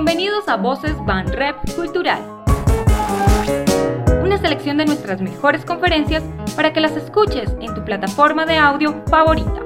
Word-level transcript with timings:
Bienvenidos 0.00 0.46
a 0.46 0.56
Voces 0.56 0.94
Van 1.06 1.26
Rep 1.26 1.56
Cultural. 1.74 2.22
Una 4.22 4.38
selección 4.38 4.76
de 4.76 4.86
nuestras 4.86 5.20
mejores 5.20 5.64
conferencias 5.64 6.22
para 6.54 6.72
que 6.72 6.80
las 6.80 6.92
escuches 6.92 7.50
en 7.60 7.74
tu 7.74 7.84
plataforma 7.84 8.46
de 8.46 8.58
audio 8.58 9.04
favorita. 9.10 9.60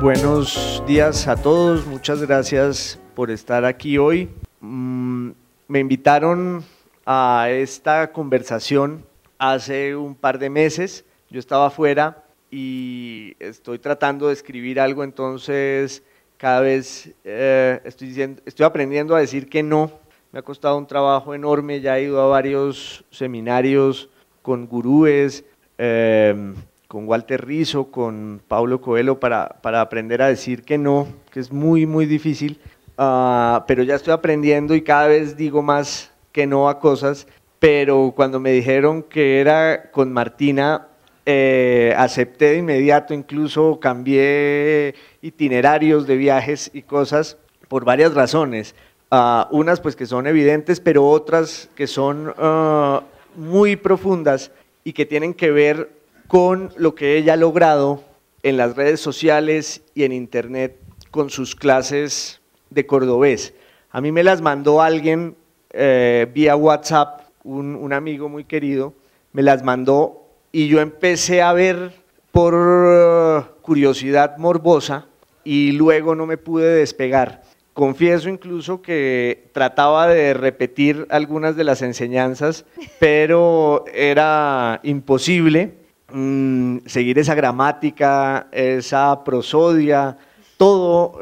Buenos 0.00 0.84
días 0.86 1.26
a 1.26 1.34
todos, 1.34 1.84
muchas 1.84 2.22
gracias 2.22 3.00
por 3.16 3.32
estar 3.32 3.64
aquí 3.64 3.98
hoy. 3.98 4.30
Mm, 4.60 5.30
me 5.66 5.80
invitaron 5.80 6.64
a 7.04 7.48
esta 7.50 8.12
conversación 8.12 9.04
hace 9.36 9.96
un 9.96 10.14
par 10.14 10.38
de 10.38 10.48
meses, 10.48 11.04
yo 11.28 11.40
estaba 11.40 11.66
afuera 11.66 12.22
y 12.58 13.36
estoy 13.38 13.78
tratando 13.78 14.28
de 14.28 14.32
escribir 14.32 14.80
algo, 14.80 15.04
entonces 15.04 16.02
cada 16.38 16.60
vez 16.60 17.12
eh, 17.22 17.82
estoy, 17.84 18.08
diciendo, 18.08 18.40
estoy 18.46 18.64
aprendiendo 18.64 19.14
a 19.14 19.20
decir 19.20 19.46
que 19.50 19.62
no. 19.62 19.90
Me 20.32 20.38
ha 20.38 20.42
costado 20.42 20.78
un 20.78 20.86
trabajo 20.86 21.34
enorme, 21.34 21.82
ya 21.82 21.98
he 21.98 22.04
ido 22.04 22.18
a 22.18 22.28
varios 22.28 23.04
seminarios 23.10 24.08
con 24.40 24.66
gurúes, 24.66 25.44
em, 25.76 26.54
con 26.88 27.06
Walter 27.06 27.44
Rizzo, 27.44 27.90
con 27.90 28.40
Paulo 28.48 28.80
Coelho, 28.80 29.20
para, 29.20 29.58
para, 29.60 29.82
aprender 29.82 30.22
a 30.22 30.28
decir 30.28 30.62
que 30.62 30.78
no, 30.78 31.08
que 31.30 31.40
es 31.40 31.52
muy, 31.52 31.84
muy 31.84 32.06
difícil. 32.06 32.58
Ah, 32.96 33.66
pero 33.68 33.82
ya 33.82 33.96
estoy 33.96 34.14
aprendiendo 34.14 34.74
y 34.74 34.80
cada 34.80 35.08
vez 35.08 35.36
digo 35.36 35.60
más 35.60 36.10
que 36.32 36.46
no 36.46 36.70
a 36.70 36.78
cosas. 36.80 37.26
Pero 37.58 38.14
cuando 38.16 38.40
me 38.40 38.52
dijeron 38.52 39.02
que 39.02 39.40
era 39.40 39.90
con 39.90 40.10
Martina, 40.10 40.88
eh, 41.28 41.92
acepté 41.96 42.52
de 42.52 42.58
inmediato, 42.58 43.12
incluso 43.12 43.80
cambié 43.80 44.94
itinerarios 45.22 46.06
de 46.06 46.16
viajes 46.16 46.70
y 46.72 46.82
cosas 46.82 47.36
por 47.68 47.84
varias 47.84 48.14
razones. 48.14 48.76
Uh, 49.10 49.44
unas 49.50 49.80
pues 49.80 49.96
que 49.96 50.06
son 50.06 50.26
evidentes, 50.26 50.80
pero 50.80 51.08
otras 51.08 51.68
que 51.74 51.86
son 51.86 52.28
uh, 52.28 53.00
muy 53.36 53.76
profundas 53.76 54.52
y 54.84 54.92
que 54.92 55.04
tienen 55.04 55.34
que 55.34 55.50
ver 55.50 55.90
con 56.28 56.72
lo 56.76 56.94
que 56.94 57.16
ella 57.16 57.34
ha 57.34 57.36
logrado 57.36 58.04
en 58.42 58.56
las 58.56 58.76
redes 58.76 59.00
sociales 59.00 59.82
y 59.94 60.04
en 60.04 60.12
internet 60.12 60.78
con 61.10 61.30
sus 61.30 61.56
clases 61.56 62.40
de 62.70 62.86
cordobés. 62.86 63.52
A 63.90 64.00
mí 64.00 64.12
me 64.12 64.22
las 64.22 64.42
mandó 64.42 64.82
alguien 64.82 65.36
eh, 65.70 66.26
vía 66.32 66.54
WhatsApp, 66.54 67.22
un, 67.42 67.74
un 67.74 67.92
amigo 67.92 68.28
muy 68.28 68.44
querido, 68.44 68.92
me 69.32 69.42
las 69.42 69.62
mandó 69.62 70.25
y 70.56 70.68
yo 70.68 70.80
empecé 70.80 71.42
a 71.42 71.52
ver 71.52 71.92
por 72.32 72.54
uh, 72.54 73.60
curiosidad 73.60 74.38
morbosa 74.38 75.04
y 75.44 75.72
luego 75.72 76.14
no 76.14 76.24
me 76.24 76.38
pude 76.38 76.76
despegar. 76.76 77.42
Confieso 77.74 78.30
incluso 78.30 78.80
que 78.80 79.50
trataba 79.52 80.06
de 80.08 80.32
repetir 80.32 81.06
algunas 81.10 81.56
de 81.56 81.64
las 81.64 81.82
enseñanzas, 81.82 82.64
pero 82.98 83.84
era 83.92 84.80
imposible 84.82 85.74
mmm, 86.10 86.78
seguir 86.86 87.18
esa 87.18 87.34
gramática, 87.34 88.46
esa 88.50 89.24
prosodia, 89.24 90.16
todo 90.56 91.18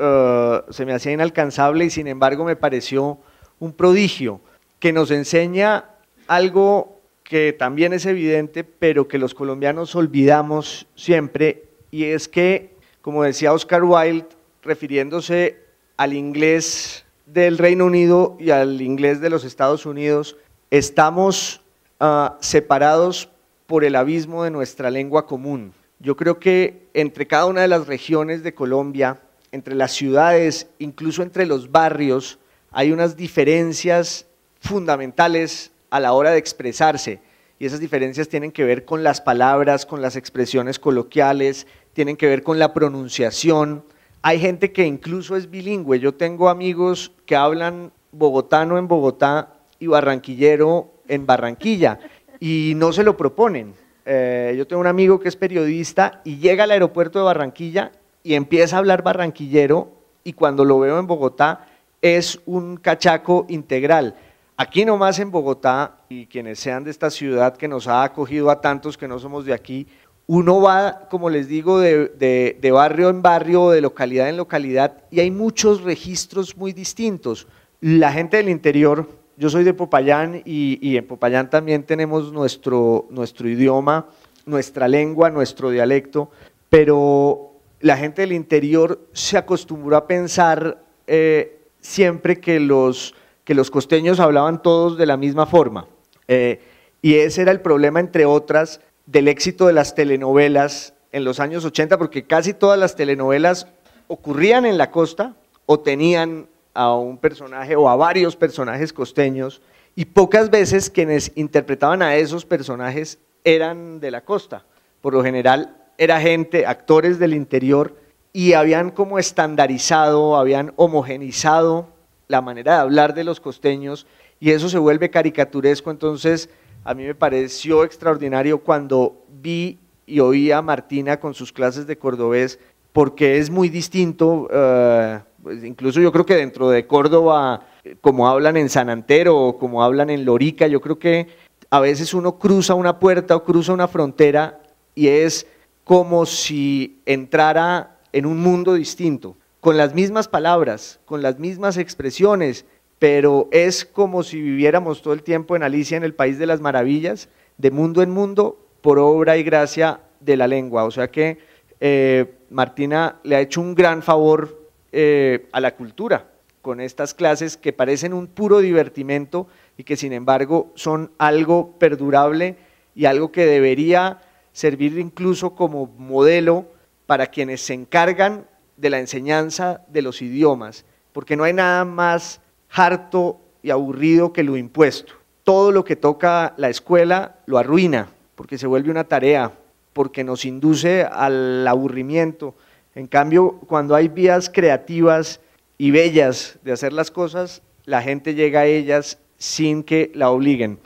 uh, 0.69 0.73
se 0.73 0.87
me 0.87 0.93
hacía 0.93 1.11
inalcanzable 1.11 1.87
y 1.87 1.91
sin 1.91 2.07
embargo 2.07 2.45
me 2.45 2.55
pareció 2.55 3.19
un 3.59 3.73
prodigio 3.73 4.41
que 4.79 4.93
nos 4.93 5.11
enseña 5.11 5.87
algo 6.29 6.94
que 7.25 7.55
también 7.55 7.95
es 7.95 8.07
evidente, 8.07 8.63
pero 8.65 9.09
que 9.09 9.19
los 9.19 9.35
colombianos 9.35 9.97
olvidamos 9.97 10.87
siempre, 10.95 11.65
y 11.91 12.05
es 12.05 12.29
que, 12.29 12.75
como 13.01 13.25
decía 13.25 13.53
Oscar 13.53 13.83
Wilde, 13.83 14.29
refiriéndose 14.63 15.59
al 15.97 16.13
inglés 16.13 17.05
del 17.27 17.57
Reino 17.59 17.87
Unido 17.87 18.37
y 18.39 18.51
al 18.51 18.81
inglés 18.83 19.21
de 19.21 19.31
los 19.31 19.45
Estados 19.45 19.87
Unidos, 19.87 20.37
estamos 20.71 21.63
uh, 22.01 22.35
separados 22.41 23.31
por 23.67 23.85
el 23.85 23.97
abismo 23.97 24.45
de 24.45 24.51
nuestra 24.51 24.91
lengua 24.91 25.27
común. 25.27 25.73
Yo 26.01 26.17
creo 26.17 26.39
que 26.39 26.89
entre 26.93 27.27
cada 27.27 27.47
una 27.47 27.63
de 27.63 27.69
las 27.69 27.87
regiones 27.87 28.43
de 28.43 28.55
Colombia, 28.55 29.21
entre 29.51 29.75
las 29.75 29.93
ciudades, 29.93 30.69
incluso 30.79 31.23
entre 31.23 31.47
los 31.47 31.71
barrios, 31.71 32.39
hay 32.71 32.93
unas 32.93 33.17
diferencias 33.17 34.27
fundamentales 34.61 35.71
a 35.95 36.01
la 36.01 36.13
hora 36.13 36.33
de 36.33 36.39
expresarse. 36.39 37.21
Y 37.61 37.67
esas 37.67 37.79
diferencias 37.79 38.29
tienen 38.29 38.51
que 38.51 38.65
ver 38.65 38.85
con 38.85 39.05
las 39.05 39.21
palabras, 39.21 39.87
con 39.87 40.03
las 40.03 40.17
expresiones 40.17 40.81
coloquiales, 40.81 41.69
tienen 41.93 42.17
que 42.17 42.27
ver 42.27 42.43
con 42.43 42.59
la 42.59 42.75
pronunciación. 42.75 43.85
Hay 44.21 44.41
gente 44.41 44.73
que 44.73 44.85
incluso 44.85 45.37
es 45.37 45.49
bilingüe. 45.49 46.01
Yo 46.01 46.13
tengo 46.13 46.49
amigos 46.49 47.13
que 47.27 47.37
hablan 47.37 47.93
bogotano 48.11 48.77
en 48.77 48.89
Bogotá 48.89 49.55
y 49.79 49.87
barranquillero 49.87 50.95
en 51.07 51.27
Barranquilla 51.27 52.01
y 52.41 52.73
no 52.75 52.93
se 52.93 53.05
lo 53.05 53.17
proponen. 53.17 53.75
Eh, 54.05 54.53
yo 54.59 54.67
tengo 54.67 54.81
un 54.81 54.89
amigo 54.89 55.21
que 55.21 55.29
es 55.29 55.37
periodista 55.37 56.23
y 56.25 56.39
llega 56.39 56.65
al 56.65 56.73
aeropuerto 56.73 57.21
de 57.21 57.27
Barranquilla 57.27 57.93
y 58.25 58.35
empieza 58.35 58.75
a 58.75 58.79
hablar 58.81 59.05
barranquillero 59.05 59.93
y 60.25 60.33
cuando 60.33 60.65
lo 60.65 60.81
veo 60.81 60.99
en 60.99 61.07
Bogotá 61.07 61.69
es 62.03 62.41
un 62.47 62.79
cachaco 62.79 63.47
integral. 63.49 64.17
Aquí 64.57 64.85
nomás 64.85 65.19
en 65.19 65.33
Bogotá, 65.33 65.97
y 66.09 66.27
quienes 66.27 66.61
sean 66.61 66.85
de 66.85 66.91
esta 66.93 67.11
ciudad 67.11 67.57
que 67.57 67.67
nos 67.67 67.89
ha 67.89 68.05
acogido 68.05 68.51
a 68.51 68.61
tantos 68.61 68.97
que 68.97 69.09
no 69.09 69.19
somos 69.19 69.45
de 69.45 69.53
aquí, 69.53 69.89
uno 70.27 70.61
va, 70.61 71.09
como 71.11 71.29
les 71.29 71.49
digo, 71.49 71.81
de, 71.81 72.71
barrio 72.73 73.11
en 73.11 73.21
barrio, 73.21 73.71
de 73.71 73.81
localidad 73.81 74.29
en 74.29 74.37
localidad, 74.37 75.03
y 75.11 75.19
hay 75.19 75.33
muchos 75.33 75.83
registros 75.83 76.57
muy 76.57 76.73
distintos. 76.73 77.49
La 77.81 78.13
gente 78.13 78.37
del 78.37 78.49
interior, 78.49 79.09
yo 79.37 79.51
soy 79.51 79.65
de 79.65 79.75
Popayán 79.75 80.41
y, 80.45 80.79
y 80.81 80.97
en 80.97 81.07
Popayán 81.07 81.51
también 81.51 81.83
tenemos 81.83 82.33
nuestro, 82.33 83.09
nuestro 83.11 83.49
idioma, 83.49 84.07
nuestra 84.47 84.87
lengua, 84.87 85.31
nuestro 85.31 85.71
dialecto, 85.71 86.31
pero 86.71 87.55
la 87.81 87.97
gente 87.97 88.23
del 88.23 88.33
interior 88.33 89.09
se 89.13 89.37
acostumbró 89.37 89.97
a 89.97 90.07
pensar 90.07 90.79
eh, 91.07 91.59
siempre 91.81 92.41
que 92.41 92.61
los 92.61 93.15
que 93.45 93.55
los 93.55 93.71
costeños 93.71 94.21
hablaban 94.21 94.63
todos 94.63 94.97
de 94.97 95.07
la 95.07 95.17
misma 95.17 95.47
forma. 95.47 95.87
Eh, 96.29 96.61
y 97.03 97.15
ese 97.15 97.43
era 97.43 97.53
el 97.53 97.61
problema, 97.61 98.01
entre 98.01 98.25
otras, 98.25 98.81
del 99.07 99.29
éxito 99.29 99.67
de 99.67 99.75
las 99.75 99.95
telenovelas 99.95 100.95
en 101.13 101.25
los 101.25 101.39
años 101.39 101.65
80, 101.65 101.99
porque 101.99 102.27
casi 102.27 102.55
todas 102.55 102.79
las 102.79 102.97
telenovelas 102.97 103.67
ocurrían 104.09 104.67
en 104.67 104.79
la 104.79 104.91
costa 104.91 105.37
o 105.67 105.81
tenían 105.81 106.47
a 106.73 106.95
un 106.95 107.19
personaje 107.19 107.77
o 107.77 107.89
a 107.89 107.97
varios 107.97 108.37
personajes 108.37 108.93
costeños, 108.93 109.63
y 109.97 110.07
pocas 110.07 110.51
veces 110.51 110.91
quienes 110.91 111.31
interpretaban 111.37 112.03
a 112.03 112.17
esos 112.17 112.45
personajes 112.45 113.19
eran 113.45 114.01
de 114.01 114.11
la 114.11 114.23
costa. 114.23 114.65
Por 115.01 115.15
lo 115.15 115.23
general 115.23 115.77
era 115.99 116.21
gente, 116.21 116.67
actores 116.67 117.21
del 117.21 117.35
interior, 117.35 117.95
y 118.33 118.55
habían 118.55 118.91
como 118.91 119.21
estandarizado, 119.21 120.37
habían 120.37 120.73
homogenizado 120.75 121.94
la 122.29 122.41
manera 122.41 122.75
de 122.75 122.81
hablar 122.81 123.15
de 123.15 123.25
los 123.25 123.41
costeños 123.41 124.07
y 124.41 124.51
eso 124.51 124.69
se 124.69 124.79
vuelve 124.79 125.11
caricaturesco, 125.11 125.91
entonces 125.91 126.49
a 126.85 126.95
mí 126.95 127.05
me 127.05 127.15
pareció 127.15 127.85
extraordinario 127.85 128.59
cuando 128.59 129.25
vi 129.41 129.79
y 130.07 130.21
oí 130.21 130.51
a 130.51 130.61
Martina 130.61 131.19
con 131.19 131.35
sus 131.35 131.53
clases 131.53 131.87
de 131.87 131.97
cordobés, 131.97 132.59
porque 132.93 133.39
es 133.39 133.51
muy 133.51 133.69
distinto, 133.69 134.49
uh, 134.51 135.21
pues 135.43 135.65
incluso 135.65 136.01
yo 136.01 136.13
creo 136.13 136.27
que 136.27 136.37
dentro 136.37 136.69
de 136.69 136.87
Córdoba, 136.87 137.67
como 138.01 138.29
hablan 138.29 138.57
en 138.57 138.69
San 138.69 138.91
Antero 138.91 139.37
o 139.37 139.59
como 139.59 139.83
hablan 139.83 140.11
en 140.11 140.25
Lorica, 140.25 140.67
yo 140.67 140.81
creo 140.81 140.99
que 140.99 141.29
a 141.71 141.81
veces 141.81 142.15
uno 142.15 142.39
cruza 142.39 142.75
una 142.75 142.99
puerta 142.99 143.35
o 143.35 143.45
cruza 143.45 143.73
una 143.73 143.89
frontera 143.89 144.61
y 144.95 145.09
es 145.09 145.47
como 145.85 146.27
si 146.27 147.01
entrara 147.05 147.99
en 148.13 148.27
un 148.27 148.39
mundo 148.39 148.75
distinto 148.75 149.37
con 149.65 149.79
las 149.79 149.95
mismas 149.95 150.29
palabras, 150.29 151.01
con 151.07 151.23
las 151.23 151.39
mismas 151.39 151.79
expresiones, 151.79 152.67
pero 152.99 153.49
es 153.51 153.87
como 153.87 154.23
si 154.23 154.39
viviéramos 154.39 155.01
todo 155.01 155.15
el 155.15 155.23
tiempo 155.23 155.57
en 155.57 155.63
Alicia 155.63 155.97
en 155.97 156.05
el 156.05 156.13
País 156.13 156.39
de 156.39 156.45
las 156.45 156.61
Maravillas, 156.61 157.31
de 157.57 157.71
mundo 157.71 158.03
en 158.03 158.11
mundo, 158.11 158.59
por 158.83 158.99
obra 158.99 159.39
y 159.39 159.43
gracia 159.43 160.01
de 160.21 160.37
la 160.37 160.49
lengua. 160.49 160.85
O 160.85 160.91
sea 160.91 161.11
que 161.11 161.39
eh, 161.81 162.31
Martina 162.51 163.21
le 163.23 163.37
ha 163.37 163.41
hecho 163.41 163.63
un 163.63 163.75
gran 163.75 164.03
favor 164.03 164.69
eh, 164.93 165.49
a 165.51 165.61
la 165.61 165.75
cultura 165.75 166.29
con 166.61 166.79
estas 166.79 167.15
clases 167.15 167.57
que 167.57 167.73
parecen 167.73 168.13
un 168.13 168.27
puro 168.27 168.59
divertimento 168.59 169.47
y 169.79 169.85
que 169.85 169.97
sin 169.97 170.13
embargo 170.13 170.73
son 170.75 171.11
algo 171.17 171.79
perdurable 171.79 172.57
y 172.95 173.07
algo 173.07 173.33
que 173.33 173.47
debería 173.47 174.21
servir 174.53 174.99
incluso 174.99 175.55
como 175.55 175.87
modelo 175.87 176.67
para 177.07 177.29
quienes 177.29 177.63
se 177.63 177.73
encargan 177.73 178.45
de 178.77 178.91
la 178.91 178.99
enseñanza 178.99 179.83
de 179.89 180.03
los 180.03 180.23
idiomas, 180.23 180.85
porque 181.13 181.37
no 181.37 181.45
hay 181.45 181.53
nada 181.53 181.85
más 181.85 182.41
harto 182.71 183.41
y 183.63 183.71
aburrido 183.71 184.33
que 184.33 184.43
lo 184.43 184.57
impuesto. 184.57 185.15
Todo 185.43 185.73
lo 185.73 185.85
que 185.85 185.97
toca 185.97 186.55
la 186.57 186.69
escuela 186.69 187.37
lo 187.47 187.59
arruina, 187.59 188.09
porque 188.35 188.59
se 188.59 188.67
vuelve 188.67 188.91
una 188.91 189.05
tarea, 189.05 189.53
porque 189.93 190.25
nos 190.25 190.45
induce 190.45 191.05
al 191.05 191.67
aburrimiento. 191.67 192.55
En 192.95 193.07
cambio, 193.07 193.61
cuando 193.67 193.95
hay 193.95 194.09
vías 194.09 194.51
creativas 194.53 195.41
y 195.79 195.91
bellas 195.91 196.59
de 196.63 196.73
hacer 196.73 196.93
las 196.93 197.11
cosas, 197.11 197.63
la 197.85 198.03
gente 198.03 198.35
llega 198.35 198.61
a 198.61 198.67
ellas 198.67 199.19
sin 199.39 199.83
que 199.83 200.11
la 200.15 200.31
obliguen. 200.31 200.79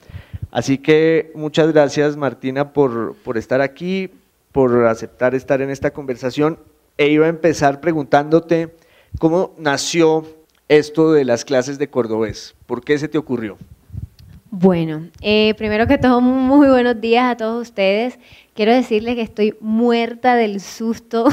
Así 0.50 0.78
que 0.78 1.30
muchas 1.34 1.72
gracias 1.72 2.16
Martina 2.16 2.72
por, 2.72 3.14
por 3.16 3.36
estar 3.36 3.60
aquí, 3.60 4.10
por 4.52 4.86
aceptar 4.86 5.34
estar 5.34 5.60
en 5.60 5.70
esta 5.70 5.92
conversación. 5.92 6.58
E 6.98 7.08
iba 7.08 7.26
a 7.26 7.28
empezar 7.28 7.80
preguntándote 7.80 8.74
cómo 9.20 9.54
nació 9.56 10.26
esto 10.68 11.12
de 11.12 11.24
las 11.24 11.44
clases 11.44 11.78
de 11.78 11.88
cordobés. 11.88 12.56
¿Por 12.66 12.84
qué 12.84 12.98
se 12.98 13.06
te 13.06 13.18
ocurrió? 13.18 13.56
Bueno, 14.50 15.08
eh, 15.20 15.54
primero 15.56 15.86
que 15.86 15.96
todo, 15.98 16.20
muy 16.22 16.66
buenos 16.68 17.00
días 17.00 17.30
a 17.30 17.36
todos 17.36 17.68
ustedes. 17.68 18.18
Quiero 18.54 18.72
decirles 18.72 19.14
que 19.14 19.22
estoy 19.22 19.54
muerta 19.60 20.34
del 20.34 20.60
susto. 20.60 21.28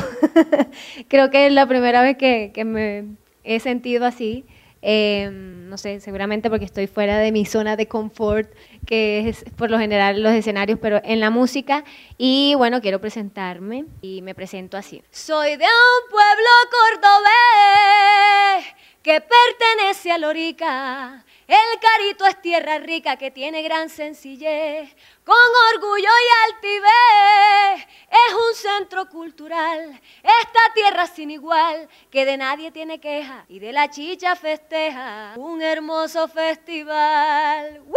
Creo 1.08 1.32
que 1.32 1.48
es 1.48 1.52
la 1.54 1.68
primera 1.68 2.04
vez 2.04 2.18
que, 2.18 2.52
me 2.64 3.06
he 3.44 3.60
sentido 3.60 4.06
así. 4.06 4.46
Em, 4.82 5.68
no 5.70 5.78
sé, 5.78 6.00
seguramente 6.00 6.50
porque 6.50 6.66
estoy 6.66 6.88
fuera 6.88 7.18
de 7.18 7.32
mi 7.32 7.46
zona 7.46 7.76
de 7.76 7.88
confort, 7.88 8.50
que 8.86 9.30
es 9.30 9.44
por 9.58 9.72
lo 9.72 9.80
general 9.80 10.22
los 10.22 10.34
escenarios, 10.34 10.80
pero 10.82 11.02
en 11.04 11.20
la 11.20 11.30
música. 11.30 11.84
Y 12.18 12.54
bueno, 12.56 12.82
quiero 12.82 13.02
presentarme 13.02 13.86
y 14.02 14.22
me 14.22 14.36
presento 14.36 14.78
así. 14.78 15.04
Soy 15.12 15.58
de 15.58 15.66
un 15.66 16.10
pueblo 16.12 16.50
cordobés 16.72 18.66
que 19.02 19.22
pertenece 19.22 20.12
a 20.12 20.18
Lorica 20.18 21.26
el 21.48 21.80
carito 21.80 22.26
es 22.26 22.42
tierra 22.42 22.80
rica 22.80 23.16
que 23.18 23.30
tiene 23.32 23.62
gran 23.62 23.90
sencillez, 23.90 24.96
con 25.24 25.36
orgullo 25.76 26.10
y 26.10 26.54
altivez. 26.54 27.88
Es 28.10 28.34
un 28.34 28.56
centro 28.56 29.08
cultural, 29.10 30.02
esta 30.24 30.60
tierra 30.74 31.06
sin 31.08 31.32
igual, 31.32 31.90
que 32.10 32.26
de 32.26 32.38
nadie 32.38 32.72
tiene 32.72 33.00
queja 33.00 33.46
y 33.48 33.60
de 33.60 33.72
la 33.74 33.90
chicha 33.90 34.36
festeja 34.36 35.34
un 35.38 35.62
hermoso 35.62 36.28
festival. 36.28 37.82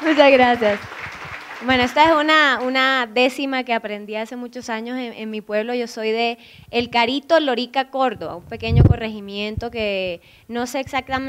Muchas 0.00 0.32
gracias. 0.32 0.80
Bueno, 1.62 1.82
esta 1.82 2.08
es 2.08 2.16
una, 2.16 2.60
una 2.62 3.06
décima 3.06 3.64
que 3.64 3.74
aprendí 3.74 4.16
hace 4.16 4.34
muchos 4.34 4.70
años 4.70 4.96
en, 4.98 5.28
mi 5.28 5.42
pueblo. 5.42 5.74
Yo 5.74 5.86
soy 5.86 6.10
de 6.10 6.38
El 6.70 6.88
Carito, 6.88 7.38
Lorica, 7.38 7.90
Córdoba, 7.90 8.36
un 8.36 8.44
pequeño 8.44 8.82
corregimiento 8.82 9.70
que 9.70 10.22
no 10.48 10.66
sé 10.66 10.80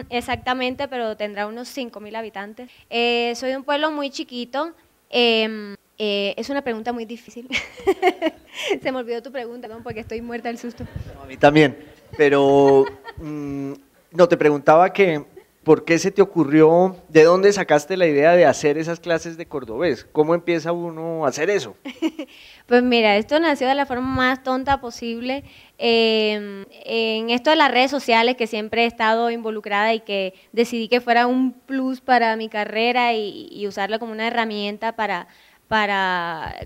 exactamente, 0.10 0.88
pero 0.88 1.18
tendrá 1.18 1.48
unos 1.48 1.76
5.000 1.76 2.16
habitantes. 2.16 2.70
Eh, 2.90 3.34
soy 3.36 3.50
de 3.50 3.58
un 3.58 3.66
pueblo 3.66 3.92
muy 3.92 4.10
chiquito. 4.10 4.72
Em, 5.10 5.76
eh, 5.98 6.34
es 6.38 6.50
una 6.50 6.62
pregunta 6.62 6.94
muy 6.94 7.04
difícil. 7.04 7.50
Se 8.82 8.92
me 8.92 9.00
olvidó 9.00 9.22
tu 9.22 9.34
pregunta, 9.34 9.68
¿no? 9.68 9.84
porque 9.84 10.00
estoy 10.00 10.22
muerta 10.22 10.48
del 10.48 10.58
susto. 10.58 10.86
a 11.22 11.26
mí 11.26 11.36
también, 11.36 11.78
pero 12.18 12.86
mm, 13.18 13.74
no, 14.12 14.28
te 14.30 14.38
preguntaba 14.38 14.94
que 14.94 15.26
¿Por 15.64 15.86
qué 15.86 16.00
se 16.00 16.10
te 16.10 16.24
ocurrió, 16.24 16.96
de 17.08 17.24
dónde 17.24 17.54
sacaste 17.54 17.96
la 17.96 18.08
idea 18.08 18.32
de 18.32 18.48
hacer 18.48 18.80
esas 18.80 19.00
clases 19.00 19.38
de 19.38 19.46
cordobés? 19.46 20.06
¿Cómo 20.12 20.34
empieza 20.34 20.72
uno 20.72 21.24
a 21.24 21.30
hacer 21.30 21.52
eso? 21.52 21.76
pues 22.66 22.82
mira, 22.82 23.16
esto 23.18 23.40
nació 23.40 23.68
de 23.68 23.76
la 23.76 23.86
forma 23.86 24.08
más 24.08 24.42
tonta 24.42 24.82
posible. 24.82 25.44
Em, 25.78 26.66
en 26.84 27.30
esto 27.30 27.52
de 27.52 27.58
las 27.58 27.70
redes 27.70 27.92
sociales, 27.92 28.38
que 28.38 28.48
siempre 28.48 28.86
he 28.86 28.88
estado 28.88 29.30
involucrada 29.30 29.94
y 29.94 30.00
que 30.00 30.34
decidí 30.52 30.88
que 30.88 31.00
fuera 31.00 31.28
un 31.28 31.54
plus 31.54 32.02
para 32.02 32.36
mi 32.38 32.50
carrera 32.50 33.14
y, 33.14 33.48
y 33.52 33.68
usarla 33.68 34.00
como 34.00 34.14
una 34.14 34.26
herramienta 34.26 34.96
para, 34.96 35.28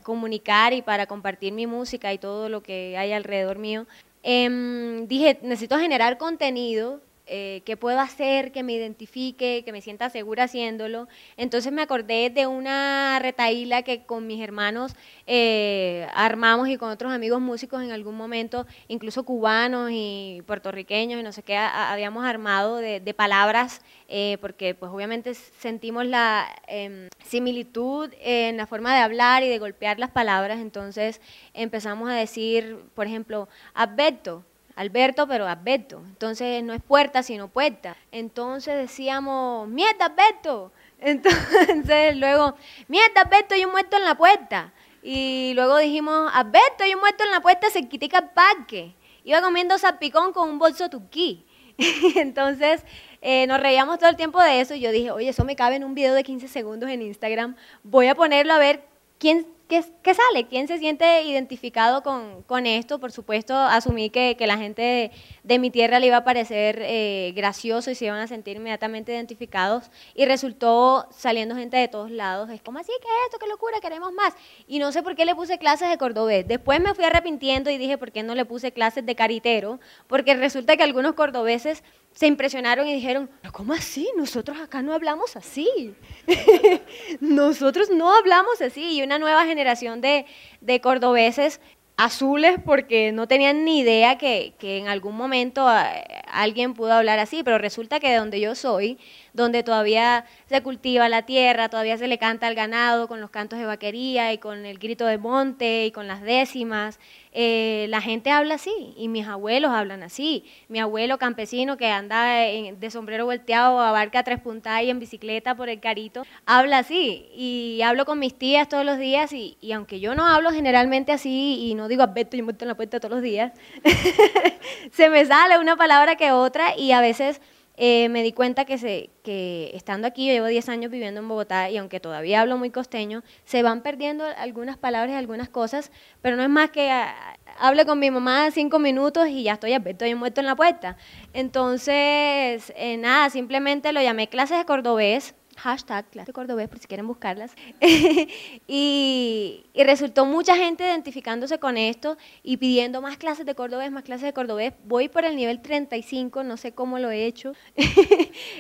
comunicar 0.04 0.72
y 0.72 0.82
para 0.82 1.06
compartir 1.06 1.52
mi 1.52 1.68
música 1.68 2.14
y 2.14 2.18
todo 2.18 2.48
lo 2.48 2.64
que 2.64 2.98
hay 2.98 3.12
alrededor 3.12 3.58
mío. 3.60 3.88
Em, 4.24 5.06
dije, 5.08 5.38
necesito 5.44 5.78
generar 5.78 6.18
contenido 6.18 7.02
eh, 7.28 7.64
qué 7.66 7.76
puedo 7.76 8.00
hacer 8.00 8.52
que 8.52 8.62
me 8.62 8.74
identifique, 8.74 9.64
que 9.66 9.72
me 9.72 9.82
sienta 9.82 10.10
segura 10.10 10.44
haciéndolo. 10.44 11.08
Entonces 11.38 11.72
me 11.72 11.82
acordé 11.82 12.30
de 12.30 12.46
una 12.46 13.18
retaíla 13.20 13.82
que 13.82 14.04
con 14.04 14.28
mis 14.28 14.42
hermanos 14.42 14.96
eh, 15.26 16.08
armamos 16.14 16.70
y 16.70 16.78
con 16.78 16.92
otros 16.92 17.12
amigos 17.12 17.42
músicos 17.42 17.82
en 17.82 17.92
algún 17.92 18.16
momento, 18.16 18.68
incluso 18.88 19.24
cubanos 19.24 19.90
y 19.92 20.44
puertorriqueños 20.46 21.20
y 21.20 21.24
no 21.24 21.32
sé 21.32 21.42
qué, 21.42 21.58
habíamos 21.58 22.26
armado 22.26 22.78
de, 22.78 23.14
palabras, 23.16 23.82
eh, 24.08 24.38
porque 24.42 24.76
pues 24.76 24.92
obviamente 24.92 25.34
sentimos 25.34 26.06
la 26.06 26.48
em, 26.68 27.08
similitud 27.24 28.12
en 28.22 28.58
la 28.58 28.68
forma 28.68 28.94
de 28.94 29.02
hablar 29.02 29.42
y 29.42 29.48
de 29.48 29.58
golpear 29.58 30.00
las 30.00 30.12
palabras, 30.12 30.60
entonces 30.60 31.22
empezamos 31.54 32.10
a 32.10 32.14
decir, 32.14 32.78
por 32.94 33.08
ejemplo, 33.08 33.48
Alberto, 33.74 34.44
Alberto, 34.76 35.28
pero 35.28 35.48
Alberto. 35.48 36.02
Entonces 36.06 36.64
no 36.64 36.74
es 36.74 36.82
puerta, 36.82 37.24
sino 37.24 37.48
puerta. 37.48 37.96
Entonces 38.12 38.76
decíamos, 38.78 39.68
mierda, 39.68 40.06
Alberto. 40.06 40.72
Entonces 41.00 42.18
luego, 42.18 42.56
mierda, 42.88 43.22
Alberto, 43.22 43.56
yo 43.56 43.70
muerto 43.70 43.98
en 43.98 44.04
la 44.04 44.16
puerta. 44.16 44.74
Y 45.02 45.54
luego 45.56 45.78
dijimos, 45.78 46.32
Alberto, 46.34 46.86
yo 46.90 46.98
muerto 47.00 47.24
en 47.24 47.32
la 47.32 47.42
puerta, 47.42 47.70
se 47.70 47.88
quitica 47.88 48.20
el 48.20 48.30
parque. 48.30 48.96
Iba 49.24 49.42
comiendo 49.42 49.78
salpicón 49.78 50.34
con 50.34 50.50
un 50.50 50.60
bolso 50.60 50.90
tuquí. 50.90 51.46
Entonces 52.16 52.84
eh, 53.22 53.48
nos 53.48 53.60
reíamos 53.60 54.00
todo 54.00 54.10
el 54.10 54.16
tiempo 54.16 54.42
de 54.42 54.62
eso 54.62 54.76
y 54.76 54.80
yo 54.80 54.92
dije, 54.92 55.12
oye, 55.12 55.30
eso 55.30 55.44
me 55.44 55.56
cabe 55.56 55.76
en 55.76 55.84
un 55.84 55.94
video 55.94 56.14
de 56.14 56.24
15 56.24 56.48
segundos 56.48 56.90
en 56.90 57.02
Instagram. 57.02 57.56
Voy 57.84 58.08
a 58.08 58.16
ponerlo 58.16 58.54
a 58.54 58.58
ver 58.58 58.84
quién 59.20 59.48
¿Qué, 59.68 59.82
sale? 59.82 60.46
¿Quién 60.48 60.68
se 60.68 60.78
siente 60.78 61.24
identificado 61.24 62.04
con, 62.04 62.68
esto? 62.68 63.00
Por 63.00 63.12
supuesto, 63.12 63.56
asumí 63.56 64.12
que, 64.12 64.38
la 64.46 64.58
gente 64.58 65.12
de, 65.44 65.60
mi 65.60 65.72
tierra 65.72 66.00
le 66.00 66.06
iba 66.06 66.18
a 66.18 66.24
parecer 66.24 66.78
eh, 66.82 67.34
gracioso 67.36 67.90
y 67.90 67.96
se 67.96 68.06
iban 68.06 68.20
a 68.20 68.28
sentir 68.28 68.58
inmediatamente 68.58 69.12
identificados. 69.12 69.90
Y 70.14 70.26
resultó 70.26 71.08
saliendo 71.10 71.56
gente 71.56 71.78
de 71.78 71.88
todos 71.88 72.12
lados. 72.12 72.52
Es 72.52 72.62
como 72.62 72.78
así, 72.78 72.92
¿qué 73.02 73.08
es 73.08 73.26
esto? 73.26 73.40
¿Qué 73.40 73.48
locura? 73.48 73.80
Queremos 73.82 74.14
más. 74.14 74.36
Y 74.68 74.78
no 74.78 74.92
sé 74.92 75.02
por 75.02 75.16
qué 75.16 75.26
le 75.26 75.34
puse 75.34 75.58
clases 75.58 75.90
de 75.90 75.98
cordobés. 75.98 76.48
Después 76.48 76.80
me 76.80 76.94
fui 76.94 77.06
arrepintiendo 77.06 77.72
y 77.72 77.80
dije, 77.80 77.98
¿por 77.98 78.12
qué 78.12 78.22
no 78.22 78.36
le 78.36 78.46
puse 78.46 78.72
clases 78.72 79.04
de 79.04 79.16
caritero? 79.16 79.80
Porque 80.06 80.36
resulta 80.36 80.78
que 80.78 80.84
algunos 80.84 81.16
cordobeses 81.16 81.84
se 82.16 82.28
impresionaron 82.28 82.88
y 82.88 82.94
dijeron, 82.94 83.30
¿cómo 83.52 83.74
así? 83.74 84.10
Nosotros 84.16 84.58
acá 84.58 84.82
no 84.82 84.94
hablamos 84.94 85.36
así. 85.36 85.94
Nosotros 87.20 87.90
no 87.90 88.16
hablamos 88.16 88.62
así. 88.62 88.98
Y 88.98 89.04
una 89.04 89.20
nueva 89.20 89.46
generación 89.46 90.00
de, 90.00 90.26
de 90.62 90.80
cordobeses 90.80 91.60
azules 91.98 92.56
porque 92.66 93.12
no 93.12 93.28
tenían 93.28 93.66
ni 93.66 93.80
idea 93.80 94.18
que, 94.18 94.54
que, 94.58 94.78
en 94.78 94.88
algún 94.88 95.16
momento 95.16 95.70
eh, 95.70 96.06
alguien 96.42 96.74
pudo 96.74 96.94
hablar 96.94 97.20
así, 97.20 97.44
pero 97.44 97.58
resulta 97.58 98.00
que 98.00 98.10
de 98.10 98.18
donde 98.18 98.40
yo 98.40 98.56
soy, 98.56 98.98
donde 99.34 99.64
todavía 99.64 100.26
se 100.48 100.62
cultiva 100.62 101.10
la 101.10 101.24
tierra, 101.24 101.70
todavía 101.70 101.98
se 101.98 102.08
le 102.08 102.18
canta 102.18 102.48
al 102.48 102.56
ganado 102.56 103.08
con 103.08 103.22
los 103.22 103.30
cantos 103.30 103.60
de 103.60 103.66
vaquería 103.66 104.34
y 104.34 104.38
con 104.38 104.66
el 104.66 104.78
grito 104.78 105.06
de 105.06 105.18
monte 105.18 105.86
y 105.86 105.92
con 105.92 106.08
las 106.08 106.22
décimas, 106.22 107.00
eh, 107.38 107.88
la 107.90 108.00
gente 108.00 108.32
habla 108.32 108.56
así 108.56 108.94
y 108.96 109.10
mis 109.10 109.28
abuelos 109.28 109.72
hablan 109.72 110.04
así. 110.04 110.46
Mi 110.70 110.80
abuelo 110.80 111.18
campesino 111.18 111.76
que 111.76 111.90
anda 111.90 112.26
de 112.26 112.90
sombrero 112.90 113.26
volteado, 113.26 113.82
abarca 113.82 114.24
tres 114.24 114.40
puntas 114.40 114.82
y 114.84 114.90
en 114.90 115.00
bicicleta 115.00 115.54
por 115.54 115.68
el 115.68 115.82
carito, 115.82 116.24
habla 116.46 116.78
así. 116.78 117.28
Y 117.36 117.82
hablo 117.84 118.06
con 118.06 118.20
mis 118.20 118.36
tías 118.36 118.70
todos 118.70 118.86
los 118.86 118.98
días 118.98 119.34
y, 119.34 119.58
aunque 119.74 120.00
yo 120.00 120.16
no 120.16 120.26
hablo 120.26 120.52
generalmente 120.52 121.12
así 121.12 121.70
y 121.70 121.76
no 121.76 121.90
digo 121.90 122.04
abeto 122.04 122.38
y 122.38 122.42
muerto 122.42 122.64
en 122.64 122.70
la 122.70 122.76
puerta 122.76 123.02
todos 123.02 123.16
los 123.16 123.22
días, 123.22 123.52
se 124.92 125.10
me 125.10 125.26
sale 125.26 125.60
una 125.60 125.76
palabra 125.76 126.16
que 126.16 126.25
otra 126.32 126.78
y 126.78 126.92
a 126.92 127.02
veces 127.02 127.42
eh, 127.78 128.08
me 128.10 128.24
di 128.24 128.32
cuenta 128.32 128.64
que, 128.64 128.78
se, 128.78 129.10
que 129.24 129.72
estando 129.74 130.08
aquí, 130.08 130.28
yo 130.28 130.34
llevo 130.34 130.48
10 130.48 130.70
años 130.70 130.92
viviendo 130.92 131.20
en 131.20 131.28
Bogotá 131.28 131.70
y 131.70 131.78
aunque 131.78 132.00
todavía 132.00 132.42
hablo 132.42 132.58
muy 132.58 132.70
costeño, 132.70 133.24
se 133.44 133.64
van 133.64 133.82
perdiendo 133.82 134.24
algunas 134.38 134.78
palabras 134.78 135.14
y 135.14 135.18
algunas 135.18 135.50
cosas, 135.50 135.92
pero 136.22 136.38
no 136.38 136.44
es 136.44 136.50
más 136.50 136.70
que 136.70 136.90
ah, 136.90 137.38
hable 137.60 137.86
con 137.86 138.00
mi 138.00 138.10
mamá 138.12 138.50
cinco 138.52 138.80
minutos 138.80 139.28
y 139.28 139.44
ya 139.44 139.54
estoy, 139.54 139.74
estoy 139.74 140.16
muerto 140.16 140.40
en 140.40 140.48
la 140.48 140.56
puerta. 140.56 140.96
Entonces, 141.34 142.72
eh, 142.78 142.98
nada, 142.98 143.30
simplemente 143.30 143.92
lo 143.92 144.02
llamé 144.02 144.30
clases 144.30 144.58
de 144.58 144.66
cordobés 144.66 145.36
hashtag 145.56 146.06
clase 146.10 146.34
cordobés 146.34 146.68
por 146.68 146.80
si 146.80 146.88
quieren 146.88 147.08
buscarlas. 147.08 147.56
y, 148.68 149.64
resultó 149.76 150.26
mucha 150.26 150.56
gente 150.56 150.86
identificándose 150.86 151.60
con 151.60 151.78
esto 151.78 152.18
y 152.44 152.58
pidiendo 152.58 153.02
más 153.02 153.18
clases 153.18 153.46
de 153.46 153.56
cordobés, 153.56 153.92
más 153.92 154.04
clases 154.04 154.26
de 154.26 154.34
cordobés. 154.34 154.74
Voy 154.86 155.10
por 155.10 155.26
el 155.26 155.36
nivel 155.36 155.62
35, 155.62 156.44
no 156.44 156.58
sé 156.58 156.74
cómo 156.74 157.00
lo 157.00 157.12
he 157.12 157.26
hecho. 157.26 157.54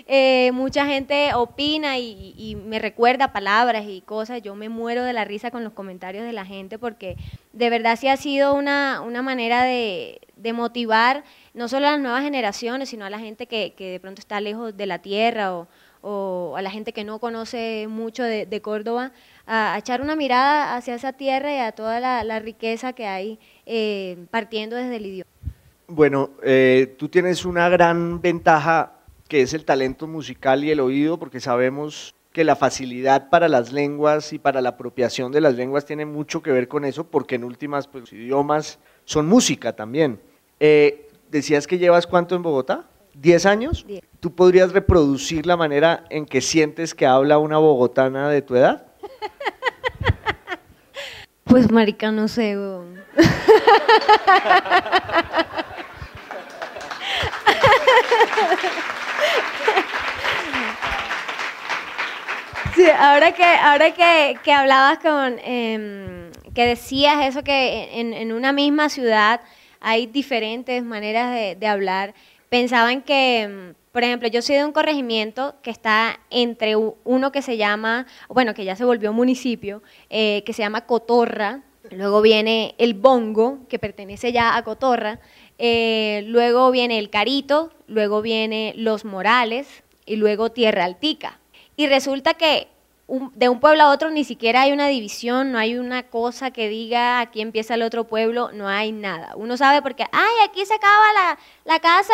Eh, 0.07 0.51
mucha 0.53 0.85
gente 0.85 1.33
opina 1.33 1.97
y, 1.97 2.57
me 2.65 2.79
recuerda 2.79 3.33
palabras 3.33 3.85
y 3.87 4.01
cosas. 4.01 4.41
Yo 4.41 4.55
me 4.55 4.69
muero 4.69 5.03
de 5.03 5.13
la 5.13 5.25
risa 5.25 5.51
con 5.51 5.63
los 5.63 5.73
comentarios 5.73 6.25
de 6.25 6.31
la 6.31 6.45
gente 6.45 6.79
porque 6.79 7.17
de 7.51 7.69
verdad 7.69 7.97
sí 7.99 8.07
ha 8.07 8.15
sido 8.15 8.53
una, 8.53 9.01
una 9.01 9.21
manera 9.21 9.63
de, 9.63 10.21
motivar 10.53 11.23
no 11.53 11.67
solo 11.67 11.87
a 11.87 11.91
las 11.91 11.99
nuevas 11.99 12.23
generaciones, 12.23 12.89
sino 12.89 13.03
a 13.03 13.09
la 13.09 13.19
gente 13.19 13.47
que 13.47 13.73
de 13.77 13.99
pronto 13.99 14.21
está 14.21 14.39
lejos 14.39 14.77
de 14.77 14.85
la 14.85 14.99
tierra 14.99 15.55
o 15.55 15.67
o 16.07 16.55
a 16.55 16.61
la 16.61 16.69
gente 16.69 16.93
que 16.93 17.03
no 17.03 17.17
conoce 17.17 17.87
mucho 17.89 18.23
de, 18.23 18.61
Córdoba, 18.61 19.11
a, 19.47 19.75
echar 19.79 20.01
una 20.01 20.15
mirada 20.15 20.75
hacia 20.75 20.93
esa 20.93 21.13
tierra 21.13 21.51
y 21.51 21.57
a 21.57 21.71
toda 21.71 21.99
la, 21.99 22.39
riqueza 22.39 22.93
que 22.93 23.07
hay 23.07 23.39
eh, 23.65 24.25
partiendo 24.29 24.75
desde 24.75 24.97
el 24.97 25.05
idioma. 25.07 25.31
Bueno, 25.87 26.29
eh, 26.43 26.95
tú 26.99 27.09
tienes 27.09 27.43
una 27.43 27.69
gran 27.69 28.21
ventaja 28.21 28.93
que 29.27 29.41
es 29.41 29.53
el 29.55 29.65
talento 29.65 30.05
musical 30.05 30.63
y 30.63 30.69
el 30.69 30.79
oído, 30.79 31.17
porque 31.17 31.39
sabemos 31.39 32.13
que 32.31 32.43
la 32.43 32.55
facilidad 32.55 33.29
para 33.29 33.47
las 33.47 33.71
lenguas 33.71 34.31
y 34.31 34.37
para 34.37 34.61
la 34.61 34.69
apropiación 34.69 35.31
de 35.31 35.41
las 35.41 35.55
lenguas 35.55 35.85
tiene 35.85 36.05
mucho 36.05 36.43
que 36.43 36.51
ver 36.51 36.67
con 36.67 36.85
eso, 36.85 37.05
porque 37.05 37.35
en 37.35 37.45
últimas 37.45 37.87
pues, 37.87 38.03
los 38.03 38.13
idiomas 38.13 38.77
son 39.05 39.25
música 39.25 39.73
también. 39.75 40.19
Eh, 40.59 41.07
¿Decías 41.31 41.65
que 41.65 41.79
llevas 41.79 42.05
cuánto 42.05 42.35
en 42.35 42.43
Bogotá? 42.43 42.87
¿10 43.21 43.45
años? 43.45 43.85
¿Tú 44.19 44.35
podrías 44.35 44.71
reproducir 44.71 45.45
la 45.45 45.57
manera 45.57 46.03
en 46.09 46.25
que 46.25 46.41
sientes 46.41 46.93
que 46.93 47.05
habla 47.05 47.37
una 47.37 47.57
bogotana 47.57 48.29
de 48.29 48.41
tu 48.41 48.55
edad? 48.55 48.85
Pues 51.43 51.71
marica, 51.71 52.11
no 52.11 52.27
sé. 52.27 52.57
Sí, 62.75 62.85
ahora 62.89 63.31
que, 63.31 63.43
ahora 63.43 63.93
que, 63.93 64.37
que 64.43 64.51
hablabas 64.51 64.99
con, 64.99 65.39
em, 65.45 66.29
que 66.53 66.65
decías 66.65 67.25
eso, 67.25 67.41
que 67.41 68.01
en, 68.01 68.13
en, 68.13 68.33
una 68.33 68.51
misma 68.51 68.89
ciudad 68.89 69.39
hay 69.79 70.07
diferentes 70.07 70.83
maneras 70.83 71.31
de, 71.33 71.55
de 71.55 71.67
hablar, 71.67 72.13
pensaban 72.55 73.01
que, 73.01 73.41
em, 73.41 73.73
por 73.91 74.05
ejemplo, 74.05 74.29
yo 74.29 74.41
soy 74.41 74.55
de 74.55 74.63
un 74.63 74.71
corregimiento 74.71 75.55
que 75.61 75.71
está 75.71 76.21
entre 76.29 76.77
uno 76.77 77.33
que 77.33 77.41
se 77.41 77.57
llama, 77.57 78.07
bueno, 78.29 78.53
que 78.53 78.63
ya 78.63 78.77
se 78.77 78.85
volvió 78.85 79.11
municipio, 79.11 79.83
eh, 80.09 80.41
que 80.45 80.53
se 80.53 80.61
llama 80.61 80.85
Cotorra, 80.85 81.63
luego 81.91 82.21
viene 82.21 82.73
el 82.77 82.93
Bongo, 82.93 83.59
que 83.67 83.77
pertenece 83.77 84.31
ya 84.31 84.55
a 84.55 84.63
Cotorra, 84.63 85.19
eh, 85.57 86.23
luego 86.27 86.71
viene 86.71 86.97
el 86.97 87.09
Carito, 87.09 87.73
luego 87.87 88.21
viene 88.21 88.73
Los 88.77 89.03
Morales 89.03 89.83
y 90.05 90.15
luego 90.15 90.49
Tierra 90.49 90.85
Altica. 90.85 91.41
Y 91.75 91.87
resulta 91.87 92.35
que 92.35 92.69
de 93.07 93.49
un 93.49 93.59
pueblo 93.59 93.83
a 93.83 93.91
otro 93.91 94.09
ni 94.09 94.23
siquiera 94.23 94.63
hay 94.63 94.71
una 94.71 94.87
división, 94.87 95.51
no 95.51 95.59
hay 95.59 95.77
una 95.77 96.03
cosa 96.03 96.49
que 96.49 96.69
diga 96.69 97.19
aquí 97.19 97.39
empieza 97.39 97.75
el 97.75 97.83
otro 97.83 98.05
pueblo, 98.05 98.49
no 98.51 98.67
hay 98.67 98.91
nada. 98.91 99.33
Uno 99.35 99.57
sabe 99.57 99.83
porque, 99.83 100.05
ay, 100.11 100.33
aquí 100.43 100.65
se 100.65 100.73
acaba 100.73 101.13
la, 101.13 101.37
la 101.65 101.79
casa, 101.79 102.13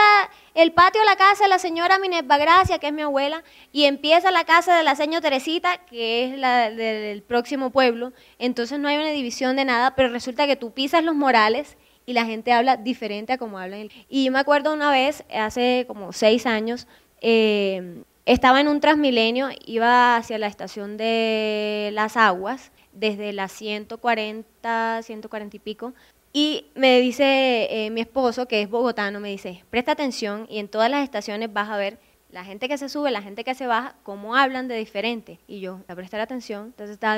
el 0.54 0.74
patio 0.74 1.02
la 1.06 1.16
casa 1.16 1.46
de 1.46 1.50
la 1.50 1.60
señora 1.60 1.98
Minerva 1.98 2.38
Gracia, 2.38 2.78
que 2.78 2.88
es 2.88 2.94
mi 2.94 3.04
abuela, 3.04 3.42
y 3.72 3.86
empieza 3.86 4.32
la 4.32 4.44
casa 4.44 4.76
de 4.76 4.84
la 4.84 4.96
señora 4.96 5.22
Teresita, 5.22 5.78
que 5.86 6.26
es 6.26 6.38
la 6.38 6.70
del 6.70 7.22
próximo 7.24 7.70
pueblo. 7.70 8.12
Entonces 8.38 8.78
no 8.78 8.90
hay 8.90 8.98
una 8.98 9.12
división 9.12 9.56
de 9.56 9.64
nada, 9.64 9.96
pero 9.96 10.10
resulta 10.10 10.46
que 10.46 10.58
tú 10.58 10.72
pisas 10.72 11.06
los 11.06 11.16
morales 11.16 11.78
y 12.06 12.12
la 12.12 12.26
gente 12.26 12.52
habla 12.52 12.76
diferente 12.76 13.32
a 13.32 13.38
como 13.38 13.60
hablan. 13.60 13.88
Y 14.10 14.26
yo 14.26 14.32
me 14.34 14.40
acuerdo 14.40 14.74
una 14.74 14.92
vez, 14.92 15.24
hace 15.34 15.86
como 15.88 16.12
seis 16.12 16.46
años, 16.46 16.86
eh, 17.22 18.04
estaba 18.26 18.62
en 18.62 18.68
un 18.68 18.80
Transmilenio, 18.80 19.50
iba 19.66 20.16
hacia 20.16 20.38
la 20.38 20.48
estación 20.48 20.98
de 20.98 21.90
Las 21.94 22.18
Aguas, 22.18 22.72
desde 22.94 23.34
las 23.34 23.52
140, 23.54 25.02
140 25.04 25.56
y 25.56 25.60
pico, 25.60 25.94
y 26.34 26.66
me 26.76 27.00
dice 27.02 27.68
eh, 27.70 27.90
mi 27.90 28.02
esposo, 28.02 28.48
que 28.48 28.62
es 28.62 28.70
bogotano, 28.70 29.20
me 29.20 29.30
dice, 29.30 29.64
presta 29.70 29.92
atención 29.92 30.48
y 30.50 30.60
en 30.60 30.70
todas 30.70 30.90
las 30.90 31.04
estaciones 31.04 31.52
vas 31.52 31.70
a 31.70 31.78
ver 31.78 32.00
la 32.32 32.46
gente 32.46 32.70
que 32.70 32.78
se 32.78 32.88
sube, 32.88 33.12
la 33.12 33.22
gente 33.22 33.44
que 33.44 33.54
se 33.54 33.68
baja, 33.68 33.96
cómo 34.04 34.36
hablan 34.36 34.70
de 34.70 34.76
diferente. 34.76 35.40
Y 35.48 35.60
yo, 35.60 35.82
a 35.90 35.96
prestar 35.96 36.22
atención, 36.22 36.68
entonces 36.68 36.94
estaba 36.94 37.18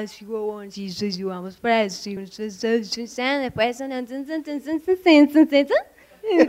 vamos 1.28 1.58
para 1.58 1.88
después 3.38 3.78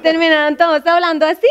terminaron 0.03 0.57
todos 0.57 0.87
hablando 0.87 1.27
así. 1.27 1.49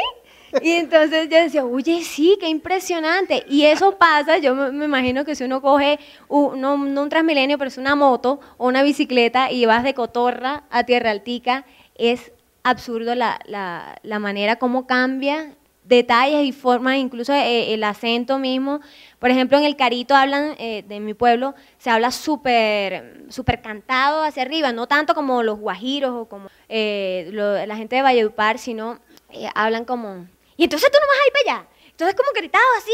Y 0.61 0.71
entonces 0.71 1.29
yo 1.29 1.37
decía, 1.37 1.65
oye, 1.65 2.03
sí, 2.03 2.37
qué 2.39 2.47
impresionante. 2.47 3.43
Y 3.49 3.63
eso 3.65 3.97
pasa, 3.97 4.37
yo 4.37 4.55
me, 4.55 4.85
imagino 4.85 5.25
que 5.25 5.35
si 5.35 5.43
uno 5.43 5.61
coge, 5.61 5.99
un, 6.27 6.61
no, 6.61 6.73
un 6.75 7.09
Transmilenio, 7.09 7.57
pero 7.57 7.67
es 7.67 7.77
una 7.77 7.95
moto 7.95 8.39
o 8.57 8.67
una 8.67 8.83
bicicleta 8.83 9.51
y 9.51 9.65
vas 9.65 9.83
de 9.83 9.93
Cotorra 9.93 10.63
a 10.69 10.83
Tierra 10.83 11.11
Altica, 11.11 11.65
es 11.95 12.31
absurdo 12.63 13.15
la, 13.15 13.39
la, 13.45 13.99
la 14.03 14.19
manera 14.19 14.55
como 14.57 14.87
cambia 14.87 15.55
detalles 15.83 16.45
y 16.45 16.51
formas, 16.51 16.95
incluso 16.97 17.33
eh, 17.33 17.73
el 17.73 17.83
acento 17.83 18.39
mismo. 18.39 18.79
Por 19.19 19.29
ejemplo, 19.31 19.57
en 19.57 19.65
el 19.65 19.75
Carito 19.75 20.15
hablan, 20.15 20.55
eh, 20.57 20.83
de 20.87 20.99
mi 20.99 21.13
pueblo, 21.13 21.55
se 21.77 21.89
habla 21.89 22.11
súper 22.11 23.25
super 23.29 23.61
cantado 23.61 24.23
hacia 24.23 24.43
arriba, 24.43 24.71
no 24.71 24.87
tanto 24.87 25.13
como 25.13 25.43
los 25.43 25.59
guajiros 25.59 26.11
o 26.13 26.25
como 26.25 26.47
eh, 26.69 27.29
la 27.31 27.75
gente 27.75 27.95
de 27.95 28.01
Valledupar, 28.01 28.57
sino 28.57 28.99
hablan 29.55 29.85
como 29.85 30.27
y 30.57 30.63
entonces 30.65 30.91
tú 30.91 30.97
no 30.99 31.07
vas 31.07 31.17
a 31.17 31.27
ir 31.27 31.33
para 31.33 31.57
allá. 31.57 31.69
Entonces 31.89 32.15
como 32.15 32.31
gritado 32.33 32.63
así, 32.77 32.91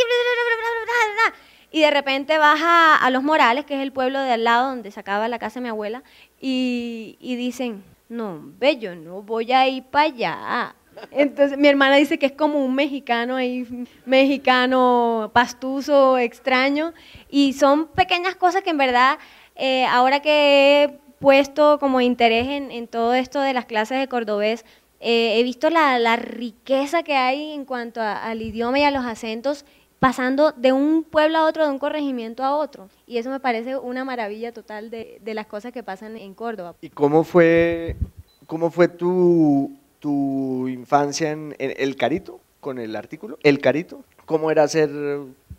y 1.71 1.81
de 1.81 1.91
repente 1.91 2.37
vas 2.37 2.59
a, 2.63 3.09
Los 3.11 3.23
Morales, 3.23 3.65
que 3.65 3.75
es 3.75 3.81
el 3.81 3.91
pueblo 3.91 4.19
de 4.19 4.31
al 4.31 4.43
lado 4.43 4.69
donde 4.69 4.91
se 4.91 4.99
acaba 4.99 5.27
la 5.27 5.39
casa 5.39 5.59
de 5.59 5.63
mi 5.63 5.69
abuela, 5.69 6.03
y, 6.39 7.17
dicen, 7.21 7.83
no, 8.09 8.41
ve, 8.59 8.77
yo 8.77 8.95
no 8.95 9.21
voy 9.21 9.51
a 9.51 9.67
ir 9.67 9.83
para 9.83 10.05
allá. 10.05 10.75
Entonces 11.11 11.57
mi 11.57 11.69
hermana 11.69 11.95
dice 11.95 12.19
que 12.19 12.25
es 12.25 12.31
como 12.33 12.63
un 12.65 12.75
mexicano 12.75 13.37
ahí, 13.37 13.65
mexicano 14.05 15.31
pastuso, 15.33 16.17
extraño, 16.17 16.93
y 17.29 17.53
son 17.53 17.87
pequeñas 17.87 18.35
cosas 18.35 18.63
que 18.63 18.71
en 18.71 18.77
verdad, 18.77 19.17
eh, 19.55 19.85
ahora 19.85 20.21
que 20.21 20.83
he 20.83 20.99
puesto 21.19 21.79
como 21.79 22.01
interés 22.01 22.47
en, 22.47 22.71
en 22.71 22.87
todo 22.87 23.13
esto 23.13 23.39
de 23.39 23.53
las 23.53 23.65
clases 23.65 23.99
de 23.99 24.07
cordobés, 24.07 24.65
eh, 24.99 25.39
he 25.39 25.43
visto 25.43 25.69
la, 25.69 26.15
riqueza 26.17 27.03
que 27.03 27.15
hay 27.15 27.53
en 27.53 27.65
cuanto 27.65 28.01
al 28.01 28.41
idioma 28.41 28.79
y 28.79 28.83
a 28.83 28.91
los 28.91 29.05
acentos 29.05 29.65
pasando 29.99 30.51
de 30.51 30.71
un 30.71 31.03
pueblo 31.03 31.39
a 31.39 31.45
otro, 31.45 31.65
de 31.65 31.71
un 31.71 31.79
corregimiento 31.79 32.43
a 32.43 32.55
otro. 32.55 32.89
Y 33.05 33.17
eso 33.17 33.29
me 33.29 33.39
parece 33.39 33.77
una 33.77 34.03
maravilla 34.03 34.53
total 34.53 34.89
de, 34.89 35.19
las 35.25 35.47
cosas 35.47 35.71
que 35.71 35.83
pasan 35.83 36.17
en 36.17 36.33
Córdoba. 36.33 36.75
¿Y 36.81 36.89
cómo 36.89 37.23
fue, 37.23 37.95
cómo 38.47 38.71
fue 38.71 38.87
tu, 38.87 39.77
tu 39.99 40.67
infancia 40.67 41.31
en, 41.31 41.55
El 41.59 41.95
Carito, 41.95 42.39
con 42.59 42.79
el 42.79 42.95
artículo? 42.95 43.37
El 43.43 43.59
Carito. 43.59 44.03
¿Cómo 44.25 44.51
era 44.51 44.67
ser, 44.67 44.89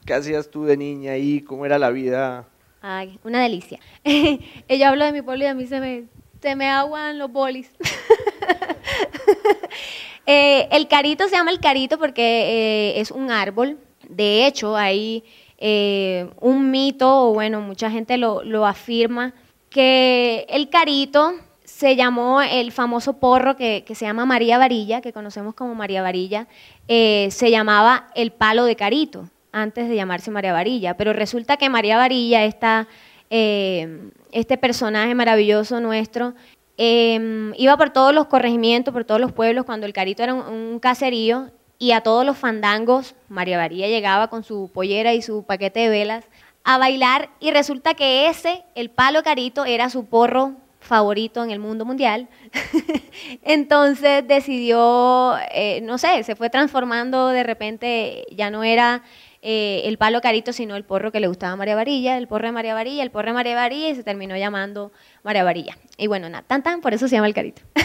qué 0.06 0.14
hacías 0.14 0.48
tú 0.50 0.64
de 0.64 0.76
niña 0.76 1.12
ahí? 1.12 1.40
¿Cómo 1.40 1.66
era 1.66 1.78
la 1.78 1.90
vida? 1.90 2.46
Ay, 2.82 3.18
una 3.24 3.42
delicia. 3.42 3.78
Ella 4.04 4.88
habla 4.88 5.06
de 5.06 5.12
mi 5.12 5.22
pueblo 5.22 5.44
y 5.44 5.48
a 5.48 5.54
mí 5.54 5.66
se 5.66 5.80
me, 5.80 6.04
se 6.40 6.56
me 6.56 6.68
aguan 6.68 7.18
los 7.18 7.30
bolis. 7.30 7.70
Eh, 10.26 10.68
el 10.70 10.86
carito 10.86 11.26
se 11.28 11.34
llama 11.34 11.50
el 11.50 11.58
carito 11.58 11.98
porque 11.98 12.22
eh, 12.22 13.00
es 13.00 13.10
un 13.10 13.32
árbol. 13.32 13.78
De 14.08 14.46
hecho, 14.46 14.76
hay 14.76 15.24
eh, 15.58 16.30
un 16.40 16.70
mito, 16.70 17.30
o 17.30 17.34
bueno, 17.34 17.60
mucha 17.60 17.90
gente 17.90 18.16
lo, 18.16 18.64
afirma, 18.64 19.34
que 19.70 20.46
el 20.48 20.68
carito 20.68 21.32
se 21.64 21.96
llamó 21.96 22.42
el 22.42 22.70
famoso 22.70 23.14
porro 23.14 23.56
que, 23.56 23.84
se 23.92 24.04
llama 24.04 24.24
María 24.24 24.56
Varilla, 24.56 25.00
que 25.00 25.12
conocemos 25.12 25.54
como 25.54 25.74
María 25.74 26.02
Varilla, 26.02 26.46
se 26.86 27.50
llamaba 27.50 28.06
el 28.14 28.30
palo 28.30 28.66
de 28.66 28.76
carito, 28.76 29.28
antes 29.50 29.88
de 29.88 29.96
llamarse 29.96 30.30
María 30.30 30.52
Varilla. 30.52 30.96
Pero 30.96 31.12
resulta 31.12 31.56
que 31.56 31.68
María 31.68 31.96
Varilla, 31.96 32.44
esta, 32.44 32.86
este 33.30 34.58
personaje 34.58 35.12
maravilloso 35.16 35.80
nuestro, 35.80 36.34
Em, 36.82 37.52
iba 37.58 37.76
por 37.76 37.90
todos 37.90 38.14
los 38.14 38.26
corregimientos, 38.28 38.94
por 38.94 39.04
todos 39.04 39.20
los 39.20 39.32
pueblos, 39.32 39.66
cuando 39.66 39.84
el 39.84 39.92
Carito 39.92 40.22
era 40.22 40.32
un, 40.32 40.78
caserío, 40.80 41.50
y 41.78 41.92
a 41.92 42.00
todos 42.00 42.24
los 42.24 42.38
fandangos, 42.38 43.14
María 43.28 43.58
María 43.58 43.86
llegaba 43.86 44.28
con 44.28 44.44
su 44.44 44.70
pollera 44.72 45.12
y 45.12 45.20
su 45.20 45.44
paquete 45.44 45.80
de 45.80 45.88
velas 45.90 46.24
a 46.64 46.78
bailar, 46.78 47.28
y 47.38 47.50
resulta 47.50 47.92
que 47.92 48.28
ese, 48.28 48.64
el 48.74 48.88
palo 48.88 49.22
Carito, 49.22 49.66
era 49.66 49.90
su 49.90 50.06
porro 50.06 50.54
favorito 50.78 51.44
en 51.44 51.50
el 51.50 51.58
mundo 51.58 51.84
mundial. 51.84 52.28
Entonces 53.42 54.26
decidió, 54.26 55.36
eh, 55.52 55.82
no 55.82 55.98
sé, 55.98 56.22
se 56.22 56.34
fue 56.34 56.48
transformando 56.48 57.28
de 57.28 57.42
repente, 57.42 58.24
ya 58.30 58.50
no 58.50 58.64
era 58.64 59.02
eh, 59.42 59.82
el 59.86 59.96
palo 59.96 60.20
carito, 60.20 60.52
sino 60.52 60.76
el 60.76 60.84
porro 60.84 61.12
que 61.12 61.20
le 61.20 61.26
gustaba 61.26 61.54
a 61.54 61.56
María 61.56 61.74
Varilla, 61.74 62.18
el 62.18 62.28
porro 62.28 62.46
de 62.46 62.52
María 62.52 62.74
Varilla, 62.74 63.02
el 63.02 63.10
porro 63.10 63.28
de 63.28 63.32
María 63.32 63.54
Varilla, 63.54 63.88
y 63.88 63.94
se 63.94 64.04
terminó 64.04 64.36
llamando 64.36 64.92
María 65.22 65.44
Varilla. 65.44 65.78
Y 65.96 66.08
bueno, 66.08 66.28
nada, 66.28 66.44
tan 66.46 66.62
tan, 66.62 66.82
por 66.82 66.92
eso 66.92 67.08
se 67.08 67.16
llama 67.16 67.28
el 67.28 67.34
carito. 67.34 67.62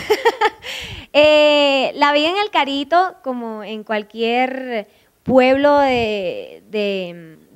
Eh, 1.17 1.93
la 1.95 2.11
vida 2.11 2.29
en 2.29 2.35
el 2.35 2.49
carito, 2.49 3.15
como 3.23 3.63
en 3.63 3.85
cualquier 3.85 4.89
pueblo 5.23 5.79
de, 5.79 6.61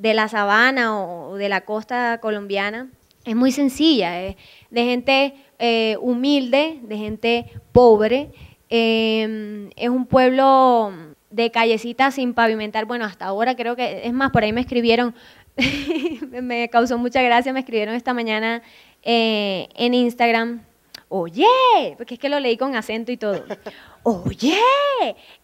la 0.01 0.29
sabana 0.29 0.97
o 0.97 1.35
de 1.35 1.49
la 1.49 1.65
costa 1.65 2.19
colombiana, 2.21 2.89
es 3.25 3.35
muy 3.35 3.51
sencilla, 3.51 4.11
de 4.13 4.35
gente 4.71 5.33
eh, 5.57 5.97
humilde, 5.99 6.79
de 6.83 6.97
gente 6.97 7.51
pobre. 7.73 8.31
es 8.69 9.89
un 9.89 10.05
pueblo 10.05 10.93
de 11.29 11.51
callecitas 11.51 12.15
sin 12.15 12.33
pavimentar. 12.33 12.85
Bueno, 12.85 13.05
hasta 13.05 13.25
ahora 13.25 13.55
creo 13.55 13.75
que, 13.75 14.01
es 14.05 14.13
más, 14.13 14.31
por 14.31 14.43
ahí 14.43 14.53
me 14.53 14.61
escribieron, 14.61 15.15
me 16.31 16.69
causó 16.69 16.97
mucha 16.97 17.21
gracia, 17.21 17.53
me 17.53 17.59
escribieron 17.59 17.95
esta 17.95 18.13
mañana 18.13 18.61
eh, 19.03 19.67
en 19.75 19.93
Instagram, 19.93 20.61
oye, 21.09 21.95
porque 21.97 22.13
es 22.13 22.19
que 22.19 22.29
lo 22.29 22.39
leí 22.39 22.55
con 22.55 22.75
acento 22.75 23.11
y 23.11 23.17
todo. 23.17 23.43
Oye, 24.03 24.55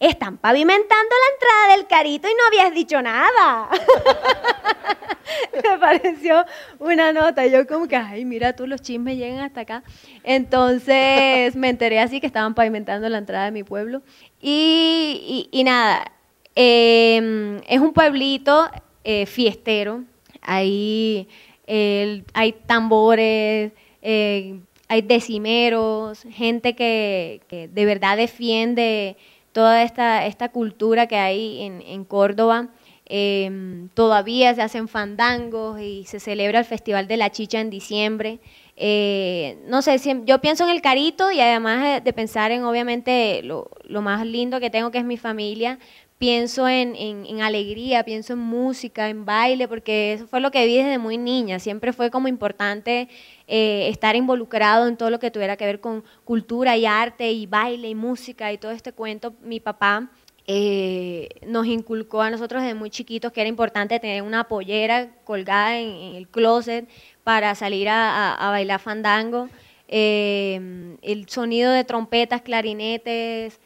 están 0.00 0.38
pavimentando 0.38 0.94
la 0.94 1.34
entrada 1.34 1.76
del 1.76 1.86
carito 1.86 2.28
y 2.28 2.32
no 2.32 2.46
habías 2.46 2.74
dicho 2.74 3.02
nada. 3.02 3.68
Me 5.62 5.78
pareció 5.78 6.44
una 6.78 7.12
nota. 7.12 7.46
Yo 7.46 7.66
como 7.66 7.88
que, 7.88 7.96
ay, 7.96 8.24
mira 8.24 8.54
tú, 8.54 8.66
los 8.66 8.80
chismes 8.80 9.18
llegan 9.18 9.40
hasta 9.40 9.62
acá. 9.62 9.82
Entonces 10.22 11.54
me 11.56 11.68
enteré 11.68 12.00
así 12.00 12.20
que 12.20 12.26
estaban 12.26 12.54
pavimentando 12.54 13.08
la 13.08 13.18
entrada 13.18 13.46
de 13.46 13.50
mi 13.50 13.64
pueblo. 13.64 14.02
Y, 14.40 15.50
nada, 15.64 16.12
em, 16.54 17.60
es 17.68 17.80
un 17.80 17.92
pueblito 17.92 18.70
eh, 19.04 19.26
fiestero. 19.26 20.04
Ahí 20.40 21.28
hay 21.66 22.52
tambores, 22.66 23.72
eh, 24.00 24.60
hay 24.88 25.02
decimeros, 25.02 26.22
gente 26.30 26.74
que, 26.74 27.40
de 27.72 27.84
verdad 27.84 28.16
defiende 28.16 29.16
toda 29.52 29.82
esta, 29.82 30.26
esta 30.26 30.50
cultura 30.50 31.06
que 31.06 31.16
hay 31.16 31.62
en, 31.62 32.04
Córdoba. 32.04 32.68
Em, 33.08 33.88
todavía 33.90 34.54
se 34.54 34.62
hacen 34.62 34.88
fandangos 34.88 35.80
y 35.80 36.04
se 36.04 36.18
celebra 36.18 36.58
el 36.58 36.64
Festival 36.64 37.06
de 37.06 37.16
la 37.16 37.30
Chicha 37.30 37.60
en 37.60 37.70
diciembre. 37.70 38.40
Eh, 38.76 39.58
no 39.68 39.80
sé, 39.80 39.98
yo 40.26 40.40
pienso 40.40 40.64
en 40.64 40.70
el 40.70 40.82
carito 40.82 41.30
y 41.30 41.40
además 41.40 42.04
de, 42.04 42.12
pensar 42.12 42.50
en 42.50 42.64
obviamente 42.64 43.42
lo, 43.42 43.70
lo, 43.84 44.02
más 44.02 44.26
lindo 44.26 44.60
que 44.60 44.70
tengo 44.70 44.90
que 44.90 44.98
es 44.98 45.04
mi 45.04 45.16
familia, 45.16 45.78
pienso 46.18 46.66
en, 46.66 46.96
en, 46.96 47.42
alegría, 47.42 48.04
pienso 48.04 48.32
en 48.32 48.38
música, 48.38 49.08
en 49.08 49.24
baile, 49.24 49.68
porque 49.68 50.14
eso 50.14 50.26
fue 50.26 50.40
lo 50.40 50.50
que 50.50 50.66
vi 50.66 50.76
desde 50.78 50.98
muy 50.98 51.18
niña. 51.18 51.58
Siempre 51.58 51.92
fue 51.92 52.10
como 52.10 52.28
importante 52.28 53.08
eh, 53.46 53.88
estar 53.88 54.16
involucrado 54.16 54.88
en 54.88 54.96
todo 54.96 55.10
lo 55.10 55.18
que 55.18 55.30
tuviera 55.30 55.56
que 55.56 55.66
ver 55.66 55.80
con 55.80 56.04
cultura 56.24 56.76
y 56.76 56.86
arte 56.86 57.32
y 57.32 57.46
baile 57.46 57.88
y 57.88 57.94
música 57.94 58.52
y 58.52 58.58
todo 58.58 58.72
este 58.72 58.92
cuento. 58.92 59.34
Mi 59.42 59.60
papá 59.60 60.10
eh, 60.46 61.28
nos 61.46 61.66
inculcó 61.66 62.22
a 62.22 62.30
nosotros 62.30 62.62
desde 62.62 62.74
muy 62.74 62.88
chiquitos 62.88 63.32
que 63.32 63.40
era 63.42 63.48
importante 63.48 64.00
tener 64.00 64.22
una 64.22 64.44
pollera 64.44 65.10
colgada 65.24 65.78
en, 65.78 66.14
el 66.14 66.28
closet 66.28 66.88
para 67.24 67.54
salir 67.54 67.88
a, 67.90 68.48
bailar 68.50 68.80
fandango. 68.80 69.48
Eh, 69.88 70.96
el 71.02 71.28
sonido 71.28 71.72
de 71.72 71.84
trompetas, 71.84 72.40
clarinetes, 72.40 73.60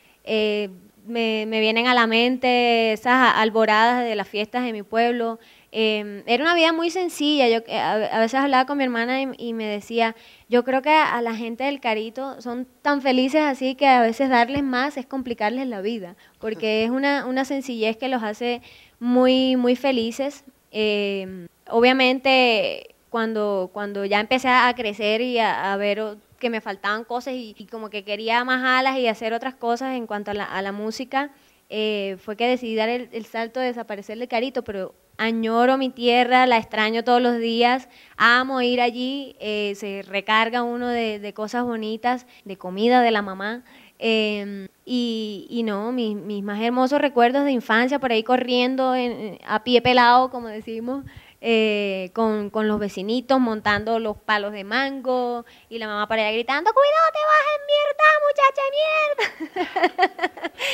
me, 1.10 1.44
me, 1.46 1.60
vienen 1.60 1.86
a 1.86 1.94
la 1.94 2.06
mente 2.06 2.92
esas 2.92 3.34
alboradas 3.36 4.04
de 4.04 4.14
las 4.14 4.28
fiestas 4.28 4.64
de 4.64 4.72
mi 4.72 4.82
pueblo. 4.82 5.38
Em, 5.72 6.22
era 6.26 6.42
una 6.42 6.54
vida 6.54 6.72
muy 6.72 6.90
sencilla. 6.90 7.48
Yo 7.48 7.58
a, 7.72 8.18
veces 8.18 8.34
hablaba 8.34 8.66
con 8.66 8.78
mi 8.78 8.84
hermana 8.84 9.22
y, 9.22 9.52
me 9.52 9.66
decía, 9.66 10.16
yo 10.48 10.64
creo 10.64 10.82
que 10.82 10.90
a, 10.90 11.20
la 11.22 11.34
gente 11.34 11.64
del 11.64 11.80
Carito 11.80 12.40
son 12.40 12.66
tan 12.82 13.02
felices 13.02 13.42
así 13.42 13.74
que 13.74 13.86
a 13.86 14.02
veces 14.02 14.28
darles 14.30 14.62
más 14.62 14.96
es 14.96 15.06
complicarles 15.06 15.66
la 15.68 15.80
vida, 15.80 16.16
porque 16.40 16.84
es 16.84 16.90
una, 16.90 17.26
una 17.26 17.44
sencillez 17.44 17.96
que 17.96 18.08
los 18.08 18.22
hace 18.22 18.62
muy, 18.98 19.56
muy 19.56 19.76
felices. 19.76 20.44
Em, 20.72 21.46
obviamente, 21.68 22.94
cuando, 23.10 23.70
cuando 23.72 24.04
ya 24.04 24.20
empecé 24.20 24.48
a 24.48 24.72
crecer 24.74 25.20
y 25.20 25.38
a, 25.38 25.72
a 25.72 25.76
ver 25.76 26.16
que 26.40 26.50
me 26.50 26.60
faltaban 26.60 27.04
cosas 27.04 27.34
y, 27.36 27.68
como 27.70 27.90
que 27.90 28.02
quería 28.02 28.42
más 28.44 28.64
alas 28.64 28.98
y 28.98 29.06
hacer 29.06 29.32
otras 29.32 29.54
cosas 29.54 29.94
en 29.94 30.08
cuanto 30.08 30.32
a 30.32 30.34
la, 30.34 30.44
a 30.44 30.60
la 30.62 30.72
música, 30.72 31.30
eh, 31.72 32.16
fue 32.18 32.36
que 32.36 32.48
decidí 32.48 32.74
dar 32.74 32.88
el, 32.88 33.24
salto 33.26 33.60
de 33.60 33.66
desaparecer 33.66 34.18
de 34.18 34.26
Carito, 34.26 34.64
pero 34.64 34.92
añoro 35.18 35.78
mi 35.78 35.88
tierra, 35.88 36.44
la 36.48 36.58
extraño 36.58 37.04
todos 37.04 37.22
los 37.22 37.38
días, 37.38 37.88
amo 38.16 38.60
ir 38.60 38.80
allí, 38.80 39.36
eh, 39.38 39.74
se 39.76 40.02
recarga 40.02 40.64
uno 40.64 40.88
de, 40.88 41.32
cosas 41.32 41.62
bonitas, 41.62 42.26
de 42.44 42.56
comida 42.58 43.02
de 43.02 43.12
la 43.12 43.22
mamá. 43.22 43.62
Em, 44.00 44.66
y, 44.84 45.46
y, 45.48 45.62
no, 45.62 45.92
mis, 45.92 46.16
mis, 46.16 46.42
más 46.42 46.60
hermosos 46.60 47.00
recuerdos 47.00 47.44
de 47.44 47.52
infancia, 47.52 48.00
por 48.00 48.10
ahí 48.10 48.24
corriendo 48.24 48.94
a 49.46 49.62
pie 49.62 49.82
pelado, 49.82 50.30
como 50.30 50.48
decimos, 50.48 51.04
eh, 51.40 52.10
con, 52.12 52.50
con, 52.50 52.68
los 52.68 52.78
vecinitos 52.78 53.40
montando 53.40 53.98
los 53.98 54.16
palos 54.18 54.52
de 54.52 54.64
mango 54.64 55.46
y 55.68 55.78
la 55.78 55.86
mamá 55.86 56.06
para 56.06 56.22
allá 56.22 56.32
gritando, 56.32 56.70
cuidado, 56.72 57.06
te 57.12 57.18
vas 57.26 57.44
en 57.56 57.62
mierda, 57.76 58.06
muchacha, 58.36 60.12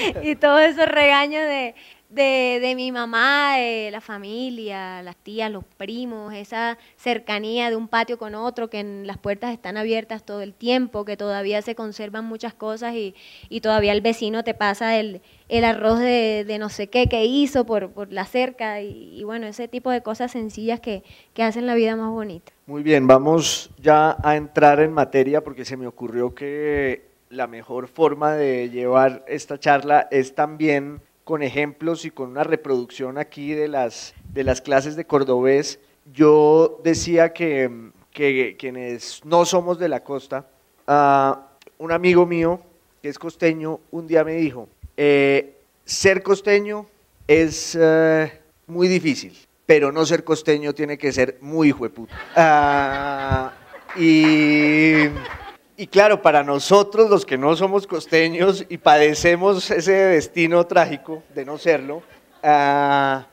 mierda. 0.13 0.31
y 0.31 0.37
todos 0.37 0.61
esos 0.63 0.87
regaños 0.87 1.43
de, 1.43 1.75
de, 2.09 2.59
de 2.61 2.75
mi 2.75 2.93
mamá, 2.93 3.61
eh, 3.61 3.91
la 3.91 4.01
familia, 4.01 5.03
las 5.03 5.17
tías, 5.17 5.51
los 5.51 5.65
primos, 5.65 6.35
esa 6.35 6.79
cercanía 6.97 7.71
de 7.71 7.77
un 7.77 7.89
patio 7.89 8.19
con 8.19 8.35
otro, 8.35 8.71
que 8.71 8.81
en 8.81 9.07
las 9.07 9.19
puertas 9.19 9.53
están 9.53 9.77
abiertas 9.77 10.25
todo 10.25 10.43
el 10.43 10.55
tiempo, 10.55 11.05
que 11.05 11.17
todavía 11.17 11.63
se 11.63 11.75
conservan 11.75 12.25
muchas 12.25 12.55
cosas 12.55 12.95
y, 12.95 13.15
y 13.49 13.61
todavía 13.61 13.93
el 13.93 14.01
vecino 14.01 14.45
te 14.45 14.55
pasa 14.55 14.97
el, 14.99 15.21
el 15.49 15.65
arroz 15.65 15.99
de, 15.99 16.45
de, 16.47 16.59
no 16.59 16.69
sé 16.69 16.89
qué 16.89 17.09
que 17.09 17.25
hizo 17.25 17.67
por, 17.67 17.91
por 17.91 18.13
la 18.13 18.25
cerca 18.25 18.81
y, 18.81 19.23
bueno, 19.25 19.47
ese 19.47 19.69
tipo 19.69 19.91
de 19.91 20.03
cosas 20.03 20.33
sencillas 20.33 20.81
que, 20.81 21.03
que 21.35 21.43
hacen 21.43 21.67
la 21.67 21.75
vida 21.75 21.97
más 21.97 22.11
bonita. 22.11 22.53
Muy 22.67 22.83
bien, 22.83 23.07
vamos 23.07 23.71
ya 23.79 24.17
a 24.23 24.37
entrar 24.37 24.81
en 24.81 24.93
materia 24.93 25.43
porque 25.43 25.65
se 25.65 25.77
me 25.77 25.87
ocurrió 25.87 26.35
que 26.35 27.07
la 27.29 27.47
mejor 27.47 27.89
forma 27.89 28.35
de 28.35 28.71
llevar 28.71 29.25
esta 29.27 29.59
charla 29.59 30.09
es 30.11 30.35
también 30.35 31.01
con 31.27 31.43
ejemplos 31.43 32.05
y 32.05 32.13
con 32.13 32.31
una 32.31 32.45
reproducción 32.45 33.19
aquí 33.19 33.53
de 33.53 33.67
las, 33.67 34.15
de 34.33 34.45
las 34.45 34.61
clases 34.61 34.95
de 34.95 35.07
cordobés. 35.07 35.81
Yo 36.15 36.81
decía 36.85 37.33
que, 37.33 37.91
que 38.13 38.55
quienes 38.57 39.25
no 39.25 39.45
somos 39.45 39.77
de 39.81 39.89
la 39.89 40.05
costa, 40.05 40.47
uh, 40.87 41.35
un 41.83 41.91
amigo 41.91 42.27
mío 42.27 42.61
que 43.03 43.09
es 43.09 43.19
costeño 43.19 43.81
un 43.91 44.07
día 44.07 44.23
me 44.23 44.35
dijo, 44.35 44.69
eh, 44.97 45.57
ser 45.85 46.23
costeño 46.23 46.87
es 47.27 47.75
uh, 47.75 48.29
muy 48.69 48.87
difícil, 48.87 49.37
pero 49.67 49.91
no 49.91 50.07
ser 50.07 50.23
costeño 50.23 50.75
tiene 50.75 50.97
que 50.97 51.11
ser 51.11 51.39
muy 51.41 51.71
hijo. 51.71 51.87
Uh, 51.87 53.49
y 54.01 55.09
y 55.77 55.87
claro, 55.89 56.23
para 56.23 56.43
nosotros 56.43 57.11
los 57.11 57.27
que 57.27 57.37
no 57.37 57.55
somos 57.55 57.87
costeños 57.87 58.65
y 58.69 58.79
padecemos 58.79 59.71
ese 59.71 59.93
destino 59.93 60.67
trágico 60.67 61.23
de 61.35 61.45
no 61.45 61.59
serlo, 61.59 62.03
ah, 62.43 63.27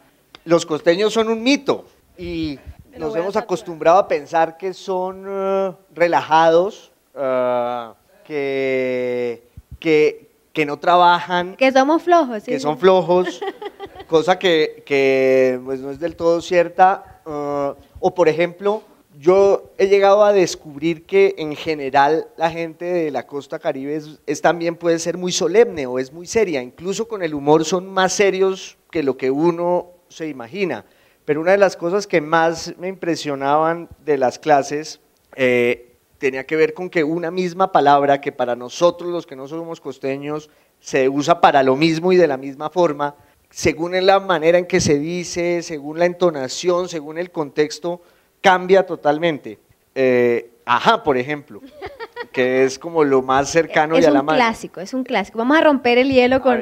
los 0.43 0.65
costeños 0.65 1.13
son 1.13 1.29
un 1.29 1.41
mito 1.41 1.85
y 2.17 2.59
nos 2.97 3.15
hemos 3.15 3.37
acostumbrado 3.37 3.97
a 3.97 4.07
pensar 4.07 4.57
que 4.57 4.73
son 4.73 5.27
uh, 5.27 5.75
relajados, 5.95 6.91
uh, 7.15 7.93
que, 8.25 9.47
que, 9.79 10.29
que, 10.51 10.65
no 10.65 10.77
trabajan. 10.77 11.55
Que 11.55 11.71
somos 11.71 12.03
flojos. 12.03 12.43
Sí. 12.43 12.51
Que 12.51 12.59
son 12.59 12.77
flojos, 12.77 13.41
cosa 14.07 14.37
que, 14.37 14.83
que 14.85 15.61
pues, 15.63 15.79
no 15.79 15.91
es 15.91 15.99
del 15.99 16.17
todo 16.17 16.41
cierta. 16.41 17.21
O 17.25 18.13
por 18.13 18.27
ejemplo, 18.27 18.83
yo 19.19 19.71
he 19.77 19.87
llegado 19.87 20.23
a 20.23 20.33
descubrir 20.33 21.05
que 21.05 21.35
en 21.37 21.55
general 21.55 22.27
la 22.37 22.49
gente 22.49 22.85
de 22.85 23.11
la 23.11 23.27
costa 23.27 23.59
caribe 23.59 24.01
es, 24.25 24.41
también 24.41 24.75
puede 24.75 24.99
ser 24.99 25.17
muy 25.17 25.31
solemne 25.31 25.85
o 25.85 25.99
es 25.99 26.11
muy 26.11 26.25
seria, 26.25 26.61
incluso 26.61 27.07
con 27.07 27.21
el 27.23 27.33
humor 27.33 27.65
son 27.65 27.91
más 27.91 28.13
serios 28.13 28.77
que 28.91 29.03
lo 29.03 29.17
que 29.17 29.29
uno 29.29 29.91
se 30.09 30.27
imagina. 30.27 30.85
Pero 31.25 31.41
una 31.41 31.51
de 31.51 31.57
las 31.57 31.77
cosas 31.77 32.07
que 32.07 32.21
más 32.21 32.73
me 32.77 32.87
impresionaban 32.87 33.87
de 34.03 34.17
las 34.17 34.39
clases 34.39 34.99
eh, 35.35 35.95
tenía 36.17 36.45
que 36.45 36.55
ver 36.55 36.73
con 36.73 36.89
que 36.89 37.03
una 37.03 37.31
misma 37.31 37.71
palabra 37.71 38.19
que 38.19 38.31
para 38.31 38.55
nosotros 38.55 39.09
los 39.11 39.25
que 39.25 39.35
no 39.35 39.47
somos 39.47 39.79
costeños 39.79 40.49
se 40.79 41.07
usa 41.07 41.39
para 41.39 41.63
lo 41.63 41.75
mismo 41.75 42.11
y 42.11 42.17
de 42.17 42.27
la 42.27 42.37
misma 42.37 42.69
forma, 42.69 43.15
según 43.49 43.93
la 44.05 44.19
manera 44.19 44.57
en 44.57 44.65
que 44.65 44.81
se 44.81 44.97
dice, 44.97 45.61
según 45.61 45.99
la 45.99 46.05
entonación, 46.05 46.89
según 46.89 47.17
el 47.17 47.31
contexto, 47.31 48.01
cambia 48.43 48.85
totalmente. 48.85 49.57
Eh, 49.95 50.51
ajá, 50.65 51.01
por 51.01 51.17
ejemplo, 51.17 51.61
que 52.31 52.65
es 52.65 52.77
como 52.77 53.03
lo 53.03 53.21
más 53.21 53.49
cercano 53.49 53.97
y 53.97 54.03
a 54.03 54.11
la 54.11 54.21
mano. 54.21 54.37
Es 54.37 54.43
un 54.43 54.45
clásico, 54.45 54.81
es 54.81 54.93
un 54.93 55.03
clásico. 55.03 55.37
Vamos 55.39 55.57
a 55.57 55.61
romper 55.61 55.97
el 55.97 56.11
hielo 56.11 56.41
con, 56.41 56.61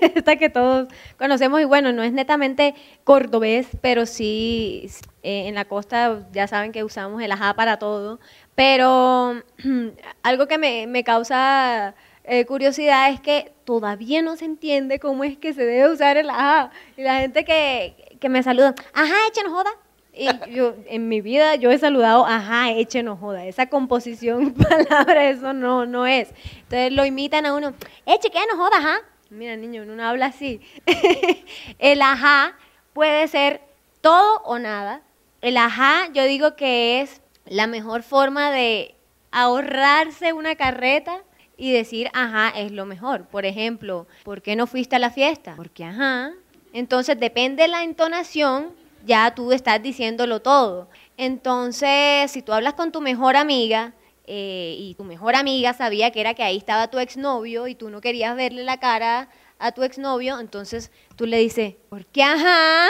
esta 0.00 0.36
que 0.36 0.48
todos 0.48 0.88
conocemos 1.18 1.60
y 1.60 1.64
bueno, 1.64 1.92
no 1.92 2.02
es 2.02 2.12
netamente 2.12 2.74
cordobés, 3.02 3.66
pero 3.80 4.06
sí 4.06 4.88
eh, 5.22 5.48
en 5.48 5.56
la 5.56 5.64
costa 5.64 6.28
ya 6.32 6.46
saben 6.46 6.70
que 6.70 6.84
usamos 6.84 7.20
el 7.20 7.32
ajá 7.32 7.54
para 7.54 7.78
todo, 7.78 8.20
pero 8.54 9.34
algo 10.22 10.46
que 10.46 10.58
me, 10.58 11.02
causa 11.02 11.94
eh, 12.22 12.46
curiosidad 12.46 13.10
es 13.10 13.20
que 13.20 13.52
todavía 13.64 14.22
no 14.22 14.36
se 14.36 14.44
entiende 14.44 15.00
cómo 15.00 15.24
es 15.24 15.36
que 15.36 15.54
se 15.54 15.64
debe 15.64 15.92
usar 15.92 16.16
el 16.18 16.30
ajá. 16.30 16.70
Y 16.96 17.02
la 17.02 17.18
gente 17.18 17.44
que, 17.44 18.16
que 18.20 18.28
me 18.28 18.44
saluda, 18.44 18.76
ajá, 18.92 19.14
échenos 19.28 19.52
joda 19.52 19.72
y 20.20 20.54
yo, 20.54 20.74
en 20.86 21.08
mi 21.08 21.22
vida 21.22 21.54
yo 21.54 21.70
he 21.70 21.78
saludado, 21.78 22.26
ajá, 22.26 22.72
eche 22.72 23.02
no 23.02 23.16
joda, 23.16 23.46
esa 23.46 23.66
composición 23.66 24.52
palabra, 24.88 25.30
eso 25.30 25.54
no, 25.54 25.86
no 25.86 26.06
es. 26.06 26.28
Entonces 26.62 26.92
lo 26.92 27.06
imitan 27.06 27.46
a 27.46 27.54
uno, 27.54 27.72
eche 28.04 28.30
que 28.30 28.38
no 28.50 28.56
joda, 28.56 28.76
ajá. 28.76 28.98
Mira, 29.30 29.56
niño, 29.56 29.82
uno 29.82 29.96
no 29.96 30.04
habla 30.04 30.26
así. 30.26 30.60
el 31.78 32.02
ajá 32.02 32.58
puede 32.92 33.28
ser 33.28 33.62
todo 34.00 34.42
o 34.44 34.58
nada. 34.58 35.02
El 35.40 35.56
ajá, 35.56 36.08
yo 36.12 36.24
digo 36.24 36.54
que 36.54 37.00
es 37.00 37.22
la 37.46 37.66
mejor 37.66 38.02
forma 38.02 38.50
de 38.50 38.96
ahorrarse 39.30 40.32
una 40.32 40.56
carreta 40.56 41.22
y 41.56 41.72
decir, 41.72 42.10
ajá, 42.12 42.50
es 42.50 42.72
lo 42.72 42.84
mejor. 42.86 43.26
Por 43.26 43.46
ejemplo, 43.46 44.06
¿por 44.24 44.42
qué 44.42 44.56
no 44.56 44.66
fuiste 44.66 44.96
a 44.96 44.98
la 44.98 45.10
fiesta? 45.10 45.54
Porque, 45.56 45.84
ajá. 45.84 46.32
Entonces, 46.72 47.18
depende 47.18 47.62
de 47.62 47.68
la 47.68 47.84
entonación, 47.84 48.74
ya 49.04 49.34
tú 49.34 49.52
estás 49.52 49.82
diciéndolo 49.82 50.40
todo. 50.40 50.88
Entonces, 51.16 52.30
si 52.30 52.42
tú 52.42 52.52
hablas 52.52 52.74
con 52.74 52.92
tu 52.92 53.00
mejor 53.00 53.36
amiga 53.36 53.92
eh, 54.26 54.76
y 54.78 54.94
tu 54.94 55.04
mejor 55.04 55.34
amiga 55.34 55.72
sabía 55.74 56.10
que 56.10 56.20
era 56.20 56.34
que 56.34 56.42
ahí 56.42 56.56
estaba 56.56 56.88
tu 56.88 56.98
exnovio 56.98 57.66
y 57.66 57.74
tú 57.74 57.90
no 57.90 58.00
querías 58.00 58.36
verle 58.36 58.64
la 58.64 58.78
cara 58.78 59.28
a 59.58 59.72
tu 59.72 59.82
exnovio, 59.82 60.40
entonces 60.40 60.90
tú 61.16 61.26
le 61.26 61.38
dices, 61.38 61.74
¿por 61.88 62.06
qué 62.06 62.22
ajá? 62.22 62.88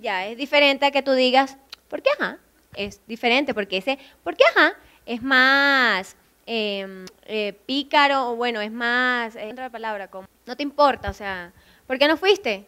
Ya 0.00 0.26
es 0.26 0.36
diferente 0.36 0.86
a 0.86 0.90
que 0.90 1.02
tú 1.02 1.12
digas, 1.12 1.56
¿por 1.88 2.02
qué 2.02 2.10
ajá? 2.18 2.38
Es 2.74 3.00
diferente 3.06 3.54
porque 3.54 3.78
ese, 3.78 3.98
¿por 4.22 4.36
qué 4.36 4.44
ajá? 4.54 4.74
Es 5.06 5.22
más 5.22 6.16
em, 6.46 7.06
eh, 7.24 7.54
pícaro, 7.66 8.30
o 8.30 8.36
bueno, 8.36 8.60
es 8.60 8.70
más, 8.70 9.36
otra 9.36 9.70
palabra, 9.70 10.10
no 10.46 10.56
te 10.56 10.62
importa, 10.62 11.10
o 11.10 11.14
sea, 11.14 11.52
¿por 11.86 11.98
qué 11.98 12.06
no 12.06 12.16
fuiste? 12.16 12.66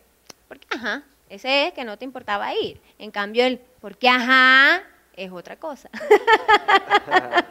Porque 0.48 0.66
ajá, 0.70 1.04
ese 1.32 1.68
es 1.68 1.72
que 1.72 1.82
no 1.84 1.96
te 1.96 2.04
importaba 2.04 2.52
ir. 2.54 2.78
En 2.98 3.10
cambio, 3.10 3.46
el 3.46 3.58
¿por 3.58 3.96
qué 3.96 4.10
ajá? 4.10 4.82
es 5.16 5.32
otra 5.32 5.56
cosa. 5.56 5.88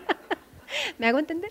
¿Me 0.99 1.07
hago 1.07 1.17
entender? 1.17 1.49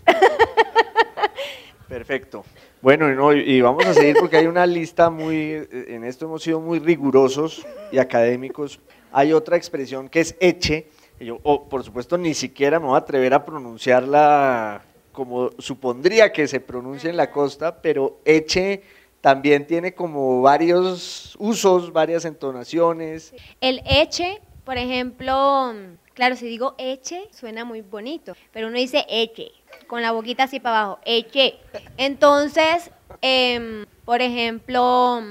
Perfecto. 1.88 2.44
Bueno, 2.80 3.32
y 3.32 3.60
vamos 3.60 3.84
a 3.84 3.94
seguir 3.94 4.16
porque 4.20 4.36
hay 4.36 4.46
una 4.46 4.64
lista 4.64 5.10
muy, 5.10 5.66
en 5.72 6.04
esto 6.04 6.26
hemos 6.26 6.44
sido 6.44 6.60
muy 6.60 6.78
rigurosos 6.78 7.66
y 7.90 7.98
académicos. 7.98 8.78
Hay 9.10 9.32
otra 9.32 9.56
expresión 9.56 10.08
que 10.08 10.20
es 10.20 10.36
eche, 10.38 10.88
yo, 11.18 11.38
por 11.40 11.82
supuesto, 11.82 12.16
ni 12.16 12.34
siquiera 12.34 12.78
me 12.78 12.86
voy 12.86 12.94
a 12.94 12.98
atrever 12.98 13.34
a 13.34 13.44
pronunciarla 13.44 14.82
como 15.10 15.50
supondría 15.58 16.32
que 16.32 16.46
se 16.46 16.60
pronuncia 16.60 17.10
en 17.10 17.16
la 17.16 17.32
costa, 17.32 17.82
pero 17.82 18.20
eche 18.24 18.82
también 19.20 19.66
tiene 19.66 19.94
como 19.94 20.42
varios 20.42 21.36
usos, 21.38 21.92
varias 21.92 22.24
entonaciones. 22.24 23.34
El 23.60 23.82
eche, 23.84 24.40
por 24.64 24.78
ejemplo, 24.78 25.74
claro, 26.14 26.36
si 26.36 26.46
digo 26.46 26.74
eche, 26.78 27.28
suena 27.32 27.64
muy 27.64 27.82
bonito, 27.82 28.34
pero 28.52 28.68
uno 28.68 28.78
dice 28.78 29.04
eche, 29.08 29.52
con 29.86 30.02
la 30.02 30.12
boquita 30.12 30.44
así 30.44 30.60
para 30.60 30.80
abajo, 30.80 31.00
eche. 31.04 31.56
Entonces, 31.96 32.90
em, 33.20 33.84
por 34.04 34.22
ejemplo, 34.22 35.22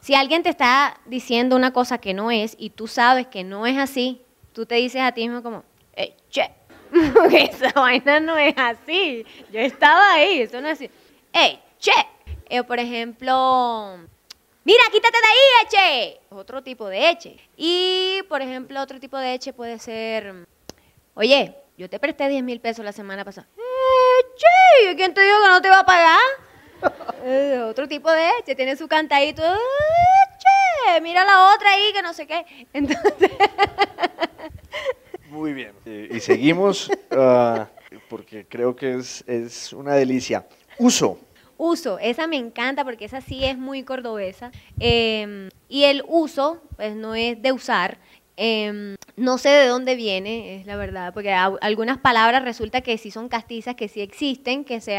si 0.00 0.14
alguien 0.14 0.42
te 0.42 0.50
está 0.50 1.00
diciendo 1.06 1.56
una 1.56 1.72
cosa 1.72 1.98
que 1.98 2.14
no 2.14 2.30
es 2.30 2.56
y 2.58 2.70
tú 2.70 2.86
sabes 2.86 3.26
que 3.26 3.42
no 3.44 3.66
es 3.66 3.76
así, 3.76 4.22
tú 4.52 4.66
te 4.66 4.76
dices 4.76 5.02
a 5.02 5.12
ti 5.12 5.22
mismo 5.22 5.42
como, 5.42 5.64
hey, 5.94 6.14
che, 6.30 6.48
esa 7.32 7.72
vaina 7.72 8.20
no 8.20 8.36
es 8.36 8.54
así. 8.56 9.24
Yo 9.52 9.60
estaba 9.60 10.12
ahí, 10.12 10.42
eso 10.42 10.60
no 10.60 10.68
es 10.68 10.74
así. 10.74 10.90
Hey, 11.32 11.60
che. 11.78 11.92
Eh, 12.52 12.64
por 12.64 12.80
ejemplo, 12.80 13.96
mira, 14.64 14.82
quítate 14.90 15.18
de 15.18 15.28
ahí, 15.28 15.38
eche. 15.64 16.20
Otro 16.30 16.62
tipo 16.62 16.88
de 16.88 17.08
eche. 17.10 17.36
Y, 17.56 18.22
por 18.28 18.42
ejemplo, 18.42 18.82
otro 18.82 18.98
tipo 18.98 19.16
de 19.16 19.34
eche 19.34 19.52
puede 19.52 19.78
ser, 19.78 20.34
oye, 21.14 21.54
yo 21.78 21.88
te 21.88 22.00
presté 22.00 22.28
10 22.28 22.42
mil 22.42 22.58
pesos 22.58 22.84
la 22.84 22.90
semana 22.90 23.24
pasada. 23.24 23.46
Eche, 23.54 24.96
¿quién 24.96 25.14
te 25.14 25.20
dijo 25.20 25.36
que 25.40 25.48
no 25.48 25.62
te 25.62 25.68
iba 25.68 25.78
a 25.78 25.86
pagar? 25.86 26.18
Eh, 27.22 27.60
otro 27.68 27.86
tipo 27.86 28.10
de 28.10 28.30
eche, 28.40 28.54
tiene 28.54 28.74
su 28.74 28.88
cantadito. 28.88 29.42
Eche, 29.44 31.00
mira 31.02 31.22
la 31.22 31.54
otra 31.54 31.72
ahí 31.72 31.92
que 31.92 32.00
no 32.00 32.14
sé 32.14 32.26
qué. 32.26 32.46
Entonces... 32.72 33.30
Muy 35.28 35.52
bien. 35.52 35.74
y 35.84 36.18
seguimos 36.18 36.90
ah, 37.10 37.68
porque 38.08 38.46
creo 38.46 38.74
que 38.74 38.94
es, 38.94 39.22
es, 39.26 39.74
una 39.74 39.94
delicia. 39.94 40.46
Uso. 40.78 41.18
Uso, 41.62 41.98
esa 41.98 42.26
me 42.26 42.36
encanta 42.36 42.84
porque 42.84 43.04
esa 43.04 43.20
sí 43.20 43.44
es 43.44 43.58
muy 43.58 43.82
cordobesa. 43.82 44.50
Em, 44.78 45.50
y 45.68 45.84
el 45.84 46.02
uso, 46.08 46.62
pues 46.76 46.96
no 46.96 47.14
es 47.14 47.40
de 47.42 47.52
usar, 47.52 47.98
Em, 48.42 48.96
no 49.16 49.36
sé 49.36 49.50
de 49.50 49.66
dónde 49.66 49.96
viene, 49.96 50.56
es 50.56 50.66
la 50.66 50.76
verdad, 50.76 51.12
porque 51.12 51.30
algunas 51.30 51.98
palabras 51.98 52.42
resulta 52.42 52.80
que 52.80 52.96
sí 52.96 53.10
son 53.10 53.28
castizas, 53.28 53.74
que 53.74 53.86
sí 53.86 54.00
existen, 54.00 54.64
que 54.64 54.80
se, 54.80 54.98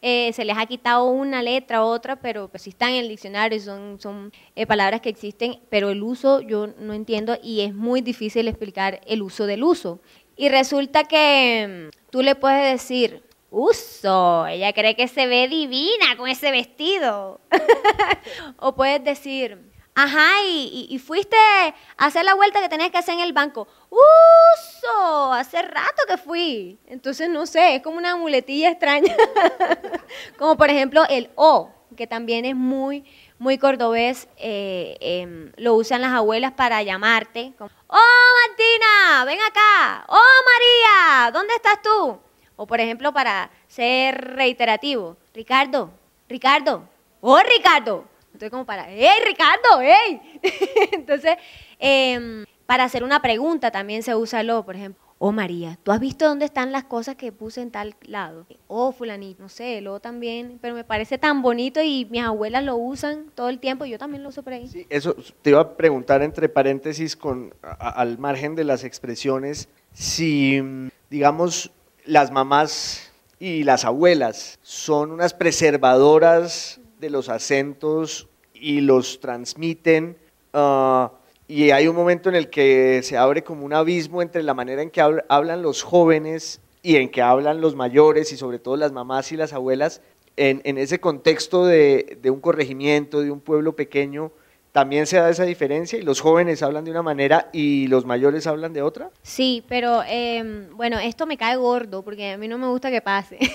eh, 0.00 0.32
se 0.32 0.44
les 0.44 0.56
ha 0.56 0.64
quitado 0.66 1.06
una 1.06 1.42
letra 1.42 1.82
u 1.82 1.88
otra, 1.88 2.20
pero 2.20 2.46
pues 2.46 2.62
sí 2.62 2.70
están 2.70 2.90
en 2.90 2.98
el 2.98 3.08
diccionario, 3.08 3.58
son, 3.58 3.98
son 4.00 4.32
eh, 4.54 4.64
palabras 4.64 5.00
que 5.00 5.08
existen, 5.08 5.58
pero 5.70 5.90
el 5.90 6.04
uso 6.04 6.40
yo 6.40 6.68
no 6.78 6.92
entiendo 6.92 7.36
y 7.42 7.62
es 7.62 7.74
muy 7.74 8.00
difícil 8.00 8.46
explicar 8.46 9.00
el 9.08 9.22
uso 9.22 9.46
del 9.46 9.64
uso. 9.64 9.98
Y 10.36 10.48
resulta 10.48 11.02
que 11.02 11.62
em, 11.62 11.90
tú 12.10 12.22
le 12.22 12.36
puedes 12.36 12.80
decir, 12.80 13.24
uso, 13.50 14.46
ella 14.46 14.72
cree 14.72 14.96
que 14.96 15.08
se 15.08 15.26
ve 15.26 15.48
divina 15.48 16.16
con 16.16 16.28
ese 16.28 16.50
vestido. 16.50 17.40
o 18.58 18.74
puedes 18.74 19.02
decir, 19.02 19.58
Ajá, 20.00 20.44
y, 20.46 20.96
fuiste 21.04 21.36
a 21.36 22.06
hacer 22.06 22.24
la 22.24 22.34
vuelta 22.34 22.60
que 22.60 22.68
tenías 22.68 22.92
que 22.92 22.98
hacer 22.98 23.14
en 23.14 23.20
el 23.20 23.32
banco. 23.32 23.66
¡Uso! 23.90 25.32
Hace 25.32 25.60
rato 25.60 26.04
que 26.06 26.16
fui. 26.16 26.78
Entonces, 26.86 27.28
no 27.28 27.46
sé, 27.46 27.74
es 27.74 27.82
como 27.82 27.96
una 27.98 28.14
muletilla 28.14 28.70
extraña. 28.70 29.16
como 30.38 30.56
por 30.56 30.70
ejemplo 30.70 31.02
el 31.08 31.32
O, 31.34 31.72
que 31.96 32.06
también 32.06 32.44
es 32.44 32.54
muy, 32.54 33.04
muy 33.40 33.58
cordobés. 33.58 34.28
Eh, 34.36 34.96
em, 35.00 35.50
lo 35.56 35.74
usan 35.74 36.02
las 36.02 36.12
abuelas 36.12 36.52
para 36.52 36.80
llamarte. 36.84 37.54
¡Oh, 37.58 38.28
Martina! 38.46 39.24
¡Ven 39.24 39.40
acá! 39.40 40.04
¡Oh, 40.06 40.44
María! 40.46 41.32
¿Dónde 41.32 41.54
estás 41.56 41.82
tú? 41.82 42.20
O 42.58 42.66
por 42.66 42.80
ejemplo, 42.80 43.12
para 43.12 43.50
ser 43.68 44.34
reiterativo. 44.34 45.16
Ricardo, 45.32 45.92
Ricardo. 46.28 46.82
¡Oh, 47.20 47.38
Ricardo! 47.38 48.04
Entonces, 48.26 48.50
como 48.50 48.66
para, 48.66 48.88
¡hey, 48.90 49.22
Ricardo! 49.24 49.80
¡hey! 49.80 50.40
Entonces, 50.92 51.36
em, 51.78 52.44
para 52.66 52.82
hacer 52.82 53.04
una 53.04 53.22
pregunta 53.22 53.70
también 53.70 54.02
se 54.02 54.14
usa 54.16 54.42
lo, 54.42 54.64
por 54.64 54.74
ejemplo, 54.74 55.02
oh 55.18 55.30
María, 55.30 55.78
¿tú 55.84 55.92
has 55.92 56.00
visto 56.00 56.26
dónde 56.26 56.46
están 56.46 56.72
las 56.72 56.84
cosas 56.84 57.14
que 57.14 57.30
puse 57.30 57.60
en 57.60 57.70
tal 57.70 57.94
lado? 58.02 58.46
Oh, 58.66 58.90
fulanito, 58.90 59.40
no 59.40 59.48
sé, 59.48 59.80
lo 59.80 60.00
también, 60.00 60.58
pero 60.60 60.74
me 60.74 60.84
parece 60.84 61.16
tan 61.16 61.42
bonito 61.42 61.80
y 61.80 62.06
mis 62.10 62.22
abuelas 62.22 62.64
lo 62.64 62.76
usan 62.76 63.30
todo 63.36 63.48
el 63.48 63.60
tiempo, 63.60 63.84
y 63.84 63.90
yo 63.90 63.98
también 63.98 64.24
lo 64.24 64.30
uso 64.30 64.42
por 64.42 64.52
ahí. 64.52 64.66
Sí, 64.66 64.84
eso 64.90 65.14
te 65.42 65.50
iba 65.50 65.60
a 65.60 65.76
preguntar 65.76 66.22
entre 66.22 66.48
paréntesis 66.48 67.16
con 67.16 67.54
al 67.62 68.18
margen 68.18 68.56
de 68.56 68.64
las 68.64 68.82
expresiones, 68.82 69.68
si 69.92 70.60
digamos 71.08 71.70
las 72.08 72.30
mamás 72.30 73.12
y 73.38 73.64
las 73.64 73.84
abuelas 73.84 74.58
son 74.62 75.12
unas 75.12 75.34
preservadoras 75.34 76.80
de 76.98 77.10
los 77.10 77.28
acentos 77.28 78.28
y 78.54 78.80
los 78.80 79.20
transmiten. 79.20 80.16
Ah, 80.54 81.12
y 81.46 81.70
hay 81.70 81.86
un 81.86 81.94
momento 81.94 82.28
en 82.30 82.34
el 82.34 82.50
que 82.50 83.02
se 83.02 83.16
abre 83.16 83.44
como 83.44 83.64
un 83.64 83.74
abismo 83.74 84.22
entre 84.22 84.42
la 84.42 84.54
manera 84.54 84.82
en 84.82 84.90
que 84.90 85.00
hablan 85.00 85.62
los 85.62 85.82
jóvenes 85.82 86.60
y 86.82 86.96
en 86.96 87.10
que 87.10 87.20
hablan 87.20 87.60
los 87.60 87.76
mayores 87.76 88.32
y 88.32 88.36
sobre 88.36 88.58
todo 88.58 88.76
las 88.76 88.92
mamás 88.92 89.30
y 89.32 89.36
las 89.36 89.52
abuelas. 89.52 90.00
En, 90.36 90.78
ese 90.78 91.00
contexto 91.00 91.66
de, 91.66 92.18
un 92.26 92.40
corregimiento, 92.40 93.20
de 93.20 93.30
un 93.30 93.40
pueblo 93.40 93.74
pequeño, 93.74 94.30
¿también 94.78 95.08
se 95.08 95.16
da 95.16 95.28
esa 95.28 95.42
diferencia 95.42 95.98
y 95.98 96.02
los 96.02 96.20
jóvenes 96.20 96.62
hablan 96.62 96.84
de 96.84 96.92
una 96.92 97.02
manera 97.02 97.48
y 97.52 97.88
los 97.88 98.04
mayores 98.04 98.46
hablan 98.46 98.72
de 98.72 98.80
otra? 98.80 99.10
Sí, 99.22 99.64
pero 99.68 100.04
em, 100.06 100.68
bueno, 100.76 101.00
esto 101.00 101.26
me 101.26 101.36
cae 101.36 101.56
gordo 101.56 102.04
porque 102.04 102.30
a 102.30 102.38
mí 102.38 102.46
no 102.46 102.58
me 102.58 102.68
gusta 102.68 102.88
que 102.90 103.00
pase. 103.00 103.38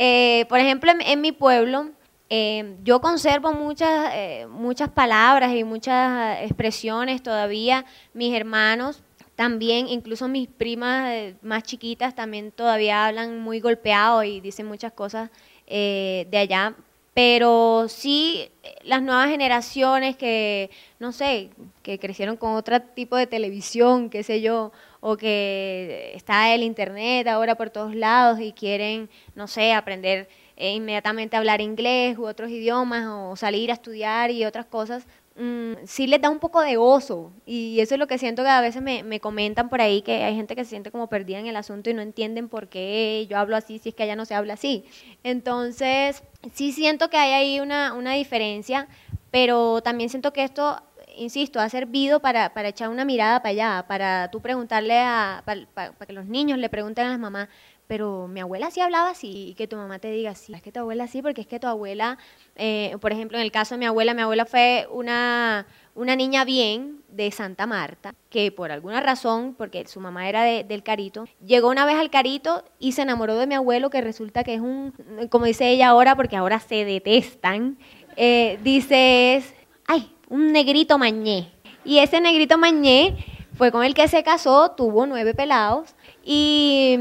Eh, 0.00 0.46
por 0.48 0.60
ejemplo, 0.60 0.92
en 1.00 1.20
mi 1.20 1.32
pueblo, 1.32 1.88
eh, 2.30 2.76
yo 2.84 3.00
conservo 3.00 3.52
muchas, 3.52 4.12
eh, 4.14 4.46
muchas 4.48 4.90
palabras 4.90 5.52
y 5.54 5.64
muchas 5.64 6.40
expresiones 6.42 7.22
todavía. 7.22 7.84
Mis 8.14 8.32
hermanos 8.32 9.02
también, 9.34 9.88
incluso 9.88 10.28
mis 10.28 10.46
primas 10.46 11.10
eh, 11.10 11.34
más 11.42 11.64
chiquitas 11.64 12.14
también 12.14 12.52
todavía 12.52 13.06
hablan 13.06 13.40
muy 13.40 13.60
golpeado 13.60 14.22
y 14.22 14.40
dicen 14.40 14.66
muchas 14.66 14.92
cosas 14.92 15.30
de 15.66 16.28
allá. 16.32 16.76
Pero 17.18 17.86
sí, 17.88 18.48
las 18.84 19.02
nuevas 19.02 19.28
generaciones 19.28 20.14
que, 20.16 20.70
no 21.00 21.10
sé, 21.10 21.50
que 21.82 21.98
crecieron 21.98 22.36
con 22.36 22.52
otro 22.52 22.80
tipo 22.80 23.16
de 23.16 23.26
televisión, 23.26 24.08
qué 24.08 24.22
sé 24.22 24.40
yo, 24.40 24.70
o 25.00 25.16
que 25.16 26.12
está 26.14 26.54
el 26.54 26.62
internet 26.62 27.26
ahora 27.26 27.56
por 27.56 27.70
todos 27.70 27.96
lados 27.96 28.38
y 28.38 28.52
quieren, 28.52 29.10
no 29.34 29.48
sé, 29.48 29.72
aprender 29.72 30.28
e 30.54 30.74
inmediatamente 30.74 31.36
hablar 31.36 31.60
inglés 31.60 32.16
u 32.18 32.24
otros 32.24 32.50
idiomas 32.50 33.06
o 33.08 33.34
salir 33.34 33.72
a 33.72 33.74
estudiar 33.74 34.30
y 34.30 34.44
otras 34.44 34.66
cosas, 34.66 35.04
mm, 35.38 35.86
sí 35.86 36.06
les 36.06 36.20
da 36.20 36.30
un 36.30 36.38
poco 36.38 36.60
de 36.60 36.76
oso. 36.76 37.32
Y 37.46 37.80
eso 37.80 37.94
es 37.94 37.98
lo 37.98 38.06
que 38.06 38.18
siento 38.18 38.42
que 38.42 38.48
a 38.48 38.60
veces 38.60 38.82
me, 38.82 39.02
me, 39.02 39.20
comentan 39.20 39.68
por 39.68 39.80
ahí, 39.80 40.02
que 40.02 40.24
hay 40.24 40.34
gente 40.34 40.56
que 40.56 40.64
se 40.64 40.70
siente 40.70 40.90
como 40.90 41.08
perdida 41.08 41.38
en 41.38 41.46
el 41.46 41.56
asunto 41.56 41.90
y 41.90 41.94
no 41.94 42.02
entienden 42.02 42.48
por 42.48 42.68
qué 42.68 43.26
yo 43.30 43.38
hablo 43.38 43.56
así 43.56 43.78
si 43.78 43.90
es 43.90 43.94
que 43.94 44.02
allá 44.02 44.16
no 44.16 44.24
se 44.24 44.34
habla 44.34 44.54
así. 44.54 44.84
Entonces, 45.22 46.22
sí 46.52 46.72
siento 46.72 47.08
que 47.10 47.16
hay 47.16 47.32
ahí 47.32 47.60
una, 47.60 47.94
una 47.94 48.14
diferencia, 48.14 48.88
pero 49.30 49.80
también 49.82 50.10
siento 50.10 50.32
que 50.32 50.44
esto 50.44 50.82
insisto, 51.18 51.60
ha 51.60 51.68
servido 51.68 52.20
para, 52.20 52.54
para, 52.54 52.68
echar 52.68 52.88
una 52.88 53.04
mirada 53.04 53.40
para 53.40 53.50
allá, 53.50 53.84
para 53.88 54.30
tú 54.30 54.40
preguntarle 54.40 54.98
a, 54.98 55.42
para, 55.44 55.66
para, 55.66 55.92
que 56.06 56.12
los 56.12 56.26
niños 56.26 56.58
le 56.58 56.68
pregunten 56.68 57.06
a 57.06 57.10
las 57.10 57.18
mamás, 57.18 57.48
pero 57.88 58.28
mi 58.28 58.40
abuela 58.40 58.70
sí 58.70 58.80
hablaba 58.80 59.10
así, 59.10 59.48
y 59.48 59.54
que 59.54 59.66
tu 59.66 59.76
mamá 59.76 59.98
te 59.98 60.10
diga, 60.10 60.34
sí, 60.34 60.52
es 60.52 60.62
que 60.62 60.70
tu 60.70 60.80
abuela 60.80 61.08
sí, 61.08 61.22
porque 61.22 61.40
es 61.40 61.46
que 61.46 61.58
tu 61.58 61.66
abuela, 61.66 62.18
eh, 62.54 62.94
por 63.00 63.12
ejemplo, 63.12 63.38
en 63.38 63.44
el 63.44 63.50
caso 63.50 63.74
de 63.74 63.78
mi 63.78 63.86
abuela, 63.86 64.12
mi 64.12 64.20
abuela 64.20 64.44
fue 64.44 64.86
una, 64.92 65.66
una 65.94 66.14
niña 66.14 66.44
bien 66.44 67.00
de 67.08 67.30
Santa 67.30 67.66
Marta, 67.66 68.14
que 68.28 68.52
por 68.52 68.70
alguna 68.70 69.00
razón, 69.00 69.54
porque 69.56 69.86
su 69.88 70.00
mamá 70.00 70.28
era 70.28 70.42
de, 70.42 70.64
del 70.64 70.82
Carito, 70.82 71.24
llegó 71.44 71.70
una 71.70 71.86
vez 71.86 71.96
al 71.96 72.10
Carito 72.10 72.62
y 72.78 72.92
se 72.92 73.02
enamoró 73.02 73.36
de 73.36 73.46
mi 73.46 73.54
abuelo, 73.54 73.88
que 73.88 74.02
resulta 74.02 74.44
que 74.44 74.54
es 74.54 74.60
un, 74.60 74.92
como 75.30 75.46
dice 75.46 75.70
ella 75.70 75.88
ahora, 75.88 76.14
porque 76.14 76.36
ahora 76.36 76.60
se 76.60 76.84
detestan, 76.84 77.78
eh, 78.16 78.58
dice 78.62 79.36
es, 79.36 79.54
ay, 79.86 80.12
un 80.28 80.52
negrito 80.52 80.98
mañé. 80.98 81.52
Y 81.86 82.00
ese 82.00 82.20
negrito 82.20 82.58
mañé 82.58 83.16
fue 83.54 83.72
con 83.72 83.82
el 83.82 83.94
que 83.94 84.08
se 84.08 84.22
casó, 84.22 84.72
tuvo 84.72 85.06
nueve 85.06 85.32
pelados 85.32 85.94
y 86.22 86.98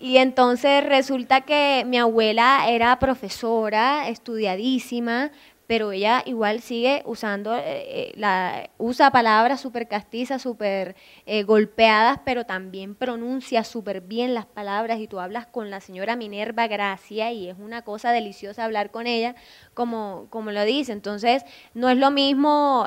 y 0.00 0.18
entonces 0.18 0.84
resulta 0.84 1.42
que 1.42 1.84
mi 1.86 1.98
abuela 1.98 2.68
era 2.68 2.98
profesora, 2.98 4.08
estudiadísima, 4.08 5.30
pero 5.66 5.92
ella 5.92 6.22
igual 6.26 6.60
sigue 6.60 7.02
usando, 7.06 7.56
eh, 7.56 7.62
eh, 7.66 8.12
la, 8.16 8.70
usa 8.78 9.10
palabras 9.10 9.60
súper 9.60 9.88
castizas, 9.88 10.40
súper 10.42 10.94
eh, 11.26 11.42
golpeadas, 11.42 12.20
pero 12.24 12.44
también 12.44 12.94
pronuncia 12.94 13.64
súper 13.64 14.00
bien 14.00 14.34
las 14.34 14.46
palabras 14.46 15.00
y 15.00 15.08
tú 15.08 15.18
hablas 15.18 15.46
con 15.46 15.70
la 15.70 15.80
señora 15.80 16.14
Minerva 16.14 16.68
Gracia 16.68 17.32
y 17.32 17.48
es 17.48 17.56
una 17.58 17.82
cosa 17.82 18.12
deliciosa 18.12 18.64
hablar 18.64 18.90
con 18.90 19.06
ella, 19.06 19.34
como, 19.74 20.28
como 20.30 20.52
lo 20.52 20.64
dice. 20.64 20.92
Entonces, 20.92 21.44
no 21.74 21.90
es 21.90 21.98
lo 21.98 22.10
mismo 22.10 22.86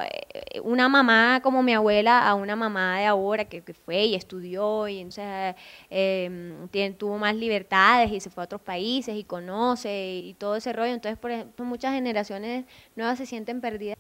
una 0.63 0.89
mamá 0.89 1.41
como 1.43 1.63
mi 1.63 1.73
abuela 1.73 2.27
a 2.27 2.35
una 2.35 2.55
mamá 2.55 2.99
de 2.99 3.05
ahora 3.05 3.45
que, 3.45 3.59
fue 3.85 4.05
y 4.05 4.15
estudió 4.15 4.87
y 4.87 4.99
entonces, 4.99 5.55
em, 5.89 6.67
tiene, 6.69 6.95
tuvo 6.95 7.17
más 7.17 7.35
libertades 7.35 8.11
y 8.11 8.19
se 8.19 8.29
fue 8.29 8.43
a 8.43 8.45
otros 8.45 8.61
países 8.61 9.15
y 9.15 9.23
conoce 9.23 10.21
y 10.23 10.33
todo 10.35 10.55
ese 10.55 10.73
rollo. 10.73 10.93
Entonces, 10.93 11.19
por 11.19 11.31
ejemplo, 11.31 11.65
muchas 11.65 11.93
generaciones 11.93 12.65
nuevas 12.95 13.17
se 13.17 13.25
sienten 13.25 13.61
perdidas? 13.61 13.97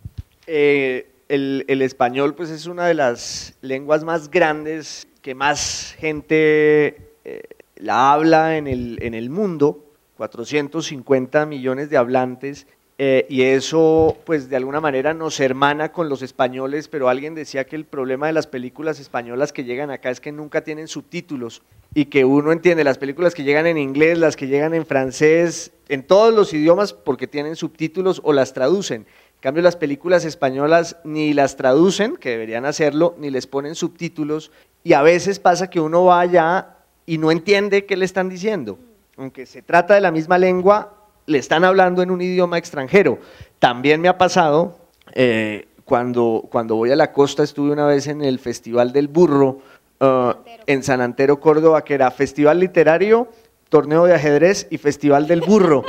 Eh, 0.47 1.07
el, 1.27 1.81
español 1.81 2.35
pues 2.35 2.49
es 2.49 2.65
una 2.65 2.87
de 2.87 2.95
las 2.95 3.53
lenguas 3.61 4.03
más 4.03 4.31
grandes 4.31 5.07
que 5.21 5.35
más 5.35 5.95
gente 5.99 7.13
eh, 7.23 7.43
la 7.75 8.11
habla 8.11 8.57
en 8.57 8.67
el, 8.67 8.97
en 9.01 9.13
el 9.13 9.29
mundo, 9.29 9.85
450 10.17 11.45
millones 11.45 11.89
de 11.89 11.97
hablantes, 11.97 12.67
eh, 13.01 13.25
y 13.29 13.43
eso 13.43 14.17
pues 14.25 14.49
de 14.49 14.57
alguna 14.57 14.81
manera 14.81 15.13
nos 15.13 15.39
hermana 15.39 15.93
con 15.93 16.09
los 16.09 16.21
españoles, 16.21 16.89
pero 16.89 17.07
alguien 17.07 17.33
decía 17.33 17.63
que 17.63 17.77
el 17.77 17.85
problema 17.85 18.27
de 18.27 18.33
las 18.33 18.45
películas 18.45 18.99
españolas 18.99 19.53
que 19.53 19.63
llegan 19.63 19.89
acá 19.89 20.09
es 20.09 20.19
que 20.19 20.33
nunca 20.33 20.65
tienen 20.65 20.89
subtítulos 20.89 21.61
y 21.95 22.05
que 22.05 22.25
uno 22.25 22.51
entiende 22.51 22.83
las 22.83 22.97
películas 22.97 23.33
que 23.33 23.43
llegan 23.43 23.67
en 23.67 23.77
inglés, 23.77 24.17
las 24.17 24.35
que 24.35 24.47
llegan 24.47 24.73
en 24.73 24.85
francés, 24.85 25.71
en 25.87 26.03
todos 26.03 26.33
los 26.33 26.53
idiomas 26.53 26.91
porque 26.91 27.25
tienen 27.25 27.55
subtítulos 27.55 28.19
o 28.25 28.33
las 28.33 28.51
traducen. 28.51 29.03
En 29.03 29.39
cambio, 29.39 29.63
las 29.63 29.77
películas 29.77 30.25
españolas 30.25 30.97
ni 31.05 31.33
las 31.33 31.55
traducen, 31.55 32.17
que 32.17 32.31
deberían 32.31 32.65
hacerlo, 32.65 33.15
ni 33.17 33.29
les 33.29 33.47
ponen 33.47 33.75
subtítulos, 33.75 34.51
y 34.83 34.91
a 34.91 35.01
veces 35.01 35.39
pasa 35.39 35.69
que 35.69 35.79
uno 35.79 36.03
va 36.03 36.19
allá 36.19 36.75
y 37.05 37.17
no 37.17 37.31
entiende 37.31 37.85
qué 37.85 37.95
le 37.95 38.03
están 38.03 38.27
diciendo. 38.27 38.77
Aunque 39.15 39.45
se 39.45 39.61
trata 39.61 39.93
de 39.93 40.01
la 40.01 40.11
misma 40.11 40.37
lengua, 40.37 40.98
le 41.29 41.37
están 41.37 41.63
hablando 41.63 42.01
en 42.01 42.11
un 42.11 42.21
idioma 42.21 42.57
extranjero. 42.57 43.19
También 43.59 44.01
me 44.01 44.07
ha 44.07 44.17
pasado, 44.17 44.79
eh, 45.13 45.67
cuando, 45.85 46.47
cuando 46.51 46.75
voy 46.75 46.91
a 46.91 46.95
la 46.95 47.11
costa, 47.11 47.43
estuve 47.43 47.71
una 47.71 47.85
vez 47.85 48.07
en 48.07 48.23
el 48.23 48.39
Festival 48.39 48.91
del 48.91 49.07
Burro, 49.07 49.59
uh, 49.99 50.33
en 50.65 50.83
San 50.83 51.01
Antero, 51.01 51.39
Córdoba, 51.39 51.83
que 51.83 51.93
era 51.93 52.09
festival 52.11 52.59
literario, 52.59 53.29
torneo 53.69 54.05
de 54.05 54.15
ajedrez 54.15 54.67
y 54.71 54.77
festival 54.77 55.27
del 55.27 55.41
burro. 55.41 55.83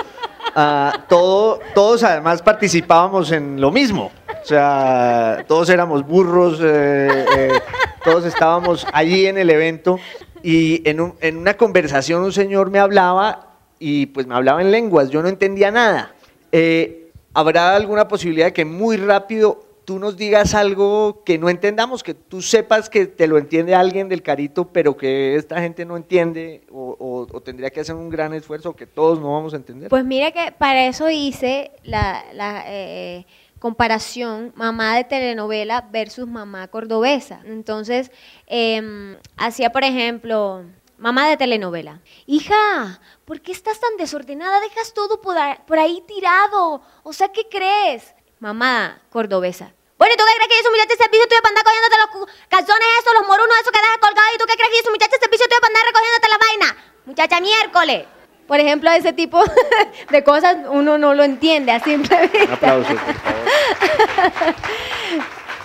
Uh, 0.55 0.99
todo, 1.09 1.61
todos 1.75 2.03
además 2.03 2.43
participábamos 2.43 3.33
en 3.33 3.61
lo 3.61 3.71
mismo. 3.71 4.11
O 4.43 4.47
sea, 4.47 5.45
todos 5.47 5.69
éramos 5.71 6.07
burros, 6.07 6.61
eh, 6.63 7.27
eh, 7.37 7.61
todos 8.05 8.25
estábamos 8.25 8.87
allí 8.93 9.27
en 9.27 9.39
el 9.39 9.51
evento 9.51 9.99
y 10.43 10.87
en, 10.89 11.01
un, 11.01 11.15
en, 11.21 11.37
una 11.37 11.55
conversación 11.55 12.23
un 12.23 12.33
señor 12.33 12.71
me 12.71 12.79
hablaba 12.79 13.50
y 13.81 14.07
pues 14.07 14.29
me 14.29 14.35
hablaba 14.37 14.61
en 14.61 14.71
lenguas, 14.71 15.11
yo 15.11 15.23
no 15.23 15.29
entendía 15.29 15.73
nada. 15.73 16.15
Eh, 16.53 17.11
¿Habrá 17.33 17.75
alguna 17.75 18.07
posibilidad 18.07 18.47
de 18.47 18.53
que 18.53 18.65
muy 18.65 18.97
rápido 18.97 19.65
tú 19.85 19.99
nos 19.99 20.17
digas 20.17 20.55
algo 20.55 21.25
que 21.25 21.39
no 21.39 21.49
entendamos, 21.49 22.03
que 22.03 22.15
tú 22.15 22.43
sepas 22.43 22.89
que 22.91 23.07
te 23.07 23.27
lo 23.27 23.39
entiende 23.39 23.75
alguien 23.75 24.09
del 24.09 24.23
carito, 24.23 24.69
pero 24.69 24.97
que 24.97 25.35
esta 25.35 25.61
gente 25.61 25.85
no 25.85 25.97
entiende 25.97 26.63
o, 26.71 27.27
tendría 27.45 27.71
que 27.71 27.81
hacer 27.81 27.95
un 27.95 28.11
gran 28.11 28.35
esfuerzo 28.35 28.77
que 28.77 28.87
todos 28.87 29.19
no 29.19 29.33
vamos 29.33 29.55
a 29.55 29.57
entender? 29.57 29.89
Pues 29.89 30.05
mira 30.05 30.31
que 30.31 30.53
para 30.53 30.87
eso 30.87 31.09
hice 31.09 31.73
la, 31.83 32.23
eh, 32.67 33.25
comparación 33.59 34.53
mamá 34.55 34.97
de 34.97 35.05
telenovela 35.05 35.89
versus 35.91 36.27
mamá 36.29 36.69
cordobesa. 36.69 37.41
Entonces, 37.45 38.11
em, 38.47 39.17
hacía, 39.37 39.71
por 39.71 39.85
ejemplo, 39.85 40.65
mamá 41.01 41.29
de 41.29 41.37
telenovela, 41.37 42.01
hija, 42.27 43.01
¿por 43.25 43.41
qué 43.41 43.53
estás 43.53 43.81
tan 43.81 43.97
desordenada? 43.97 44.61
Dejas 44.61 44.95
todo 44.95 45.21
por 45.21 45.79
ahí 45.79 46.05
tirado. 46.07 46.83
O 47.03 47.13
sea, 47.13 47.33
¿qué 47.33 47.49
crees? 47.49 48.15
Mamá 48.39 49.03
cordobesa, 49.11 49.75
bueno, 50.01 50.15
¿y 50.15 50.17
tú 50.17 50.25
qué 50.25 50.33
crees 50.35 50.49
que 50.49 50.57
yo 50.57 50.63
soy 50.63 50.73
muchacha 50.73 50.95
de 50.95 51.03
servicio 51.05 51.29
tuyo 51.29 51.43
para 51.43 51.51
andar 51.51 51.65
cogiéndote 51.65 51.97
los 52.01 52.09
calzones 52.49 52.89
esos, 53.01 53.13
los 53.13 53.29
morunos 53.29 53.55
esos 53.61 53.71
que 53.71 53.81
dejas 53.81 53.99
colgados? 53.99 54.33
¿Y 54.35 54.39
tú 54.39 54.45
qué 54.49 54.55
crees 54.55 54.71
que 54.71 54.77
yo 54.77 54.83
soy 54.85 54.93
muchacha 54.93 55.13
de 55.13 55.21
servicio 55.21 55.47
tuyo 55.47 55.61
para 55.61 55.73
andar 55.73 55.85
recogiéndote 55.93 56.29
la 56.31 56.39
vaina? 56.39 56.77
Muchacha 57.05 57.41
miércoles. 57.41 58.07
Por 58.49 58.61
ejemplo, 58.61 58.91
ese 58.93 59.13
tipo 59.13 59.45
de 60.11 60.25
cosas 60.25 60.57
uno 60.71 60.97
no 60.97 61.13
lo 61.13 61.23
entiende 61.23 61.73
a 61.73 61.81
simple 61.81 62.17
vista. 62.29 62.45
Un 62.45 62.53
aplauso, 62.53 62.95
por 62.95 63.15
favor. 63.15 64.55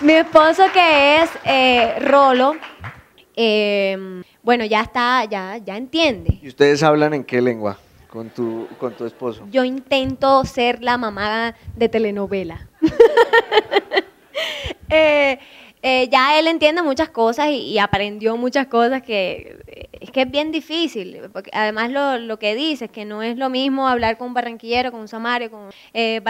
Mi 0.00 0.12
esposo 0.12 0.64
que 0.70 1.22
es 1.22 1.30
eh, 1.44 1.96
Rolo, 2.00 2.56
eh, 3.34 4.22
bueno, 4.46 4.64
ya 4.64 4.82
está, 4.82 5.24
ya, 5.24 5.58
ya 5.58 5.76
entiende. 5.76 6.38
¿Y 6.40 6.46
ustedes 6.46 6.80
hablan 6.84 7.12
en 7.14 7.24
qué 7.24 7.42
lengua 7.42 7.78
con 8.08 8.30
tu, 8.30 8.68
con 8.78 8.94
tu 8.94 9.04
esposo? 9.04 9.44
Yo 9.50 9.64
intento 9.64 10.44
ser 10.44 10.84
la 10.84 10.96
mamá 10.96 11.56
de 11.74 11.88
telenovela. 11.88 12.68
Eh, 14.88 15.40
eh, 15.82 16.08
ya 16.08 16.38
él 16.38 16.46
entiende 16.46 16.80
muchas 16.80 17.08
cosas 17.08 17.48
y, 17.50 17.76
aprendió 17.80 18.36
muchas 18.36 18.68
cosas 18.68 19.02
que 19.02 19.90
es 20.00 20.12
que 20.12 20.22
es 20.22 20.30
bien 20.30 20.52
difícil. 20.52 21.22
Porque 21.32 21.50
además 21.52 21.90
lo, 21.90 22.18
lo 22.18 22.38
que 22.38 22.54
dice 22.54 22.84
es 22.84 22.90
que 22.92 23.04
no 23.04 23.20
es 23.20 23.36
lo 23.36 23.50
mismo 23.50 23.88
hablar 23.88 24.16
con 24.16 24.28
un 24.28 24.34
barranquillero, 24.34 24.92
con 24.92 25.00
un 25.00 25.08
samario, 25.08 25.50
con 25.50 25.62
un 25.62 25.70
eh, 25.92 26.22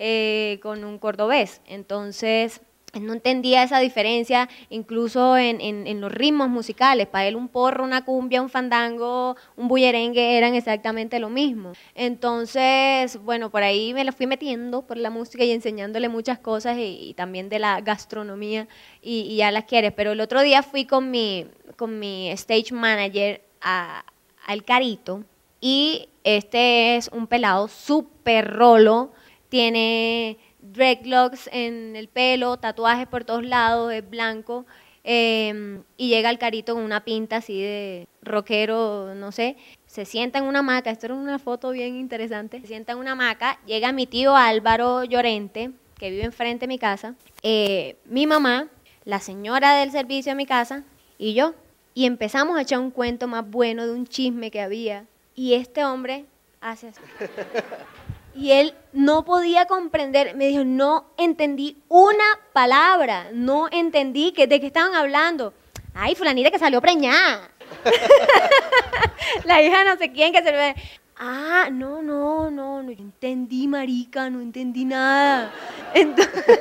eh, 0.00 0.58
con 0.60 0.84
un 0.84 0.98
cordobés. 0.98 1.60
Entonces 1.64 2.60
no 2.94 3.12
entendía 3.12 3.62
esa 3.62 3.78
diferencia 3.80 4.48
incluso 4.70 5.36
en, 5.36 5.60
en, 5.60 6.00
los 6.00 6.10
ritmos 6.10 6.48
musicales. 6.48 7.06
Para 7.06 7.26
él 7.26 7.36
un 7.36 7.48
porro, 7.48 7.84
una 7.84 8.04
cumbia, 8.04 8.40
un 8.40 8.48
fandango, 8.48 9.36
un 9.56 9.68
bullerengue 9.68 10.38
eran 10.38 10.54
exactamente 10.54 11.18
lo 11.18 11.28
mismo. 11.28 11.72
Entonces, 11.94 13.22
bueno, 13.22 13.50
por 13.50 13.62
ahí 13.62 13.92
me 13.94 14.04
lo 14.04 14.12
fui 14.12 14.26
metiendo 14.26 14.82
por 14.82 14.96
la 14.96 15.10
música 15.10 15.44
y 15.44 15.50
enseñándole 15.50 16.08
muchas 16.08 16.38
cosas 16.38 16.76
y, 16.78 17.14
también 17.14 17.48
de 17.48 17.58
la 17.58 17.80
gastronomía 17.80 18.68
y, 19.02 19.36
ya 19.36 19.50
las 19.50 19.64
quiere. 19.64 19.92
Pero 19.92 20.12
el 20.12 20.20
otro 20.20 20.40
día 20.42 20.62
fui 20.62 20.84
con 20.86 21.10
mi, 21.10 21.46
con 21.76 21.98
mi 21.98 22.30
stage 22.30 22.72
manager 22.72 23.42
a, 23.60 24.04
al 24.46 24.64
Carito 24.64 25.24
y 25.60 26.08
este 26.24 26.96
es 26.96 27.08
un 27.12 27.26
pelado 27.26 27.68
súper 27.68 28.50
rolo, 28.50 29.12
tiene 29.48 30.38
dreadlocks 30.72 31.48
en 31.52 31.96
el 31.96 32.08
pelo, 32.08 32.56
tatuajes 32.56 33.06
por 33.06 33.24
todos 33.24 33.44
lados, 33.44 33.92
es 33.92 34.08
blanco, 34.08 34.66
em, 35.04 35.82
y 35.96 36.08
llega 36.08 36.30
el 36.30 36.38
carito 36.38 36.74
con 36.74 36.82
una 36.82 37.04
pinta 37.04 37.36
así 37.36 37.60
de 37.60 38.06
rockero, 38.22 39.14
no 39.14 39.32
sé, 39.32 39.56
se 39.86 40.04
sienta 40.04 40.38
en 40.38 40.44
una 40.44 40.60
hamaca, 40.60 40.90
esto 40.90 41.06
era 41.06 41.14
una 41.14 41.38
foto 41.38 41.70
bien 41.70 41.96
interesante, 41.96 42.60
se 42.60 42.66
sienta 42.66 42.92
en 42.92 42.98
una 42.98 43.12
hamaca, 43.12 43.58
llega 43.66 43.92
mi 43.92 44.06
tío 44.06 44.36
Álvaro 44.36 45.04
Llorente, 45.04 45.70
que 45.98 46.10
vive 46.10 46.24
enfrente 46.24 46.66
de 46.66 46.68
mi 46.68 46.78
casa, 46.78 47.14
eh, 47.42 47.96
mi 48.04 48.26
mamá, 48.26 48.68
la 49.04 49.20
señora 49.20 49.78
del 49.78 49.90
servicio 49.90 50.32
de 50.32 50.36
mi 50.36 50.46
casa 50.46 50.84
y 51.18 51.34
yo, 51.34 51.54
y 51.94 52.06
empezamos 52.06 52.58
a 52.58 52.62
echar 52.62 52.78
un 52.78 52.90
cuento 52.90 53.26
más 53.26 53.48
bueno 53.48 53.86
de 53.86 53.92
un 53.92 54.06
chisme 54.06 54.50
que 54.50 54.60
había, 54.60 55.06
y 55.34 55.54
este 55.54 55.84
hombre 55.84 56.26
hace 56.60 56.88
así. 56.88 57.00
Y 58.38 58.52
él 58.52 58.74
no 58.92 59.24
podía 59.24 59.66
comprender, 59.66 60.36
me 60.36 60.46
dijo, 60.46 60.62
no 60.64 61.06
entendí 61.18 61.76
una 61.88 62.38
palabra, 62.52 63.30
no 63.32 63.66
entendí 63.72 64.30
que, 64.30 64.46
de 64.46 64.60
qué 64.60 64.68
estaban 64.68 64.94
hablando. 64.94 65.52
Ay, 65.92 66.14
fulanita 66.14 66.52
que 66.52 66.58
salió 66.60 66.80
preñada. 66.80 67.50
la 69.44 69.60
hija 69.60 69.82
no 69.82 69.96
sé 69.96 70.12
quién 70.12 70.32
que 70.32 70.44
se 70.44 70.52
ve. 70.52 70.76
Ah, 71.16 71.68
no, 71.72 72.00
no, 72.00 72.48
no, 72.48 72.80
no, 72.80 72.90
entendí, 72.92 73.66
marica, 73.66 74.30
no 74.30 74.40
entendí 74.40 74.84
nada. 74.84 75.52
Entonces, 75.94 76.60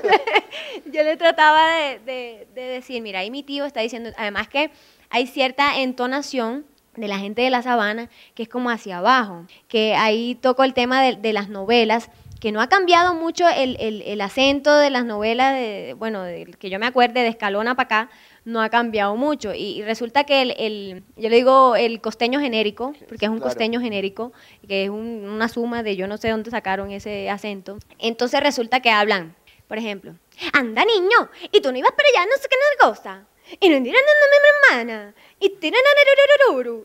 yo 0.86 1.04
le 1.04 1.16
trataba 1.16 1.76
de, 2.04 2.48
de, 2.56 2.62
decir, 2.62 3.04
mira, 3.04 3.20
ahí 3.20 3.30
mi 3.30 3.44
tío 3.44 3.66
está 3.66 3.82
diciendo, 3.82 4.10
además 4.18 4.48
que 4.48 4.72
hay 5.12 5.28
cierta 5.28 5.80
entonación 5.80 6.66
de 6.98 7.08
la 7.08 7.20
gente 7.20 7.42
de 7.42 7.50
la 7.50 7.62
sabana 7.62 8.10
que 8.34 8.44
es 8.44 8.50
como 8.50 8.70
hacia 8.70 8.98
abajo, 8.98 9.46
que 9.68 9.96
ahí 9.96 10.36
toco 10.36 10.64
el 10.64 10.74
tema 10.74 11.02
de, 11.02 11.16
de 11.16 11.34
las 11.34 11.50
novelas, 11.50 12.10
que 12.40 12.52
no 12.52 12.62
ha 12.62 12.68
cambiado 12.68 13.14
mucho 13.14 13.48
el, 13.48 13.78
el, 13.80 14.02
el 14.04 14.22
acento 14.22 14.76
de 14.76 14.90
las 14.90 15.06
novelas, 15.06 15.54
de, 15.54 15.96
bueno, 15.98 16.24
que 16.60 16.70
yo 16.70 16.80
me 16.80 16.86
acuerde 16.86 17.22
de 17.22 17.30
Escalona 17.30 17.76
para 17.76 17.86
acá, 17.86 18.10
no 18.46 18.62
ha 18.62 18.70
cambiado 18.70 19.16
mucho. 19.16 19.54
Y, 19.54 19.82
resulta 19.84 20.24
que 20.24 20.42
el, 20.42 21.04
yo 21.16 21.30
le 21.30 21.36
digo 21.36 21.76
el 21.76 22.00
costeño 22.00 22.40
genérico, 22.40 22.94
porque 23.08 23.26
es 23.26 23.32
un 23.32 23.40
costeño 23.40 23.80
genérico, 23.80 24.32
que 24.68 24.86
es 24.86 24.90
una 24.90 25.48
suma 25.50 25.84
de 25.84 25.96
yo 25.96 26.08
no 26.08 26.18
sé 26.18 26.30
dónde 26.30 26.52
sacaron 26.52 26.92
ese 26.92 27.30
acento. 27.30 27.78
Entonces 28.00 28.40
resulta 28.42 28.80
que 28.80 28.90
hablan, 28.90 29.36
por 29.68 29.78
ejemplo, 29.78 30.14
anda 30.54 30.86
niño, 30.86 31.30
y 31.52 31.62
tú 31.62 31.72
no 31.72 31.78
ibas 31.78 31.92
para 31.92 32.08
allá, 32.10 32.30
no 32.30 32.42
sé 32.42 32.48
qué 32.50 32.58
cosa. 32.80 33.26
Y 33.60 33.70
no 33.70 33.80
mi 33.80 33.90
hermana. 33.90 35.14
Y 35.40 35.58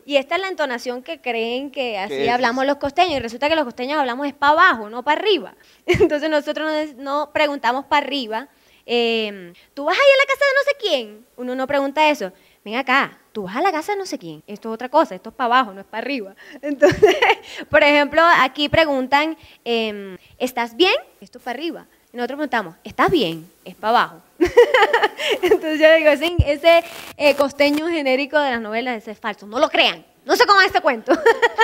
y 0.05 0.17
esta 0.17 0.35
es 0.35 0.41
la 0.41 0.47
entonación 0.47 1.03
que 1.03 1.19
creen 1.21 1.71
que 1.71 1.97
así 1.97 2.27
hablamos 2.27 2.65
los 2.65 2.77
costeños. 2.77 3.17
Y 3.17 3.19
resulta 3.19 3.49
que 3.49 3.55
los 3.55 3.65
costeños 3.65 3.99
hablamos 3.99 4.27
es 4.27 4.33
para 4.33 4.53
abajo, 4.53 4.89
no 4.89 5.03
para 5.03 5.19
arriba. 5.19 5.55
Entonces 5.85 6.29
nosotros 6.29 6.95
no 6.95 7.31
preguntamos 7.33 7.85
para 7.85 8.05
arriba, 8.05 8.49
Em, 8.85 9.53
tú 9.73 9.85
vas 9.85 9.95
ahí 9.95 10.01
a 10.01 10.17
la 10.17 10.25
casa 10.25 10.45
de 10.45 10.53
no 10.55 10.63
sé 10.63 10.77
quién. 10.79 11.25
Uno 11.37 11.55
no 11.55 11.67
pregunta 11.67 12.09
eso. 12.09 12.31
Ven 12.65 12.75
acá, 12.75 13.19
tú 13.31 13.43
vas 13.43 13.55
a 13.55 13.61
la 13.61 13.71
casa 13.71 13.93
de 13.93 13.99
no 13.99 14.05
sé 14.05 14.17
quién. 14.17 14.43
Esto 14.47 14.69
es 14.69 14.73
otra 14.73 14.89
cosa, 14.89 15.15
esto 15.15 15.29
es 15.29 15.35
para 15.35 15.57
abajo, 15.57 15.73
no 15.73 15.81
es 15.81 15.87
para 15.87 16.01
arriba. 16.01 16.35
Entonces, 16.61 17.17
por 17.69 17.83
ejemplo, 17.83 18.21
aquí 18.39 18.69
preguntan, 18.69 19.37
em, 19.63 20.17
¿estás 20.37 20.75
bien? 20.75 20.95
Esto 21.21 21.37
es 21.37 21.43
para 21.43 21.57
arriba. 21.57 21.87
Y 22.13 22.17
nosotros 22.17 22.37
preguntamos, 22.37 22.75
¿estás 22.83 23.09
bien? 23.09 23.49
Es 23.65 23.73
para 23.73 24.01
abajo. 24.01 24.21
Entonces 25.41 25.79
yo 25.79 25.91
digo, 25.95 26.11
ese, 26.45 26.83
eh, 27.17 27.33
costeño 27.33 27.87
genérico 27.87 28.37
de 28.37 28.51
las 28.51 28.61
novelas, 28.61 28.97
ese 28.97 29.09
es 29.09 29.17
falso. 29.17 29.47
No 29.47 29.57
lo 29.57 29.67
crean. 29.67 30.05
No 30.23 30.35
cómo 30.45 30.61
es 30.61 30.67
este 30.67 30.79
cuento. 30.79 31.11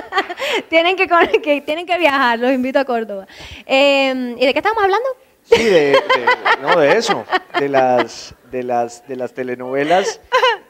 tienen, 0.70 0.96
que, 0.96 1.62
tienen 1.62 1.86
que 1.86 1.98
viajar, 2.00 2.40
los 2.40 2.52
invito 2.52 2.80
a 2.80 2.86
Córdoba. 2.86 3.28
Em, 3.64 4.36
¿Y 4.40 4.46
de 4.48 4.54
qué 4.54 4.58
estamos 4.58 4.82
hablando? 4.82 5.08
Sí, 5.44 5.64
de, 5.64 5.96
no, 6.64 6.80
de 6.80 6.98
eso, 6.98 7.26
de 7.60 7.70
las, 7.70 8.34
de 8.50 8.64
las, 8.64 9.08
de 9.08 9.18
las 9.18 9.36
telenovelas, 9.36 10.20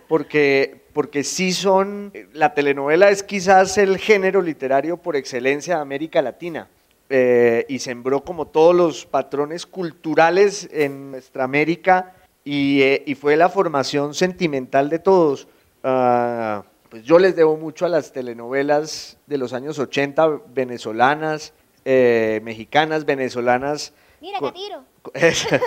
porque, 0.09 0.83
porque 0.91 1.23
sí 1.23 1.53
son, 1.53 2.11
la 2.33 2.53
telenovela 2.53 3.11
es 3.11 3.23
quizás 3.23 3.77
el 3.77 3.97
género 3.97 4.41
literario 4.41 4.97
por 4.97 5.15
excelencia 5.15 5.77
de 5.77 5.81
América 5.81 6.21
Latina. 6.21 6.67
Eh, 7.11 7.65
y 7.67 7.79
sembró 7.79 8.23
como 8.23 8.47
todos 8.47 8.75
los 8.75 9.05
patrones 9.07 9.65
culturales 9.65 10.69
en 10.71 11.09
nuestra 11.09 11.43
América 11.43 12.13
y, 12.43 12.83
eh, 12.83 13.03
y 13.07 13.15
fue 13.15 13.35
la 13.35 13.49
formación 13.49 14.13
sentimental 14.13 14.89
de 14.89 14.99
todos. 14.99 15.47
Ah, 15.83 16.63
pues 16.89 17.03
yo 17.03 17.19
les 17.19 17.35
debo 17.35 17.55
mucho 17.57 17.85
a 17.85 17.89
las 17.89 18.11
telenovelas 18.11 19.17
de 19.27 19.37
los 19.37 19.53
años 19.53 19.77
80 19.79 20.41
venezolanas, 20.53 21.53
eh, 21.85 22.41
mexicanas, 22.43 23.05
venezolanas, 23.05 23.93
Mira, 24.21 24.39
con, 24.39 24.53
tiro. 24.53 24.83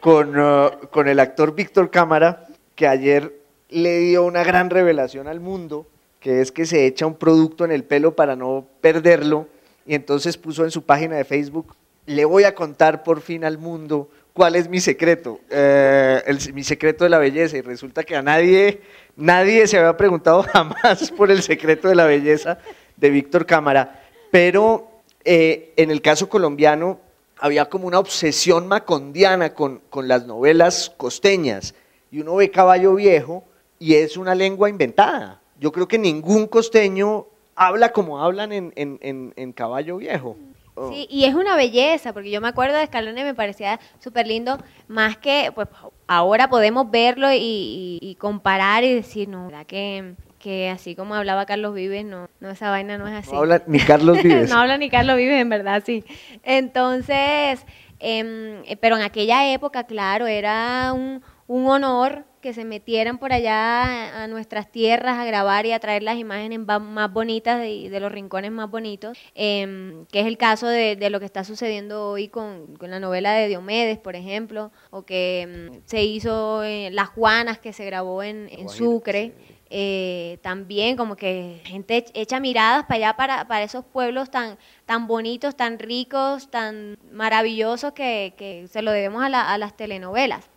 Uh, 0.00 0.86
con, 0.90 1.08
el 1.08 1.20
actor 1.20 1.54
Víctor 1.54 1.90
Cámara, 1.90 2.46
que 2.74 2.86
ayer 2.86 3.42
le 3.68 3.98
dio 3.98 4.24
una 4.24 4.42
gran 4.42 4.70
revelación 4.70 5.28
al 5.28 5.38
mundo, 5.38 5.86
que 6.18 6.40
es 6.40 6.50
que 6.50 6.64
se 6.64 6.86
echa 6.86 7.04
un 7.04 7.16
producto 7.16 7.66
en 7.66 7.72
el 7.72 7.84
pelo 7.84 8.16
para 8.16 8.34
no 8.34 8.64
perderlo, 8.80 9.48
y 9.88 9.94
entonces 9.94 10.36
puso 10.36 10.64
en 10.64 10.70
su 10.70 10.82
página 10.82 11.16
de 11.16 11.24
Facebook, 11.24 11.74
le 12.04 12.26
voy 12.26 12.44
a 12.44 12.54
contar 12.54 13.02
por 13.02 13.22
fin 13.22 13.42
al 13.42 13.56
mundo 13.56 14.10
cuál 14.34 14.54
es 14.54 14.68
mi 14.68 14.80
secreto, 14.80 15.40
eh, 15.48 16.22
mi 16.52 16.62
secreto 16.62 17.04
de 17.04 17.10
la 17.10 17.16
belleza, 17.16 17.56
y 17.56 17.62
resulta 17.62 18.04
que 18.04 18.14
a 18.14 18.20
nadie, 18.20 18.82
nadie 19.16 19.66
se 19.66 19.78
había 19.78 19.96
preguntado 19.96 20.42
jamás 20.52 21.10
por 21.12 21.30
el 21.30 21.42
secreto 21.42 21.88
de 21.88 21.94
la 21.94 22.04
belleza 22.04 22.58
de 22.98 23.08
Víctor 23.08 23.46
Cámara, 23.46 24.06
pero 24.30 24.90
eh, 25.24 25.72
en 25.76 25.90
el 25.90 26.02
caso 26.02 26.28
colombiano 26.28 27.00
había 27.38 27.64
como 27.70 27.86
una 27.86 27.98
obsesión 27.98 28.68
macondiana 28.68 29.54
con, 29.54 29.80
con 29.88 30.06
las 30.06 30.26
novelas 30.26 30.92
costeñas. 30.98 31.74
Y 32.10 32.20
uno 32.20 32.34
ve 32.34 32.50
Caballo 32.50 32.94
Viejo 32.94 33.42
y 33.78 33.94
es 33.94 34.18
una 34.18 34.34
lengua 34.34 34.68
inventada. 34.68 35.40
Yo 35.58 35.72
creo 35.72 35.88
que 35.88 35.98
ningún 35.98 36.46
costeño 36.46 37.26
habla 37.58 37.90
como 37.90 38.22
hablan 38.22 38.52
en, 38.52 38.72
en, 38.76 39.34
en, 39.36 39.52
Caballo 39.52 39.96
Viejo. 39.98 40.36
Oh. 40.74 40.90
Sí, 40.90 41.06
y 41.10 41.24
es 41.24 41.34
una 41.34 41.56
belleza, 41.56 42.12
porque 42.12 42.30
yo 42.30 42.40
me 42.40 42.48
acuerdo 42.48 42.76
de 42.76 42.84
Escalón 42.84 43.18
y 43.18 43.24
me 43.24 43.34
parecía 43.34 43.80
súper 43.98 44.28
lindo, 44.28 44.58
más 44.86 45.16
que, 45.16 45.50
pues 45.54 45.68
ahora 46.06 46.48
podemos 46.48 46.90
verlo 46.90 47.32
y, 47.32 47.98
y, 48.00 48.14
comparar 48.14 48.84
y 48.84 48.94
decir, 48.94 49.28
no, 49.28 49.46
¿verdad 49.46 49.66
que 49.66 50.14
que 50.38 50.70
así 50.70 50.94
como 50.94 51.14
hablaba 51.14 51.46
Carlos 51.46 51.74
Vives, 51.74 52.04
no, 52.04 52.28
no 52.40 52.50
esa 52.50 52.70
vaina 52.70 52.96
no 52.96 53.08
es 53.08 53.14
así. 53.14 53.32
No 53.32 53.38
habla 53.38 53.62
ni 53.66 53.80
Carlos 53.80 54.18
Vives. 54.22 54.48
no 54.48 54.58
habla 54.58 54.78
ni 54.78 54.88
Carlos 54.88 55.16
Vives, 55.16 55.40
en 55.40 55.48
verdad, 55.48 55.82
sí. 55.84 56.04
Entonces, 56.44 57.66
em, 57.98 58.62
pero 58.80 58.96
en 58.96 59.02
aquella 59.02 59.52
época, 59.52 59.84
claro, 59.84 60.26
era 60.26 60.92
un, 60.92 61.22
honor 61.48 62.24
que 62.40 62.52
se 62.52 62.64
metieran 62.64 63.18
por 63.18 63.32
allá 63.32 64.22
a 64.22 64.28
nuestras 64.28 64.70
tierras 64.70 65.18
a 65.18 65.24
grabar 65.24 65.66
y 65.66 65.72
a 65.72 65.80
traer 65.80 66.02
las 66.02 66.18
imágenes 66.18 66.60
más 66.60 67.12
bonitas 67.12 67.58
de, 67.60 67.90
de 67.90 68.00
los 68.00 68.12
rincones 68.12 68.52
más 68.52 68.70
bonitos, 68.70 69.18
em, 69.34 70.06
que 70.06 70.20
es 70.20 70.26
el 70.26 70.36
caso 70.36 70.68
de, 70.68 70.94
de, 70.94 71.10
lo 71.10 71.18
que 71.18 71.26
está 71.26 71.42
sucediendo 71.44 72.10
hoy 72.10 72.28
con, 72.28 72.76
con, 72.76 72.90
la 72.90 73.00
novela 73.00 73.32
de 73.32 73.48
Diomedes, 73.48 73.98
por 73.98 74.14
ejemplo, 74.14 74.70
o 74.90 75.02
que 75.02 75.40
em, 75.42 75.80
se 75.84 76.04
hizo 76.04 76.62
Las 76.92 77.08
Juanas, 77.08 77.58
que 77.58 77.72
se 77.72 77.84
grabó 77.84 78.22
en, 78.22 78.48
en 78.50 78.68
Sucre. 78.68 79.34
Eh, 79.70 80.38
también 80.40 80.96
como 80.96 81.14
que 81.14 81.60
gente 81.64 82.06
echa 82.14 82.40
miradas 82.40 82.84
para 82.84 82.94
allá, 82.94 83.16
para, 83.16 83.48
para 83.48 83.64
esos 83.64 83.84
pueblos 83.84 84.30
tan, 84.30 84.56
tan 84.86 85.06
bonitos, 85.06 85.56
tan 85.56 85.78
ricos, 85.78 86.50
tan 86.50 86.96
maravillosos 87.12 87.92
que, 87.92 88.32
que 88.38 88.66
se 88.68 88.80
lo 88.80 88.92
debemos 88.92 89.22
a, 89.22 89.52
a, 89.52 89.58
las 89.58 89.76
telenovelas. 89.76 90.48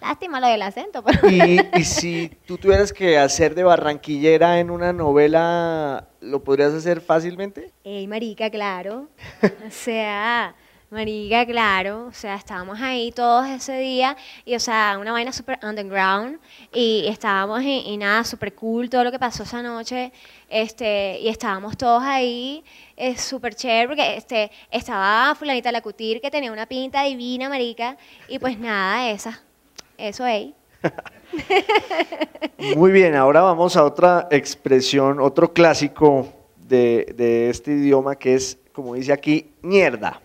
Lástima 0.00 0.40
lo 0.40 0.46
del 0.46 0.62
acento. 0.62 1.02
Y, 1.28 1.58
y, 1.78 1.84
si 1.84 2.30
tú 2.46 2.58
tuvieras 2.58 2.92
que 2.92 3.18
hacer 3.18 3.54
de 3.54 3.64
barranquillera 3.64 4.60
en 4.60 4.70
una 4.70 4.92
novela, 4.92 6.08
¿lo 6.20 6.42
podrías 6.42 6.72
hacer 6.72 7.00
fácilmente? 7.00 7.72
Ey, 7.84 8.06
marica, 8.06 8.50
claro. 8.50 9.08
o 9.42 9.70
sea... 9.70 10.54
Marica, 10.90 11.44
claro, 11.44 12.06
o 12.06 12.14
sea, 12.14 12.36
estábamos 12.36 12.80
ahí 12.80 13.12
todos 13.12 13.46
ese 13.46 13.78
día 13.78 14.16
y, 14.46 14.54
o 14.54 14.60
sea, 14.60 14.96
una 14.98 15.12
vaina 15.12 15.34
super 15.34 15.58
underground 15.62 16.40
y 16.72 17.04
estábamos 17.08 17.62
y, 17.62 17.94
nada, 17.98 18.24
super 18.24 18.54
cool 18.54 18.88
todo 18.88 19.04
lo 19.04 19.12
que 19.12 19.18
pasó 19.18 19.42
esa 19.42 19.60
noche, 19.60 20.12
este, 20.48 21.18
y 21.20 21.28
estábamos 21.28 21.76
todos 21.76 22.02
ahí, 22.02 22.64
es 22.96 23.20
súper 23.20 23.54
chévere 23.54 23.88
porque 23.88 24.16
este, 24.16 24.50
estaba 24.70 25.34
fulanita 25.34 25.70
la 25.72 25.82
cutir 25.82 26.22
que 26.22 26.30
tenía 26.30 26.50
una 26.50 26.64
pinta 26.64 27.02
divina, 27.02 27.50
marica, 27.50 27.98
y 28.26 28.38
pues 28.38 28.58
nada, 28.58 29.10
esa, 29.10 29.42
eso 29.98 30.26
es. 30.26 30.48
Muy 32.76 32.92
bien, 32.92 33.14
ahora 33.14 33.42
vamos 33.42 33.76
a 33.76 33.84
otra 33.84 34.28
expresión, 34.30 35.20
otro 35.20 35.52
clásico 35.52 36.28
de, 36.56 37.12
de 37.16 37.50
este 37.50 37.72
idioma 37.72 38.16
que 38.16 38.34
es, 38.34 38.58
como 38.72 38.94
dice 38.94 39.12
aquí, 39.12 39.50
mierda. 39.60 40.20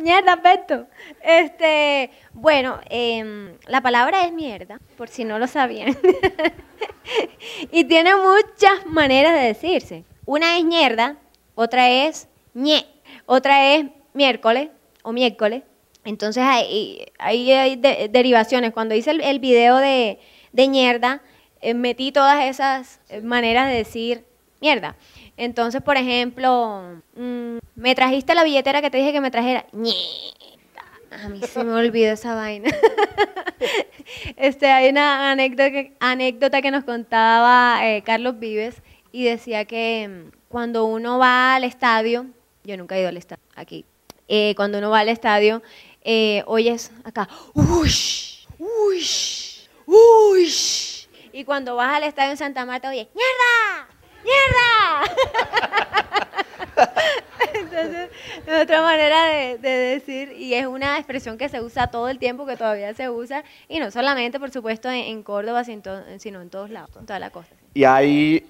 Mierda, 0.00 0.36
Beto. 0.42 0.86
Este, 1.22 2.10
bueno, 2.34 2.78
em, 2.90 3.54
la 3.66 3.80
palabra 3.80 4.26
es 4.26 4.32
mierda, 4.32 4.80
por 4.98 5.08
si 5.08 5.24
no 5.24 5.38
lo 5.38 5.46
sabían. 5.46 5.96
y 7.72 7.84
tiene 7.84 8.12
muchas 8.16 8.84
maneras 8.86 9.32
de 9.32 9.46
decirse. 9.46 10.04
Una 10.26 10.58
es 10.58 10.64
mierda, 10.64 11.16
otra 11.54 11.88
es 11.88 12.28
ñe, 12.52 12.86
otra 13.24 13.74
es 13.74 13.86
miércoles 14.12 14.68
o 15.02 15.12
miércoles. 15.12 15.62
Entonces 16.04 16.42
hay, 16.46 17.06
hay, 17.18 17.76
derivaciones. 17.76 18.72
Cuando 18.72 18.94
hice 18.94 19.10
el, 19.10 19.38
video 19.38 19.76
de, 19.76 20.18
de 20.52 20.68
mierda, 20.68 21.22
eh, 21.60 21.74
metí 21.74 22.12
todas 22.12 22.44
esas 22.44 23.00
maneras 23.22 23.68
de 23.68 23.74
decir 23.74 24.24
mierda. 24.60 24.96
Entonces, 25.36 25.82
por 25.82 25.96
ejemplo, 25.96 27.00
mm, 27.14 27.58
me 27.76 27.94
trajiste 27.94 28.34
la 28.34 28.44
billetera 28.44 28.82
que 28.82 28.90
te 28.90 28.98
dije 28.98 29.12
que 29.12 29.20
me 29.20 29.30
trajera. 29.30 29.66
A 31.10 31.28
mí 31.28 31.40
se 31.40 31.64
me 31.64 31.72
olvidó 31.72 32.12
esa 32.12 32.34
vaina. 32.34 32.70
este, 34.36 34.66
hay 34.66 34.90
una 34.90 35.30
anécdota 35.30 36.60
que, 36.60 36.70
nos 36.70 36.84
contaba 36.84 37.80
eh, 37.82 38.02
Carlos 38.02 38.38
Vives 38.38 38.82
y 39.12 39.24
decía 39.24 39.64
que 39.64 40.08
mm, 40.08 40.36
cuando 40.48 40.84
uno 40.84 41.18
va 41.18 41.54
al 41.56 41.64
estadio 41.64 42.26
Yo 42.64 42.76
nunca 42.76 42.96
he 42.96 43.00
ido 43.00 43.08
al 43.08 43.16
estadio 43.16 43.42
aquí. 43.54 43.84
Eh, 44.26 44.54
cuando 44.56 44.78
uno 44.78 44.90
va 44.90 45.00
al 45.00 45.08
estadio, 45.08 45.62
eh, 46.10 46.42
oyes 46.46 46.90
acá, 47.04 47.28
ush, 47.52 48.46
ush, 48.58 49.66
ush. 49.84 51.06
Y 51.34 51.44
cuando 51.44 51.76
vas 51.76 51.94
al 51.94 52.04
estadio 52.04 52.30
en 52.30 52.38
Santa 52.38 52.64
Marta, 52.64 52.88
oyes, 52.88 53.08
¡mierda! 53.14 53.88
¡mierda! 54.24 55.04
Entonces, 57.52 58.10
es 58.46 58.62
otra 58.62 58.80
manera 58.80 59.22
de, 59.26 59.58
de 59.58 59.68
decir, 59.68 60.32
y 60.32 60.54
es 60.54 60.66
una 60.66 60.96
expresión 60.96 61.36
que 61.36 61.50
se 61.50 61.60
usa 61.60 61.88
todo 61.88 62.08
el 62.08 62.18
tiempo, 62.18 62.46
que 62.46 62.56
todavía 62.56 62.94
se 62.94 63.10
usa, 63.10 63.44
y 63.68 63.78
no 63.78 63.90
solamente, 63.90 64.40
por 64.40 64.50
supuesto, 64.50 64.90
en, 64.90 65.22
Córdoba, 65.22 65.62
sino, 65.64 66.40
en 66.40 66.48
todos 66.48 66.70
lados, 66.70 66.88
en 66.98 67.04
toda 67.04 67.18
la 67.18 67.28
costa. 67.28 67.54
Y 67.74 67.84
hay 67.84 68.46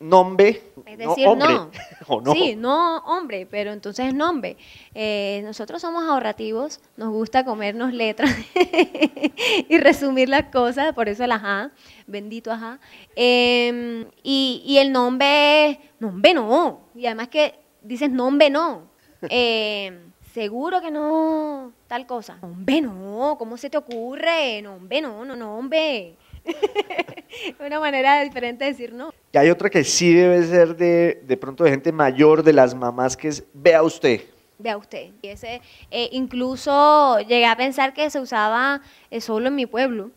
nombre, 0.00 0.62
Es 0.86 0.98
no 0.98 1.08
decir, 1.10 1.26
hombre, 1.26 1.48
no. 1.48 1.70
¿o 2.08 2.20
no? 2.20 2.32
Sí, 2.32 2.56
no 2.56 2.98
hombre, 2.98 3.46
pero 3.50 3.72
entonces 3.72 4.06
es 4.06 4.14
nombre. 4.14 4.56
Eh, 4.94 5.40
nosotros 5.44 5.80
somos 5.80 6.04
ahorrativos, 6.04 6.80
nos 6.96 7.10
gusta 7.10 7.44
comernos 7.44 7.92
letras 7.92 8.34
y 9.68 9.78
resumir 9.78 10.28
las 10.28 10.44
cosas, 10.44 10.92
por 10.94 11.08
eso 11.08 11.24
el 11.24 11.32
ajá, 11.32 11.70
bendito 12.06 12.52
ajá. 12.52 12.78
Eh, 13.16 14.06
y, 14.22 14.62
y 14.66 14.78
el 14.78 14.92
nombre, 14.92 15.80
nombre 15.98 16.34
no, 16.34 16.80
y 16.94 17.06
además 17.06 17.28
que 17.28 17.54
dices 17.82 18.10
nombre 18.10 18.50
no. 18.50 18.92
Eh, 19.30 20.00
Seguro 20.34 20.80
que 20.80 20.90
no, 20.90 21.70
tal 21.86 22.08
cosa. 22.08 22.38
Nombre 22.42 22.80
no, 22.80 23.36
¿cómo 23.38 23.56
se 23.56 23.70
te 23.70 23.76
ocurre? 23.76 24.60
Nombre 24.62 25.00
no, 25.00 25.24
no, 25.24 25.36
nombre. 25.36 26.16
Una 27.60 27.80
manera 27.80 28.22
diferente 28.22 28.64
de 28.64 28.70
decir 28.70 28.92
no. 28.92 29.12
Y 29.32 29.38
hay 29.38 29.50
otra 29.50 29.70
que 29.70 29.84
sí 29.84 30.12
debe 30.12 30.44
ser 30.44 30.76
de, 30.76 31.22
de 31.26 31.36
pronto 31.36 31.64
de 31.64 31.70
gente 31.70 31.92
mayor, 31.92 32.42
de 32.42 32.52
las 32.52 32.74
mamás, 32.74 33.16
que 33.16 33.28
es, 33.28 33.44
vea 33.52 33.82
usted. 33.82 34.20
Vea 34.58 34.76
usted. 34.76 35.10
Y 35.20 35.28
ese, 35.28 35.60
eh, 35.90 36.08
incluso 36.12 37.18
llegué 37.20 37.46
a 37.46 37.56
pensar 37.56 37.92
que 37.92 38.08
se 38.08 38.20
usaba 38.20 38.80
eh, 39.10 39.20
solo 39.20 39.48
en 39.48 39.56
mi 39.56 39.66
pueblo, 39.66 40.12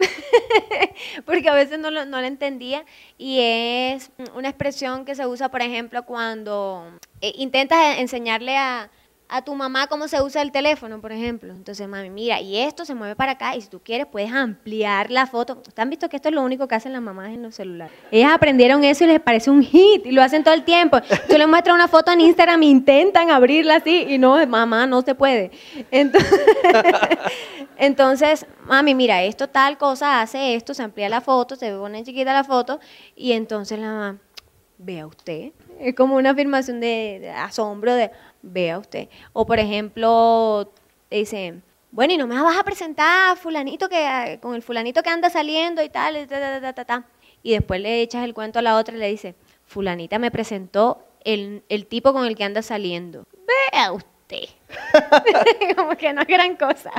porque 1.25 1.49
a 1.49 1.53
veces 1.53 1.79
no 1.79 1.89
lo, 1.89 2.05
no 2.05 2.21
lo 2.21 2.27
entendía. 2.27 2.85
Y 3.17 3.39
es 3.41 4.11
una 4.35 4.49
expresión 4.49 5.05
que 5.05 5.15
se 5.15 5.25
usa, 5.25 5.49
por 5.49 5.61
ejemplo, 5.61 6.03
cuando 6.03 6.85
eh, 7.21 7.33
intentas 7.37 7.97
enseñarle 7.97 8.55
a, 8.57 8.91
a 9.29 9.41
tu 9.41 9.53
mamá 9.55 9.87
cómo 9.87 10.07
se 10.07 10.21
usa 10.21 10.41
el 10.41 10.51
teléfono, 10.51 11.01
por 11.01 11.11
ejemplo. 11.11 11.53
Entonces, 11.53 11.87
mami, 11.87 12.09
mira, 12.09 12.39
y 12.39 12.57
esto 12.57 12.85
se 12.85 12.95
mueve 12.95 13.15
para 13.15 13.33
acá, 13.33 13.55
y 13.55 13.61
si 13.61 13.67
tú 13.67 13.81
quieres 13.83 14.07
puedes 14.07 14.31
ampliar 14.31 15.11
la 15.11 15.27
foto. 15.27 15.61
¿Ustedes 15.67 15.89
visto 15.89 16.09
que 16.09 16.15
esto 16.15 16.29
es 16.29 16.35
lo 16.35 16.43
único 16.43 16.67
que 16.67 16.75
hacen 16.75 16.93
las 16.93 17.01
mamás 17.01 17.29
en 17.29 17.43
los 17.43 17.55
celulares? 17.55 17.95
Ellas 18.11 18.31
aprendieron 18.33 18.83
eso 18.83 19.03
y 19.03 19.07
les 19.07 19.19
parece 19.19 19.49
un 19.49 19.61
hit, 19.61 20.05
y 20.05 20.11
lo 20.11 20.23
hacen 20.23 20.43
todo 20.43 20.53
el 20.53 20.63
tiempo. 20.63 20.99
Tú 21.29 21.37
les 21.37 21.47
muestras 21.47 21.75
una 21.75 21.87
foto 21.87 22.11
en 22.11 22.21
Instagram 22.21 22.61
e 22.61 22.65
intentan 22.67 23.29
abrirla 23.29 23.75
así, 23.75 24.05
y 24.07 24.17
no, 24.17 24.45
mamá, 24.47 24.87
no 24.87 25.01
se 25.01 25.13
puede. 25.13 25.51
Entonces, 25.91 26.31
entonces, 27.77 28.45
mami, 28.65 28.95
mira, 28.95 29.23
esto 29.23 29.49
tal 29.49 29.77
cosa 29.77 30.21
hace 30.21 30.55
esto, 30.55 30.73
se 30.73 30.83
amplía 30.83 31.09
la 31.09 31.21
foto, 31.21 31.55
se 31.55 31.71
pone 31.71 32.03
chiquita 32.03 32.33
la 32.33 32.43
foto, 32.43 32.79
y 33.15 33.33
entonces 33.33 33.77
la 33.77 33.87
mamá, 33.87 34.17
vea 34.77 35.07
usted. 35.07 35.51
Es 35.79 35.95
como 35.95 36.15
una 36.15 36.31
afirmación 36.31 36.79
de, 36.79 37.31
asombro 37.35 37.93
de, 37.93 38.11
vea 38.41 38.77
usted. 38.77 39.09
O 39.33 39.45
por 39.45 39.59
ejemplo, 39.59 40.71
dice, 41.09 41.61
bueno, 41.91 42.13
y 42.13 42.17
no 42.17 42.27
me 42.27 42.41
vas 42.41 42.57
a 42.57 42.63
presentar 42.63 43.31
a 43.31 43.35
fulanito 43.35 43.89
que, 43.89 44.39
con 44.41 44.55
el 44.55 44.61
fulanito 44.61 45.03
que 45.03 45.09
anda 45.09 45.29
saliendo 45.29 45.83
y 45.83 45.89
tal, 45.89 46.17
y, 46.17 46.27
ta, 46.27 46.73
ta, 46.73 46.85
ta, 46.85 47.05
y 47.43 47.53
después 47.53 47.81
le 47.81 48.01
echas 48.01 48.23
el 48.23 48.33
cuento 48.33 48.59
a 48.59 48.61
la 48.61 48.77
otra 48.77 48.95
y 48.95 48.99
le 48.99 49.09
dice, 49.09 49.35
fulanita 49.65 50.19
me 50.19 50.31
presentó 50.31 51.03
el, 51.23 51.63
el 51.69 51.85
tipo 51.87 52.13
con 52.13 52.25
el 52.25 52.35
que 52.35 52.43
anda 52.43 52.61
saliendo. 52.61 53.25
Vea 53.71 53.91
usted. 53.91 54.49
como 55.75 55.95
que 55.95 56.13
no 56.13 56.21
es 56.21 56.27
gran 56.27 56.55
cosa. 56.55 56.91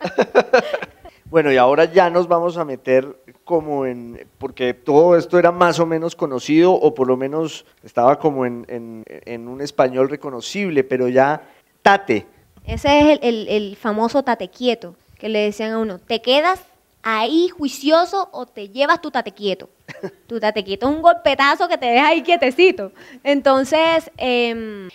Bueno, 1.36 1.52
y 1.52 1.58
ahora 1.58 1.84
ya 1.84 2.08
nos 2.08 2.28
vamos 2.28 2.56
a 2.56 2.64
meter 2.64 3.14
como 3.44 3.84
en, 3.84 4.26
porque 4.38 4.72
todo 4.72 5.18
esto 5.18 5.38
era 5.38 5.52
más 5.52 5.78
o 5.78 5.84
menos 5.84 6.16
conocido, 6.16 6.72
o 6.72 6.94
por 6.94 7.06
lo 7.08 7.18
menos 7.18 7.66
estaba 7.84 8.18
como 8.18 8.46
en, 8.46 8.64
en- 8.70 9.04
en 9.06 9.46
un 9.46 9.60
español 9.60 10.08
reconocible, 10.08 10.82
pero 10.82 11.08
ya 11.08 11.42
tate. 11.82 12.24
Ese 12.64 13.00
es 13.00 13.18
el, 13.18 13.18
el- 13.22 13.48
el 13.48 13.76
famoso 13.76 14.22
tate 14.22 14.48
quieto, 14.48 14.96
que 15.18 15.28
le 15.28 15.40
decían 15.40 15.72
a 15.72 15.78
uno, 15.78 15.98
¿te 15.98 16.22
quedas 16.22 16.64
ahí 17.02 17.50
juicioso 17.50 18.30
o 18.32 18.46
te 18.46 18.70
llevas 18.70 19.02
tu 19.02 19.10
tate 19.10 19.32
quieto? 19.32 19.68
Tu 20.26 20.40
tate 20.40 20.64
quieto 20.64 20.88
es 20.88 20.92
un 20.96 21.02
golpetazo 21.02 21.68
que 21.68 21.76
te 21.76 21.84
deja 21.84 22.08
ahí 22.08 22.22
quietecito. 22.22 22.92
Entonces, 23.22 24.10
em, 24.16 24.88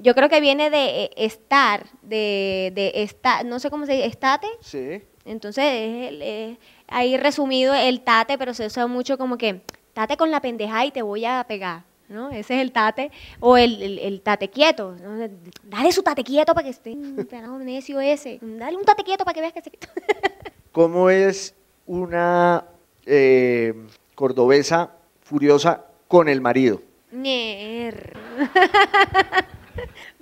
yo 0.00 0.14
creo 0.14 0.30
que 0.30 0.40
viene 0.40 0.70
de 0.70 1.04
eh, 1.04 1.10
estar, 1.18 1.84
de, 2.00 2.72
de 2.74 2.92
estar, 3.02 3.44
no 3.44 3.58
sé 3.58 3.68
cómo 3.68 3.84
se 3.84 3.92
dice, 3.92 4.06
estate. 4.06 4.46
Sí. 4.62 5.02
Entonces, 5.24 5.64
es 5.64 6.20
es 6.20 6.58
ahí 6.88 7.16
resumido 7.16 7.74
el 7.74 8.00
tate, 8.02 8.36
pero 8.38 8.52
se 8.54 8.66
usa 8.66 8.86
mucho 8.86 9.16
como 9.18 9.38
que, 9.38 9.60
tate 9.92 10.16
con 10.16 10.30
la 10.30 10.40
pendeja 10.40 10.84
y 10.84 10.90
te 10.90 11.02
voy 11.02 11.24
a 11.24 11.44
pegar. 11.48 11.82
¿no? 12.08 12.28
Ese 12.30 12.56
es 12.56 12.60
el 12.60 12.70
tate, 12.70 13.10
o 13.40 13.56
el, 13.56 13.80
el- 13.82 13.98
el 13.98 14.20
tate 14.20 14.50
quieto. 14.50 14.94
¿no? 15.02 15.26
Dale 15.64 15.90
su 15.90 16.02
tate 16.02 16.22
quieto 16.22 16.52
para 16.54 16.64
que 16.64 16.70
esté 16.70 16.94
pelado 17.30 17.58
necio 17.58 17.98
ese. 18.00 18.38
Dale 18.42 18.76
un 18.76 18.84
tate 18.84 19.02
quieto 19.04 19.24
para 19.24 19.34
que 19.34 19.40
veas 19.40 19.52
que 19.54 19.62
se 19.62 19.70
¿Cómo 20.72 21.08
es 21.08 21.54
una 21.86 22.64
eh, 23.06 23.72
cordobesa 24.14 24.90
furiosa 25.22 25.84
con 26.08 26.28
el 26.28 26.40
marido? 26.42 26.82
Nier. 27.10 28.12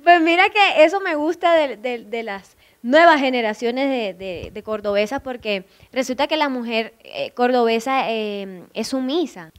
Pues 0.03 0.21
mira 0.21 0.49
que 0.51 0.85
eso 0.85 0.99
me 1.01 1.15
gusta 1.15 1.53
de, 1.55 1.77
de- 1.77 2.05
de 2.05 2.23
las 2.25 2.57
nuevas 2.83 3.21
generaciones 3.21 4.19
de, 4.19 4.51
de- 4.53 4.63
cordobesas 4.63 5.21
porque 5.23 5.65
resulta 5.93 6.27
que 6.27 6.37
la 6.37 6.49
mujer 6.49 6.95
eh, 7.05 7.31
cordobesa 7.33 8.11
eh, 8.11 8.63
es 8.75 8.89
sumisa. 8.89 9.51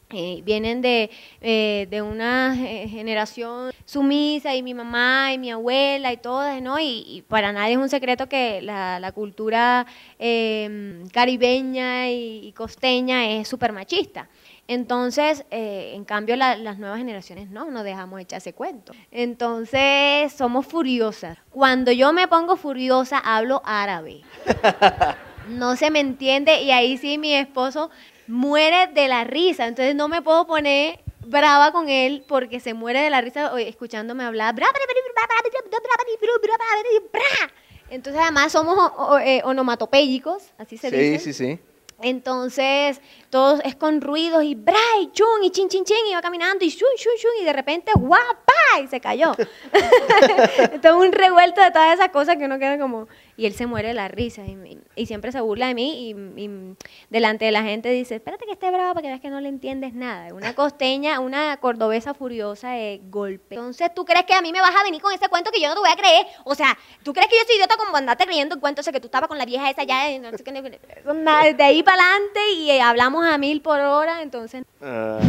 Vienen 0.44 0.82
de, 0.82 1.10
eh, 1.42 1.88
de 1.90 2.02
una 2.02 2.56
eh, 2.58 2.88
generación 2.88 3.72
sumisa 3.86 4.56
y 4.56 4.62
mi 4.62 4.74
mamá 4.74 5.34
y 5.34 5.38
mi 5.38 5.52
abuela 5.52 6.14
y 6.14 6.18
todas, 6.18 6.62
¿no? 6.62 6.80
Y, 6.80 7.24
para 7.28 7.52
nadie 7.52 7.74
es 7.74 7.80
un 7.80 7.90
secreto 7.90 8.28
que 8.30 8.62
la, 8.62 9.00
la 9.00 9.12
cultura 9.12 9.86
eh, 10.20 11.04
caribeña 11.12 12.10
y, 12.10 12.48
y 12.48 12.52
costeña 12.54 13.28
es 13.32 13.48
súper 13.48 13.72
machista. 13.72 14.30
Entonces, 14.68 15.44
eh, 15.52 15.92
en 15.94 16.06
cambio, 16.06 16.36
la- 16.36 16.56
las 16.56 16.78
nuevas 16.80 16.98
generaciones 16.98 17.50
no, 17.50 17.66
no 17.66 17.84
dejamos 17.84 18.22
echar 18.22 18.38
ese 18.38 18.54
cuento. 18.54 18.94
Entonces, 19.12 20.32
somos 20.34 20.66
furiosas. 20.66 21.38
Cuando 21.50 21.92
yo 21.92 22.14
me 22.14 22.28
pongo 22.28 22.56
furiosa, 22.56 23.18
hablo 23.20 23.62
árabe. 23.66 24.22
No 25.50 25.76
se 25.76 25.92
me 25.92 26.00
entiende 26.00 26.62
y 26.62 26.72
ahí 26.72 26.98
sí 26.98 27.18
mi 27.18 27.34
esposo 27.34 27.90
muere 28.28 28.88
de 28.88 29.08
la 29.10 29.26
risa. 29.26 29.68
Entonces, 29.68 29.96
no 29.96 30.08
me 30.08 30.22
puedo 30.22 30.48
poner 30.48 31.00
brava 31.26 31.72
con 31.74 31.90
él 31.90 32.24
porque 32.28 32.60
se 32.62 32.74
muere 32.74 33.02
de 33.02 33.10
la 33.10 33.20
risa 33.22 33.52
escuchándome 33.60 34.24
hablar. 34.24 34.56
Entonces, 37.90 38.22
además, 38.22 38.52
somos 38.52 38.92
eh, 39.24 39.42
onomatopéyicos, 39.44 40.52
así 40.58 40.78
se 40.78 40.90
sí, 40.90 40.96
dice. 40.96 41.20
sí, 41.20 41.34
sí. 41.34 41.60
Entonces, 42.02 43.00
todo 43.34 43.60
es 43.64 43.76
con 43.76 44.00
ruidos 44.00 44.44
y 44.44 44.54
bra, 44.54 44.78
y 45.02 45.12
chun, 45.12 45.44
y 45.44 45.50
chin, 45.50 45.68
chin, 45.68 45.84
chin, 45.84 45.98
y 46.08 46.14
va 46.14 46.22
caminando, 46.22 46.64
y 46.64 46.70
shun, 46.70 46.88
shun, 46.96 47.14
shun, 47.18 47.32
y 47.42 47.46
de 47.46 47.52
repente, 47.52 47.92
guapa, 47.96 48.54
y 48.84 48.88
se 48.88 49.02
cayó. 49.02 49.34
Todo 50.84 51.00
un 51.00 51.12
revuelto 51.12 51.60
de 51.60 51.72
todas 51.72 51.96
esas 51.96 52.10
cosas 52.10 52.38
que 52.38 52.46
uno 52.46 52.60
queda 52.60 52.78
como... 52.78 53.08
Y 53.36 53.48
él 53.48 53.56
se 53.56 53.66
muere 53.66 53.88
de 53.88 53.94
la 53.96 54.08
risa, 54.08 54.46
y, 54.46 54.78
y 54.96 55.08
siempre 55.08 55.32
se 55.32 55.42
burla 55.42 55.66
de 55.66 55.74
mí, 55.74 56.12
y, 56.12 56.44
y 56.44 56.76
delante 57.10 57.46
de 57.46 57.52
la 57.52 57.64
gente 57.64 57.90
dice, 57.90 58.16
espérate 58.16 58.46
que 58.46 58.52
esté 58.52 58.70
brava 58.70 58.94
para 58.94 59.02
que 59.02 59.08
veas 59.08 59.22
que 59.22 59.32
no 59.32 59.42
le 59.42 59.50
entiendes 59.50 59.96
nada. 59.96 60.32
Una 60.36 60.54
costeña, 60.56 61.20
una 61.20 61.58
cordobesa 61.58 62.14
furiosa 62.14 62.74
de 62.74 63.02
golpe. 63.06 63.56
Entonces, 63.56 63.92
¿tú 63.96 64.06
crees 64.06 64.26
que 64.26 64.36
a 64.36 64.42
mí 64.44 64.52
me 64.52 64.62
vas 64.62 64.76
a 64.76 64.84
venir 64.84 65.02
con 65.02 65.12
ese 65.12 65.28
cuento 65.28 65.50
que 65.50 65.60
yo 65.60 65.70
no 65.70 65.74
te 65.74 65.80
voy 65.80 65.90
a 65.90 65.96
creer? 65.96 66.28
O 66.44 66.54
sea, 66.54 66.78
¿tú 67.02 67.12
crees 67.14 67.28
que 67.30 67.36
yo 67.38 67.44
soy 67.48 67.56
idiota 67.56 67.78
como 67.78 67.98
andarte 67.98 68.26
creyendo 68.26 68.54
el 68.54 68.62
cuento 68.62 68.82
ese 68.82 68.92
que 68.92 69.00
tú 69.00 69.08
estabas 69.08 69.28
con 69.28 69.40
la 69.40 69.46
vieja 69.46 69.72
esa 69.72 69.82
ya? 69.82 70.04
de 70.06 70.20
no 70.20 70.30
sé 70.38 70.44
qué, 70.44 70.52
de 70.52 71.64
ahí 71.64 71.82
para 71.82 72.04
adelante 72.04 72.40
y 72.58 72.70
eh, 72.70 72.82
a 73.24 73.38
mil 73.38 73.62
por 73.62 73.80
hora, 73.80 74.22
entonces... 74.22 74.64
Ah, 74.82 75.20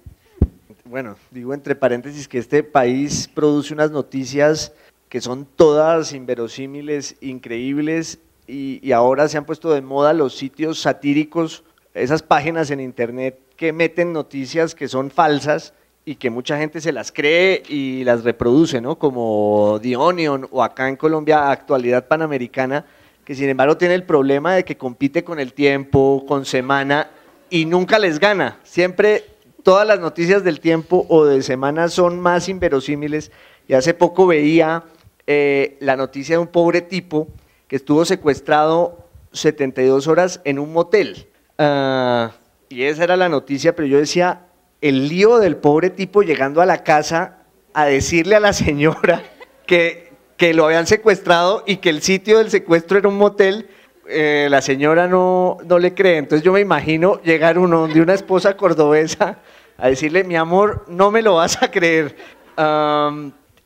bueno, 0.84 1.16
digo 1.30 1.54
entre 1.54 1.74
paréntesis 1.74 2.26
que 2.28 2.38
este 2.38 2.62
país 2.62 3.28
produce 3.28 3.74
unas 3.74 3.90
noticias 3.90 4.72
que 5.08 5.20
son 5.20 5.44
todas 5.44 6.12
inverosímiles, 6.12 7.16
increíbles, 7.20 8.20
y, 8.46 8.80
y 8.86 8.92
ahora 8.92 9.28
se 9.28 9.38
han 9.38 9.44
puesto 9.44 9.72
de 9.72 9.82
moda 9.82 10.12
los 10.12 10.36
sitios 10.36 10.80
satíricos, 10.80 11.64
esas 11.94 12.22
páginas 12.22 12.70
en 12.70 12.80
internet 12.80 13.38
que 13.56 13.72
meten 13.72 14.12
noticias 14.12 14.74
que 14.74 14.88
son 14.88 15.10
falsas 15.10 15.74
y 16.04 16.14
que 16.16 16.30
mucha 16.30 16.58
gente 16.58 16.80
se 16.80 16.92
las 16.92 17.12
cree 17.12 17.62
y 17.68 18.04
las 18.04 18.24
reproduce, 18.24 18.80
¿no? 18.80 18.98
Como 18.98 19.78
The 19.82 19.96
Onion 19.96 20.48
o 20.50 20.62
acá 20.62 20.88
en 20.88 20.96
Colombia 20.96 21.50
Actualidad 21.50 22.08
Panamericana, 22.08 22.86
que 23.30 23.36
sin 23.36 23.48
embargo 23.48 23.76
tiene 23.76 23.94
el 23.94 24.02
problema 24.02 24.56
de 24.56 24.64
que 24.64 24.76
compite 24.76 25.22
con 25.22 25.38
el 25.38 25.52
tiempo, 25.52 26.24
con 26.26 26.44
semana 26.44 27.12
y 27.48 27.64
nunca 27.64 28.00
les 28.00 28.18
gana. 28.18 28.58
Siempre 28.64 29.24
todas 29.62 29.86
las 29.86 30.00
noticias 30.00 30.42
del 30.42 30.58
tiempo 30.58 31.06
o 31.08 31.24
de 31.24 31.40
semana 31.44 31.86
son 31.86 32.18
más 32.18 32.48
inverosímiles. 32.48 33.30
Y 33.68 33.74
hace 33.74 33.94
poco 33.94 34.26
veía 34.26 34.82
eh, 35.28 35.76
la 35.78 35.94
noticia 35.94 36.34
de 36.34 36.38
un 36.40 36.48
pobre 36.48 36.80
tipo 36.80 37.28
que 37.68 37.76
estuvo 37.76 38.04
secuestrado 38.04 39.06
72 39.30 40.08
horas 40.08 40.40
en 40.42 40.58
un 40.58 40.72
motel. 40.72 41.28
Ah, 41.56 42.32
y 42.68 42.82
esa 42.82 43.04
era 43.04 43.16
la 43.16 43.28
noticia, 43.28 43.76
pero 43.76 43.86
yo 43.86 43.98
decía, 43.98 44.48
el 44.80 45.06
lío 45.06 45.38
del 45.38 45.56
pobre 45.56 45.90
tipo 45.90 46.22
llegando 46.22 46.62
a 46.62 46.66
la 46.66 46.82
casa 46.82 47.44
a 47.74 47.84
decirle 47.84 48.34
a 48.34 48.40
la 48.40 48.52
señora 48.52 49.22
que, 49.68 50.09
que 50.40 50.54
lo 50.54 50.64
habían 50.64 50.86
secuestrado 50.86 51.64
y 51.66 51.76
que 51.76 51.90
el 51.90 52.00
sitio 52.00 52.38
del 52.38 52.48
secuestro 52.48 52.96
era 52.96 53.10
un 53.10 53.18
motel. 53.18 53.68
Eh, 54.08 54.48
la 54.50 54.62
señora 54.62 55.06
no, 55.06 55.58
no 55.66 55.78
le 55.78 55.92
cree. 55.92 56.16
Entonces 56.16 56.42
yo 56.42 56.54
me 56.54 56.60
imagino 56.60 57.20
llegar 57.20 57.58
uno 57.58 57.86
de 57.86 58.00
una 58.00 58.14
esposa 58.14 58.56
cordobesa 58.56 59.40
a 59.76 59.88
decirle, 59.90 60.24
mi 60.24 60.36
amor, 60.36 60.86
no 60.88 61.10
me 61.10 61.20
lo 61.20 61.34
vas 61.34 61.62
a 61.62 61.70
creer. 61.70 62.16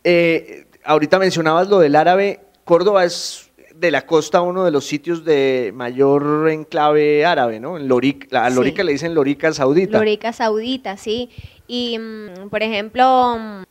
Eh, 0.03 0.67
ahorita 0.83 1.21
mencionabas 1.21 1.69
lo 1.69 1.79
del 1.79 1.95
árabe. 1.95 2.41
Córdoba 2.65 3.05
es 3.05 3.53
de 3.73 3.93
la 3.93 4.05
costa 4.05 4.41
uno 4.41 4.65
de 4.65 4.73
los 4.73 4.85
sitios 4.85 5.25
de 5.25 5.71
mayor 5.77 6.49
enclave 6.51 7.25
árabe, 7.25 7.61
¿no? 7.61 7.79
En 7.79 7.87
Lorica, 7.87 8.45
a 8.45 8.51
Lorica 8.51 8.83
le 8.83 8.91
dicen 8.91 9.15
Lorica 9.15 9.53
Saudita. 9.53 9.97
Lorica 9.97 10.33
Saudita, 10.33 10.97
sí. 10.97 11.31
Y, 11.69 12.01
mm, 12.01 12.49
por 12.51 12.65
ejemplo, 12.65 13.39
mm, 13.39 13.63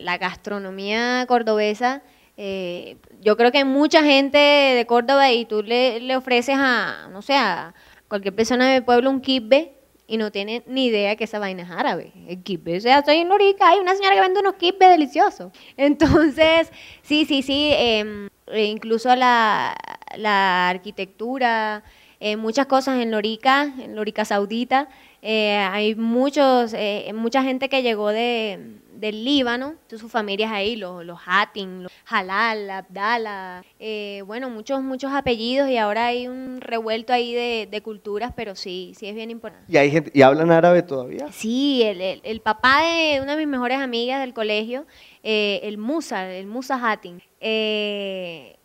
la 0.00 0.18
gastronomía 0.18 1.24
cordobesa, 1.26 2.02
eh, 2.36 2.96
yo 3.20 3.36
creo 3.36 3.50
que 3.52 3.64
mucha 3.64 4.02
gente 4.02 4.38
de 4.38 4.86
Córdoba 4.86 5.32
y 5.32 5.44
tú 5.44 5.62
le, 5.62 6.00
le 6.00 6.16
ofreces 6.16 6.56
a, 6.58 7.08
no 7.10 7.22
sé, 7.22 7.34
a 7.34 7.74
cualquier 8.08 8.34
persona 8.34 8.72
del 8.72 8.84
pueblo 8.84 9.10
un 9.10 9.20
kibbe 9.20 9.72
y 10.06 10.18
no 10.18 10.30
tiene 10.30 10.62
ni 10.66 10.86
idea 10.86 11.16
que 11.16 11.24
esa 11.24 11.38
vaina 11.38 11.62
es 11.62 11.70
árabe. 11.70 12.12
El 12.28 12.42
kibbe, 12.42 12.76
o 12.76 12.80
sea, 12.80 12.98
estoy 12.98 13.16
en 13.16 13.28
Lorica, 13.28 13.68
hay 13.68 13.78
una 13.78 13.94
señora 13.96 14.14
que 14.14 14.20
vende 14.20 14.40
unos 14.40 14.54
kibbe 14.54 14.88
deliciosos. 14.88 15.52
Entonces, 15.76 16.70
sí, 17.02 17.24
sí, 17.24 17.42
sí, 17.42 17.70
em, 17.72 18.28
e 18.46 18.64
incluso 18.64 19.14
la, 19.16 19.76
la 20.16 20.68
arquitectura, 20.68 21.82
eh, 22.20 22.36
muchas 22.36 22.66
cosas 22.66 23.00
en 23.00 23.10
Lorica, 23.10 23.64
en 23.64 23.96
Lorica 23.96 24.24
Saudita, 24.24 24.88
eh, 25.22 25.56
hay 25.56 25.94
muchos, 25.96 26.72
eh, 26.74 27.10
mucha 27.14 27.42
gente 27.42 27.68
que 27.68 27.82
llegó 27.82 28.10
de, 28.10 28.78
del 28.96 29.24
Líbano, 29.24 29.74
sus 29.88 30.10
familias 30.10 30.52
ahí, 30.52 30.76
los, 30.76 31.04
los 31.04 31.18
Hatin, 31.24 31.84
los 31.84 31.92
Halal, 32.06 32.70
Abdala, 32.70 33.64
eh, 33.78 34.22
bueno, 34.26 34.50
muchos, 34.50 34.82
muchos 34.82 35.12
apellidos 35.12 35.68
y 35.68 35.76
ahora 35.76 36.06
hay 36.06 36.28
un 36.28 36.60
revuelto 36.60 37.12
ahí 37.12 37.34
de, 37.34 37.68
de, 37.70 37.80
culturas, 37.82 38.32
pero 38.34 38.54
sí, 38.54 38.92
sí 38.96 39.06
es 39.06 39.14
bien 39.14 39.30
importante. 39.30 39.70
¿Y 39.72 39.76
hay 39.76 39.90
gente, 39.90 40.10
y 40.14 40.22
hablan 40.22 40.50
árabe 40.50 40.82
todavía? 40.82 41.30
Sí, 41.32 41.82
el, 41.82 42.00
el, 42.00 42.20
el 42.24 42.40
papá 42.40 42.82
de 42.82 43.20
una 43.20 43.32
de 43.32 43.38
mis 43.38 43.48
mejores 43.48 43.78
amigas 43.78 44.20
del 44.20 44.34
colegio, 44.34 44.86
el 45.22 45.78
Musa, 45.78 46.32
el 46.32 46.46
Musa 46.46 46.80
Hatin, 46.82 47.22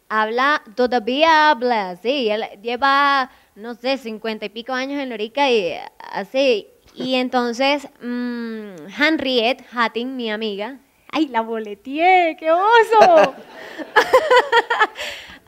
habla, 0.10 0.64
todavía 0.76 1.52
habla, 1.52 1.96
sí, 1.96 2.30
él 2.30 2.44
lleva 2.62 3.32
no 3.56 3.76
sé, 3.76 3.98
cincuenta 3.98 4.46
y 4.46 4.50
pico 4.50 4.74
años 4.74 5.00
en 5.00 5.10
Lorica 5.10 5.50
y 5.50 5.74
así. 6.00 6.68
Y 6.94 7.16
entonces, 7.16 7.88
mmm, 8.02 8.76
Henriette 9.00 9.64
Hatting, 9.72 10.16
mi 10.16 10.32
amiga, 10.32 10.80
¡ay, 11.12 11.28
la 11.28 11.42
boleteé! 11.42 12.36
¡Qué 12.38 12.52
oso! 12.52 13.36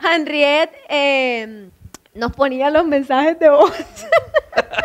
Henriette 0.00 0.74
eh, 0.88 1.68
nos 2.14 2.32
ponía 2.32 2.70
los 2.70 2.86
mensajes 2.86 3.38
de 3.38 3.50
voz. 3.50 3.72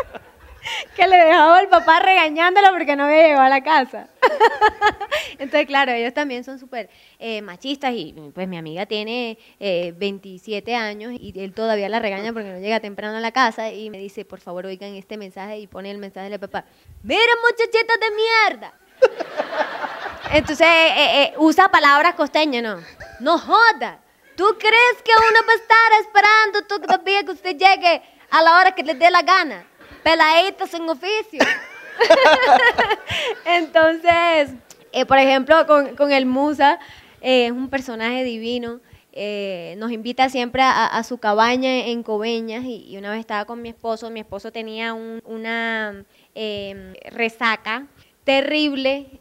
que 1.00 1.08
le 1.08 1.18
dejaba 1.18 1.62
el 1.62 1.70
papá 1.70 2.00
regañándola 2.02 2.72
porque 2.72 2.98
no 2.98 3.06
había 3.06 3.24
llegado 3.24 3.44
a 3.44 3.50
la 3.50 3.64
casa. 3.64 4.10
Entonces, 5.40 5.66
claro, 5.66 5.94
ellos 5.94 6.14
también 6.14 6.44
son 6.44 6.60
súper 6.60 6.90
eh, 7.20 7.42
machistas 7.42 7.94
y 7.94 8.14
pues 8.36 8.50
mi 8.50 8.58
amiga 8.58 8.86
tiene 8.86 9.38
eh, 9.62 9.94
27 9.96 10.76
años 10.76 11.14
y 11.18 11.34
él 11.40 11.54
todavía 11.54 11.88
la 11.88 12.00
regaña 12.00 12.34
porque 12.34 12.50
no 12.50 12.60
llega 12.60 12.82
temprano 12.82 13.18
a 13.18 13.22
la 13.22 13.32
casa 13.32 13.72
y 13.72 13.90
me 13.90 13.98
dice, 13.98 14.26
por 14.26 14.42
favor, 14.42 14.66
oigan 14.66 14.94
este 14.96 15.16
mensaje 15.16 15.60
y 15.60 15.68
pone 15.68 15.90
el 15.90 16.00
mensaje 16.00 16.30
del 16.30 16.40
papá, 16.40 16.66
¡Mira 17.02 17.32
muchachitas 17.50 17.98
de 18.00 18.08
mierda! 18.16 18.74
Entonces, 20.34 20.68
eh, 20.68 21.24
eh, 21.24 21.34
usa 21.38 21.70
palabras 21.70 22.16
costeñas, 22.16 22.62
¿no? 22.62 22.84
No 23.22 23.38
joda. 23.38 24.00
¿Tú 24.36 24.44
crees 24.60 25.02
que 25.04 25.12
uno 25.12 25.40
va 25.48 25.54
a 25.54 25.56
estar 25.56 25.92
esperando 26.02 26.62
todavía 26.64 27.24
que 27.24 27.32
usted 27.32 27.56
llegue 27.56 28.02
a 28.30 28.42
la 28.42 28.60
hora 28.60 28.72
que 28.74 28.84
le 28.84 28.96
dé 28.96 29.10
la 29.10 29.22
gana? 29.22 29.66
Peladitos 30.04 30.74
en 30.74 30.90
oficio. 30.90 31.40
Entonces, 33.46 34.52
eh, 34.92 35.06
por 35.06 35.18
ejemplo, 35.18 35.66
con, 35.68 35.96
con 35.96 36.12
el 36.12 36.26
Musa, 36.26 36.80
eh, 37.22 37.48
es 37.48 37.52
un 37.52 37.70
personaje 37.70 38.24
divino. 38.24 38.80
Eh, 39.12 39.76
nos 39.78 39.92
invita 39.92 40.30
siempre 40.30 40.62
a, 40.64 41.04
su 41.04 41.18
cabaña 41.18 41.88
en 41.88 42.04
Coveñas 42.04 42.64
y, 42.64 42.96
una 42.98 43.12
vez 43.12 43.20
estaba 43.20 43.46
con 43.46 43.62
mi 43.62 43.70
esposo, 43.70 44.10
mi 44.10 44.20
esposo 44.20 44.52
tenía 44.52 44.94
un, 44.94 45.22
una 45.26 46.06
eh, 46.36 46.94
resaca 47.12 47.88
terrible, 48.24 49.20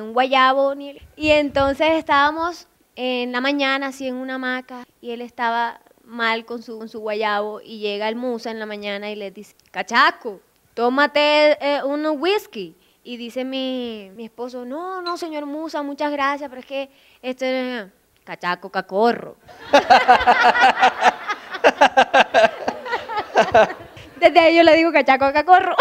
un 0.00 0.12
guayabo, 0.12 0.74
y 1.14 1.28
entonces 1.30 1.90
estábamos 1.92 2.68
en 2.96 3.30
la 3.30 3.40
mañana 3.40 3.88
así 3.88 4.08
en 4.08 4.14
una 4.14 4.36
hamaca 4.36 4.86
y 5.00 5.10
él 5.10 5.20
estaba 5.20 5.80
mal 6.08 6.44
con 6.46 6.62
su, 6.62 6.78
con 6.78 6.88
su 6.88 7.00
guayabo 7.00 7.60
y 7.60 7.78
llega 7.78 8.08
el 8.08 8.16
Musa 8.16 8.50
en 8.50 8.58
la 8.58 8.66
mañana 8.66 9.10
y 9.10 9.14
le 9.14 9.30
dice, 9.30 9.54
cachaco, 9.70 10.40
tómate 10.74 11.56
eh, 11.60 11.82
un 11.84 12.04
whisky. 12.18 12.74
Y 13.04 13.16
dice 13.16 13.44
mi, 13.44 14.10
mi, 14.16 14.24
esposo, 14.24 14.64
no, 14.64 15.00
no, 15.00 15.16
señor 15.16 15.46
Musa, 15.46 15.82
muchas 15.82 16.10
gracias, 16.10 16.50
pero 16.50 16.60
es 16.60 16.66
que 16.66 16.90
este 17.22 17.86
cachaco, 18.24 18.70
cacorro. 18.70 19.36
Desde 24.20 24.40
ahí 24.40 24.56
yo 24.56 24.62
le 24.62 24.76
digo 24.76 24.92
cachaco, 24.92 25.32
cacorro. 25.32 25.74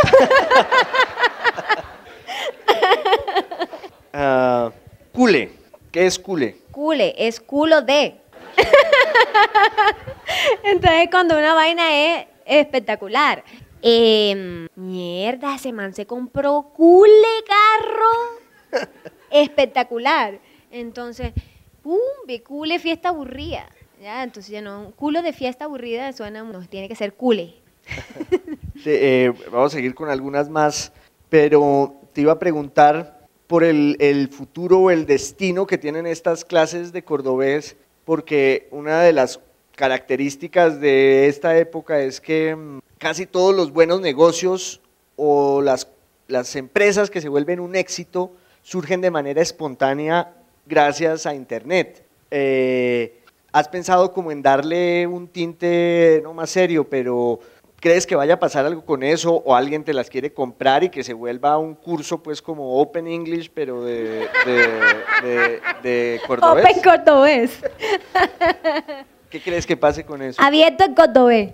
uh, 4.13 4.69
cule, 5.13 5.51
¿qué 5.91 6.05
es 6.05 6.17
cule? 6.19 6.61
Cule, 6.71 7.13
es 7.17 7.41
culo 7.41 7.82
de. 7.82 8.21
Entonces, 10.64 11.10
cuando 11.12 11.38
una 11.38 11.53
vaina 11.53 11.93
es 11.93 12.28
espectacular. 12.45 13.43
Eh, 13.82 14.68
mierda, 14.76 15.55
ese 15.55 15.72
man 15.72 15.93
se 15.93 16.05
compró 16.05 16.72
cule 16.76 17.28
carro. 17.47 18.86
espectacular. 19.32 20.39
Entonces, 20.72 21.34
pum, 21.82 21.99
cule 22.43 22.80
fiesta 22.80 23.10
aburrida. 23.10 23.70
Ya, 24.01 24.24
entonces 24.24 24.51
ya 24.51 24.62
no, 24.62 24.91
culo 24.95 25.24
de 25.24 25.34
fiesta 25.34 25.66
aburrida 25.66 26.14
suena, 26.14 26.43
no, 26.43 26.68
tiene 26.68 26.88
que 26.88 26.95
ser 26.95 27.14
cule. 27.14 27.55
eh, 28.86 29.34
vamos 29.51 29.74
a 29.74 29.78
seguir 29.78 29.95
con 29.95 30.10
algunas 30.10 30.49
más, 30.49 30.91
pero 31.30 31.95
te 32.14 32.22
iba 32.22 32.34
a 32.34 32.39
preguntar 32.39 33.28
por 33.47 33.64
el, 33.64 33.95
el 33.99 34.28
futuro 34.28 34.80
o 34.80 34.91
el 34.91 35.05
destino 35.05 35.66
que 35.66 35.78
tienen 35.78 36.05
estas 36.05 36.45
clases 36.45 36.91
de 36.91 37.03
cordobés 37.03 37.78
porque 38.08 38.70
una 38.72 39.01
de 39.01 39.12
las 39.12 39.41
características 39.76 40.80
de 40.80 41.28
esta 41.28 41.58
época 41.58 41.99
es 41.99 42.22
que 42.22 42.55
mm, 42.55 42.80
casi 42.97 43.26
todos 43.26 43.53
los 43.53 43.74
buenos 43.74 43.99
negocios 43.99 44.80
o 45.18 45.62
las, 45.62 45.89
las 46.30 46.55
empresas 46.55 47.10
que 47.10 47.20
se 47.20 47.28
vuelven 47.28 47.60
un 47.60 47.76
éxito 47.76 48.32
surgen 48.64 49.01
de 49.01 49.12
manera 49.12 49.41
espontánea 49.41 50.34
gracias 50.66 51.26
a 51.26 51.36
Internet. 51.36 52.05
Eh, 52.32 53.20
¿Has 53.51 53.68
pensado 53.68 54.14
como 54.14 54.32
en 54.32 54.41
darle 54.41 55.05
un 55.05 55.28
tinte 55.28 56.22
no 56.24 56.34
más 56.34 56.49
serio, 56.49 56.88
pero 56.88 57.41
¿Crees 57.80 58.07
que 58.07 58.15
vaya 58.15 58.34
a 58.34 58.39
pasar 58.39 58.65
algo 58.65 58.84
con 58.84 59.03
eso 59.03 59.36
o 59.36 59.55
alguien 59.55 59.84
te 59.84 59.93
las 59.93 60.09
quiere 60.09 60.34
comprar 60.34 60.84
y 60.84 60.89
que 60.89 61.03
se 61.03 61.13
vuelva 61.13 61.59
un 61.59 61.75
curso 61.75 62.23
pues 62.23 62.41
como 62.41 62.80
Open 62.82 63.07
English 63.07 63.51
pero 63.53 63.84
de, 63.84 64.28
de, 64.45 64.67
de, 65.23 65.61
de 65.84 66.21
cordobés? 66.25 66.65
Open 66.65 66.82
cordobés. 66.82 67.59
¿Qué 69.30 69.41
crees 69.41 69.67
que 69.67 69.78
pase 69.78 70.03
con 70.03 70.23
eso? 70.23 70.41
Abierto 70.41 70.86
en 70.86 70.95
cordobés. 70.95 71.53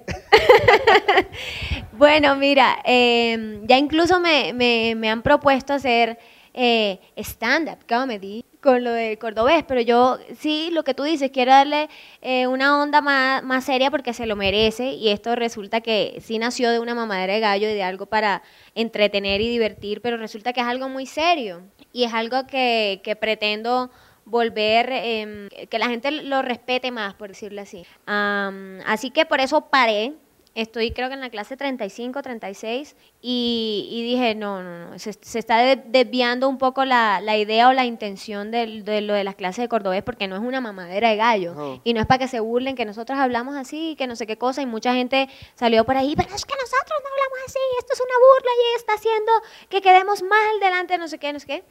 bueno, 1.92 2.36
mira, 2.38 2.78
eh, 2.86 3.60
ya 3.64 3.78
incluso 3.78 4.20
me, 4.20 4.54
me, 4.54 4.94
me, 4.96 5.10
han 5.10 5.24
propuesto 5.24 5.74
hacer 5.74 6.20
eh, 6.54 7.00
stand-up 7.18 7.80
comedy 7.88 8.46
con 8.62 8.84
lo 8.84 8.92
de 8.92 9.18
cordobés, 9.18 9.64
pero 9.68 9.82
yo 9.82 10.18
sí, 10.40 10.70
lo 10.72 10.84
que 10.84 10.94
tú 10.94 11.04
dices, 11.04 11.32
quiero 11.32 11.52
darle 11.52 11.90
eh, 12.22 12.48
una 12.48 12.82
onda 12.82 13.02
más, 13.02 13.44
más, 13.44 13.66
seria 13.66 13.92
porque 13.92 14.14
se 14.14 14.26
lo 14.26 14.38
merece 14.38 14.94
y 14.94 15.10
esto 15.10 15.36
resulta 15.36 15.82
que 15.82 16.22
sí 16.24 16.40
nació 16.40 16.72
de 16.72 16.80
una 16.80 16.96
mamadera 16.96 17.34
de 17.34 17.40
gallo 17.42 17.70
y 17.70 17.74
de 17.74 17.84
algo 17.84 18.06
para 18.06 18.42
entretener 18.74 19.42
y 19.42 19.50
divertir, 19.50 20.02
pero 20.02 20.16
resulta 20.16 20.54
que 20.54 20.62
es 20.62 20.68
algo 20.68 20.88
muy 20.88 21.06
serio 21.06 21.62
y 21.92 22.06
es 22.06 22.14
algo 22.14 22.48
que, 22.48 23.02
que 23.04 23.18
pretendo 23.18 23.92
volver, 24.26 24.90
eh, 24.92 25.68
que 25.70 25.80
la 25.80 25.90
gente 25.90 26.12
lo 26.12 26.42
respete 26.42 26.92
más, 26.92 27.14
por 27.16 27.30
decirlo 27.30 27.62
así. 27.62 27.86
Um, 28.08 28.80
así 28.86 29.10
que 29.10 29.26
por 29.26 29.42
eso 29.42 29.70
paré 29.70 30.14
estoy 30.56 30.92
creo 30.92 31.08
que 31.08 31.16
en 31.16 31.22
la 31.22 31.30
clase 31.32 31.58
35, 31.58 32.22
36 32.22 32.96
y, 33.22 33.88
y 33.92 34.04
dije, 34.04 34.36
no, 34.36 34.62
no, 34.62 34.90
no, 34.92 35.00
se, 35.00 35.14
se 35.14 35.40
está 35.40 35.58
de- 35.60 35.78
desviando 35.88 36.48
un 36.48 36.58
poco 36.58 36.86
la, 36.86 37.22
la 37.22 37.38
idea 37.38 37.70
o 37.70 37.74
la 37.74 37.86
intención 37.86 38.52
del- 38.52 38.84
de, 38.86 39.02
lo 39.02 39.14
de 39.16 39.24
las 39.24 39.36
clases 39.36 39.64
de 39.64 39.68
cordobés 39.70 40.04
porque 40.04 40.28
no 40.28 40.36
es 40.36 40.42
una 40.42 40.62
mamadera 40.62 41.10
de 41.10 41.16
gallo 41.16 41.54
y 41.84 41.94
no 41.94 42.02
es 42.02 42.06
para 42.06 42.20
que 42.20 42.28
se 42.28 42.40
burlen 42.40 42.76
que 42.76 42.86
nosotros 42.86 43.18
hablamos 43.18 43.56
así, 43.56 43.96
que 43.98 44.06
no 44.08 44.16
sé 44.16 44.28
qué 44.28 44.38
cosa 44.38 44.62
y 44.62 44.66
mucha 44.66 44.94
gente 44.94 45.28
salió 45.56 45.86
por 45.86 45.98
ahí, 45.98 46.16
pero 46.16 46.30
es 46.36 46.46
que 46.46 46.54
nosotros 46.54 47.00
no 47.02 47.10
hablamos 47.10 47.40
así, 47.48 47.60
esto 47.80 47.94
es 47.94 48.00
una 48.02 48.16
burla 48.20 48.52
y 48.52 48.76
está 48.78 48.94
haciendo 48.94 49.32
que 49.70 49.82
quedemos 49.82 50.22
mal 50.22 50.60
delante 50.60 50.94
de 50.94 51.00
no 51.00 51.08
sé 51.08 51.18
qué, 51.18 51.34
no 51.34 51.40
sé 51.40 51.48
qué. 51.48 51.64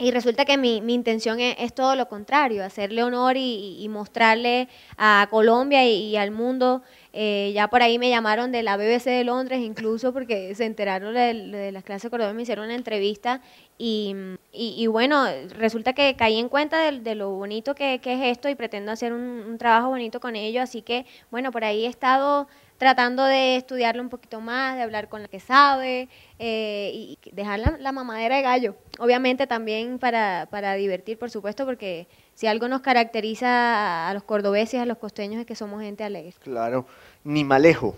Y 0.00 0.12
resulta 0.12 0.44
que 0.44 0.56
mi, 0.56 0.80
mi 0.80 0.94
intención 0.94 1.40
es, 1.40 1.56
es 1.58 1.74
todo 1.74 1.96
lo 1.96 2.08
contrario, 2.08 2.64
hacerle 2.64 3.02
honor 3.02 3.36
y, 3.36 3.40
y- 3.80 3.82
y 3.84 3.88
mostrarle 3.88 4.68
a 4.96 5.26
Colombia 5.28 5.84
y, 5.84 6.10
y 6.10 6.16
al 6.16 6.30
mundo. 6.30 6.82
Eh, 7.12 7.52
ya 7.54 7.68
por 7.68 7.82
ahí 7.82 7.98
me 7.98 8.10
llamaron 8.10 8.52
de 8.52 8.62
la 8.62 8.76
BBC 8.76 9.04
de 9.06 9.24
Londres 9.24 9.60
incluso 9.60 10.12
porque 10.12 10.54
se 10.54 10.64
enteraron 10.64 11.14
de, 11.14 11.70
las 11.72 11.84
clases 11.84 12.04
de 12.04 12.10
cordobés, 12.10 12.34
me 12.34 12.42
hicieron 12.42 12.66
una 12.66 12.74
entrevista 12.74 13.40
y, 13.78 14.14
y- 14.52 14.86
bueno, 14.88 15.24
resulta 15.56 15.92
que 15.92 16.16
caí 16.16 16.38
en 16.38 16.48
cuenta 16.48 16.90
de, 16.90 17.14
lo 17.14 17.30
bonito 17.30 17.74
que, 17.74 18.00
que 18.00 18.14
es 18.14 18.36
esto 18.36 18.48
y 18.48 18.54
pretendo 18.54 18.92
hacer 18.92 19.12
un, 19.12 19.56
trabajo 19.58 19.88
bonito 19.88 20.20
con 20.20 20.36
ello, 20.36 20.62
así 20.62 20.82
que 20.82 21.06
bueno, 21.30 21.50
por 21.52 21.64
ahí 21.64 21.84
he 21.86 21.88
estado 21.88 22.48
tratando 22.76 23.24
de 23.24 23.56
estudiarlo 23.56 24.02
un 24.02 24.08
poquito 24.08 24.40
más, 24.40 24.76
de 24.76 24.82
hablar 24.82 25.08
con 25.08 25.22
la 25.22 25.28
que 25.28 25.40
sabe 25.40 26.08
eh, 26.38 26.90
y 26.94 27.18
y 27.24 27.30
dejar 27.32 27.58
la, 27.60 27.76
la 27.78 27.92
mamadera 27.92 28.36
de 28.36 28.42
gallo. 28.42 28.76
Obviamente 28.98 29.46
también 29.46 29.98
para, 29.98 30.46
para 30.50 30.74
divertir, 30.74 31.18
por 31.18 31.30
supuesto, 31.30 31.64
porque 31.66 32.06
si 32.38 32.46
algo 32.46 32.68
nos 32.68 32.82
caracteriza 32.82 34.08
a 34.08 34.14
los 34.14 34.22
cordobeses, 34.22 34.78
a 34.80 34.84
los 34.86 34.96
costeños, 34.98 35.40
es 35.40 35.46
que 35.46 35.56
somos 35.56 35.82
gente 35.82 36.04
alegre. 36.04 36.34
Claro. 36.40 36.86
Ni 37.24 37.42
malejo. 37.42 37.96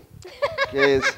Que 0.71 0.95
es. 0.95 1.03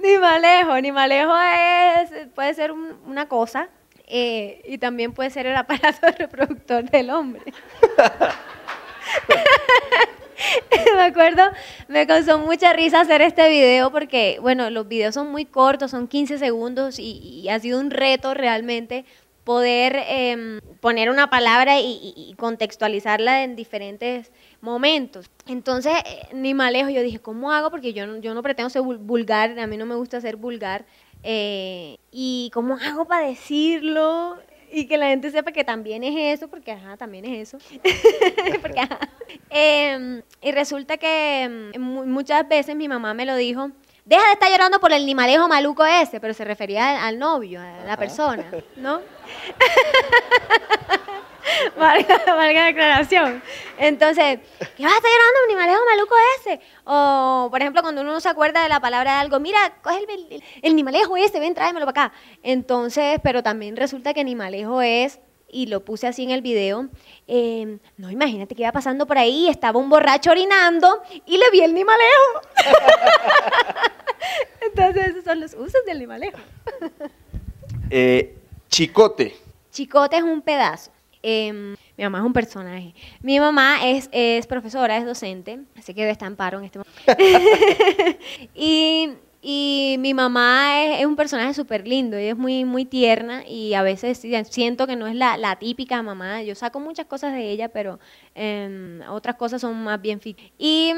Ni 0.00 0.16
malejo, 0.18 0.80
ni 0.80 0.92
malejo 0.92 1.32
es, 1.36 2.28
puede 2.34 2.54
ser 2.54 2.70
un- 2.70 2.96
una 3.06 3.28
cosa 3.28 3.68
eh, 4.06 4.62
y 4.64 4.78
también 4.78 5.12
puede 5.12 5.30
ser 5.30 5.46
el 5.46 5.56
aparato 5.56 6.06
reproductor 6.18 6.84
del 6.88 7.10
hombre. 7.10 7.42
me 10.96 11.02
acuerdo, 11.02 11.42
me 11.88 12.06
causó 12.06 12.38
mucha 12.38 12.72
risa 12.72 13.00
hacer 13.00 13.22
este 13.22 13.48
video 13.48 13.90
porque, 13.90 14.38
bueno, 14.40 14.70
los 14.70 14.86
videos 14.88 15.14
son 15.14 15.30
muy 15.30 15.44
cortos, 15.44 15.90
son 15.90 16.08
15 16.08 16.38
segundos 16.38 16.98
y, 16.98 17.46
ha 17.48 17.58
sido 17.60 17.80
un 17.80 17.90
reto 17.90 18.34
realmente 18.34 19.04
poder 19.44 20.02
em, 20.08 20.60
poner 20.80 21.08
una 21.08 21.30
palabra 21.30 21.78
y, 21.80 22.34
contextualizarla 22.38 23.44
en 23.44 23.54
diferentes 23.54 24.32
momentos. 24.60 25.30
Entonces, 25.46 25.92
eh, 26.04 26.28
ni 26.34 26.52
malejo, 26.52 26.90
yo 26.90 27.00
dije, 27.02 27.20
¿cómo 27.20 27.52
hago? 27.52 27.70
Porque 27.70 27.92
yo 27.92 28.06
no, 28.06 28.18
yo 28.18 28.34
no 28.34 28.42
pretendo 28.42 28.70
ser 28.70 28.82
vul- 28.82 28.98
vulgar, 28.98 29.58
a 29.58 29.66
mí 29.68 29.76
no 29.76 29.86
me 29.86 29.94
gusta 29.94 30.20
ser 30.20 30.36
vulgar. 30.36 30.84
eh, 31.22 31.98
¿Y 32.10 32.50
cómo 32.52 32.74
hago 32.76 33.04
para 33.06 33.26
decirlo? 33.28 34.36
Y 34.78 34.86
que 34.86 34.98
la 34.98 35.06
gente 35.08 35.30
sepa 35.30 35.52
que 35.52 35.64
también 35.64 36.04
es 36.04 36.36
eso, 36.38 36.48
porque 36.48 36.70
ajá, 36.70 36.98
también 36.98 37.24
es 37.24 37.48
eso. 37.54 37.58
Porque, 38.60 38.78
ajá. 38.80 38.98
Em, 39.48 40.20
y 40.42 40.52
resulta 40.52 40.98
que 40.98 41.44
em, 41.44 41.80
mu- 41.80 42.04
muchas 42.04 42.46
veces 42.46 42.76
mi 42.76 42.86
mamá 42.86 43.14
me 43.14 43.24
lo 43.24 43.34
dijo, 43.36 43.70
deja 44.04 44.22
de 44.26 44.32
estar 44.34 44.50
llorando 44.50 44.78
por 44.78 44.92
el 44.92 45.06
nimalejo 45.06 45.48
maluco 45.48 45.82
ese, 45.86 46.20
pero 46.20 46.34
se 46.34 46.44
refería 46.44 46.90
al, 46.90 46.96
al 47.14 47.18
novio, 47.18 47.58
a 47.60 47.64
la 47.86 47.92
Ajá. 47.94 47.96
persona, 47.96 48.44
¿no? 48.76 49.00
valga, 51.78 52.18
valga 52.26 52.60
la 52.60 52.66
aclaración. 52.68 53.42
Entonces, 53.78 54.38
¿qué 54.76 54.84
vas 54.84 54.92
a 54.92 54.96
estar 54.96 55.10
llorando 55.10 55.40
un 55.42 55.48
nimalejo 55.48 55.80
maluco 55.84 56.14
ese? 56.40 56.60
O, 56.84 57.48
por 57.50 57.60
ejemplo, 57.60 57.82
cuando 57.82 58.00
uno 58.02 58.12
no 58.12 58.20
se 58.20 58.28
acuerda 58.28 58.62
de 58.62 58.68
la 58.68 58.80
palabra 58.80 59.12
de 59.14 59.18
algo, 59.18 59.40
mira, 59.40 59.58
coge 59.82 59.98
el, 59.98 60.26
el, 60.30 60.42
el 60.62 60.76
nimalejo 60.76 61.16
ese, 61.16 61.40
ven, 61.40 61.54
tráemelo 61.54 61.86
para 61.86 62.06
acá. 62.06 62.14
Entonces, 62.42 63.18
pero 63.22 63.42
también 63.42 63.76
resulta 63.76 64.14
que 64.14 64.24
nimalejo 64.24 64.80
es, 64.82 65.18
y 65.48 65.66
lo 65.66 65.84
puse 65.84 66.06
así 66.06 66.24
en 66.24 66.30
el 66.30 66.42
video, 66.42 66.88
eh, 67.28 67.78
no, 67.96 68.10
imagínate 68.10 68.54
que 68.54 68.62
iba 68.62 68.72
pasando 68.72 69.06
por 69.06 69.16
ahí, 69.16 69.48
estaba 69.48 69.78
un 69.78 69.88
borracho 69.88 70.32
orinando 70.32 71.02
y 71.24 71.38
le 71.38 71.50
vi 71.52 71.60
el 71.60 71.72
nimalejo. 71.72 72.40
Entonces, 74.60 75.06
esos 75.08 75.24
son 75.24 75.40
los 75.40 75.54
usos 75.54 75.84
del 75.86 76.00
nimalejo. 76.00 76.38
eh, 77.90 78.36
chicote. 78.68 79.36
Chicote 79.70 80.16
es 80.16 80.22
un 80.22 80.42
pedazo. 80.42 80.90
Em, 81.22 81.76
mi 81.96 82.04
mamá 82.04 82.18
es 82.18 82.24
un 82.24 82.32
personaje. 82.32 82.94
Mi 83.20 83.40
mamá 83.40 83.86
es, 83.86 84.08
es 84.12 84.46
profesora, 84.46 84.96
es 84.96 85.06
docente, 85.06 85.60
así 85.76 85.94
que 85.94 86.08
está 86.08 86.26
en 86.26 86.36
este 86.64 86.78
momento. 86.78 86.82
y, 88.54 89.10
y 89.42 89.96
mi 89.98 90.14
mamá 90.14 90.82
es, 90.84 91.00
es 91.00 91.06
un 91.06 91.16
personaje 91.16 91.54
súper 91.54 91.86
lindo, 91.86 92.16
ella 92.16 92.32
es 92.32 92.36
muy, 92.36 92.64
muy 92.64 92.84
tierna 92.84 93.46
y 93.46 93.74
a 93.74 93.82
veces 93.82 94.22
siento 94.50 94.86
que 94.86 94.96
no 94.96 95.06
es 95.06 95.14
la, 95.14 95.36
la 95.36 95.56
típica 95.56 96.02
mamá. 96.02 96.42
Yo 96.42 96.54
saco 96.54 96.80
muchas 96.80 97.06
cosas 97.06 97.32
de 97.32 97.50
ella, 97.50 97.68
pero 97.68 97.98
em, 98.34 99.00
otras 99.08 99.36
cosas 99.36 99.60
son 99.60 99.82
más 99.84 100.00
bien 100.00 100.20
fit. 100.20 100.38
Y 100.58 100.92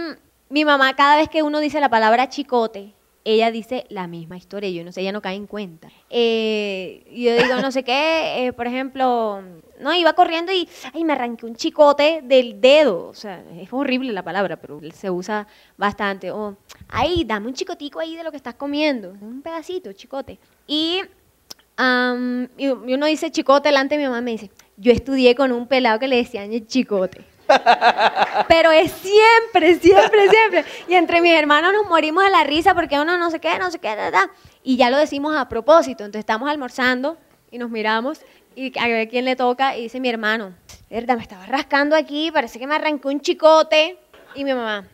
mi 0.48 0.64
mamá, 0.64 0.94
cada 0.94 1.16
vez 1.16 1.28
que 1.28 1.42
uno 1.42 1.60
dice 1.60 1.80
la 1.80 1.90
palabra 1.90 2.28
chicote, 2.28 2.94
ella 3.34 3.50
dice 3.50 3.84
la 3.90 4.06
misma 4.06 4.36
historia, 4.36 4.70
yo 4.70 4.84
no 4.84 4.92
sé, 4.92 5.02
ella 5.02 5.12
no 5.12 5.20
cae 5.20 5.36
en 5.36 5.46
cuenta. 5.46 5.90
Eh, 6.08 7.04
yo 7.10 7.34
digo, 7.36 7.60
no 7.60 7.70
sé 7.70 7.82
qué, 7.82 8.46
eh, 8.46 8.52
por 8.52 8.66
ejemplo, 8.66 9.42
no, 9.80 9.94
iba 9.94 10.14
corriendo 10.14 10.50
y, 10.52 10.68
ay, 10.94 11.04
me 11.04 11.12
arranqué 11.12 11.44
un 11.44 11.54
chicote 11.54 12.20
del 12.24 12.60
dedo, 12.60 13.08
o 13.08 13.14
sea, 13.14 13.44
es 13.60 13.72
horrible 13.72 14.12
la 14.12 14.22
palabra, 14.22 14.56
pero 14.56 14.80
se 14.94 15.10
usa 15.10 15.46
bastante. 15.76 16.30
O, 16.30 16.56
ay, 16.88 17.24
dame 17.24 17.48
un 17.48 17.54
chicotico 17.54 18.00
ahí 18.00 18.16
de 18.16 18.24
lo 18.24 18.30
que 18.30 18.38
estás 18.38 18.54
comiendo, 18.54 19.14
un 19.20 19.42
pedacito, 19.42 19.92
chicote. 19.92 20.38
Y, 20.66 21.02
y 22.56 22.64
y 22.64 22.94
uno 22.94 23.06
dice 23.06 23.30
chicote 23.30 23.68
delante 23.68 23.96
de 23.96 24.02
mi 24.02 24.08
mamá, 24.08 24.20
me 24.20 24.32
dice, 24.32 24.50
yo 24.76 24.90
estudié 24.90 25.34
con 25.34 25.52
un 25.52 25.66
pelado 25.66 25.98
que 25.98 26.08
le 26.08 26.16
decían 26.16 26.52
el 26.52 26.66
chicote. 26.66 27.24
Pero 28.48 28.70
es 28.70 28.92
siempre, 28.92 29.78
siempre, 29.78 30.28
siempre. 30.28 30.64
Y 30.86 30.94
entre 30.94 31.20
mis 31.20 31.32
hermanos 31.32 31.72
nos 31.72 31.86
morimos 31.86 32.24
de 32.24 32.30
la 32.30 32.44
risa 32.44 32.74
porque 32.74 32.98
uno 32.98 33.16
no 33.18 33.30
sé 33.30 33.40
qué, 33.40 33.58
no 33.58 33.70
sé 33.70 33.78
qué, 33.78 33.94
da, 33.96 34.10
da. 34.10 34.30
y 34.62 34.76
ya 34.76 34.90
lo 34.90 34.96
decimos 34.96 35.36
a 35.36 35.48
propósito. 35.48 36.04
Entonces 36.04 36.20
estamos 36.20 36.48
almorzando 36.48 37.16
y 37.50 37.58
nos 37.58 37.70
miramos 37.70 38.20
y 38.54 38.76
a 38.78 38.88
ver 38.88 39.08
quién 39.08 39.24
le 39.24 39.36
toca 39.36 39.76
y 39.76 39.82
dice 39.82 40.00
mi 40.00 40.08
hermano, 40.08 40.52
verdad, 40.90 41.16
me 41.16 41.22
estaba 41.22 41.46
rascando 41.46 41.94
aquí, 41.96 42.30
parece 42.32 42.58
que 42.58 42.66
me 42.66 42.74
arrancó 42.74 43.08
un 43.08 43.20
chicote. 43.20 43.98
Y 44.34 44.44
mi 44.44 44.52
mamá, 44.52 44.86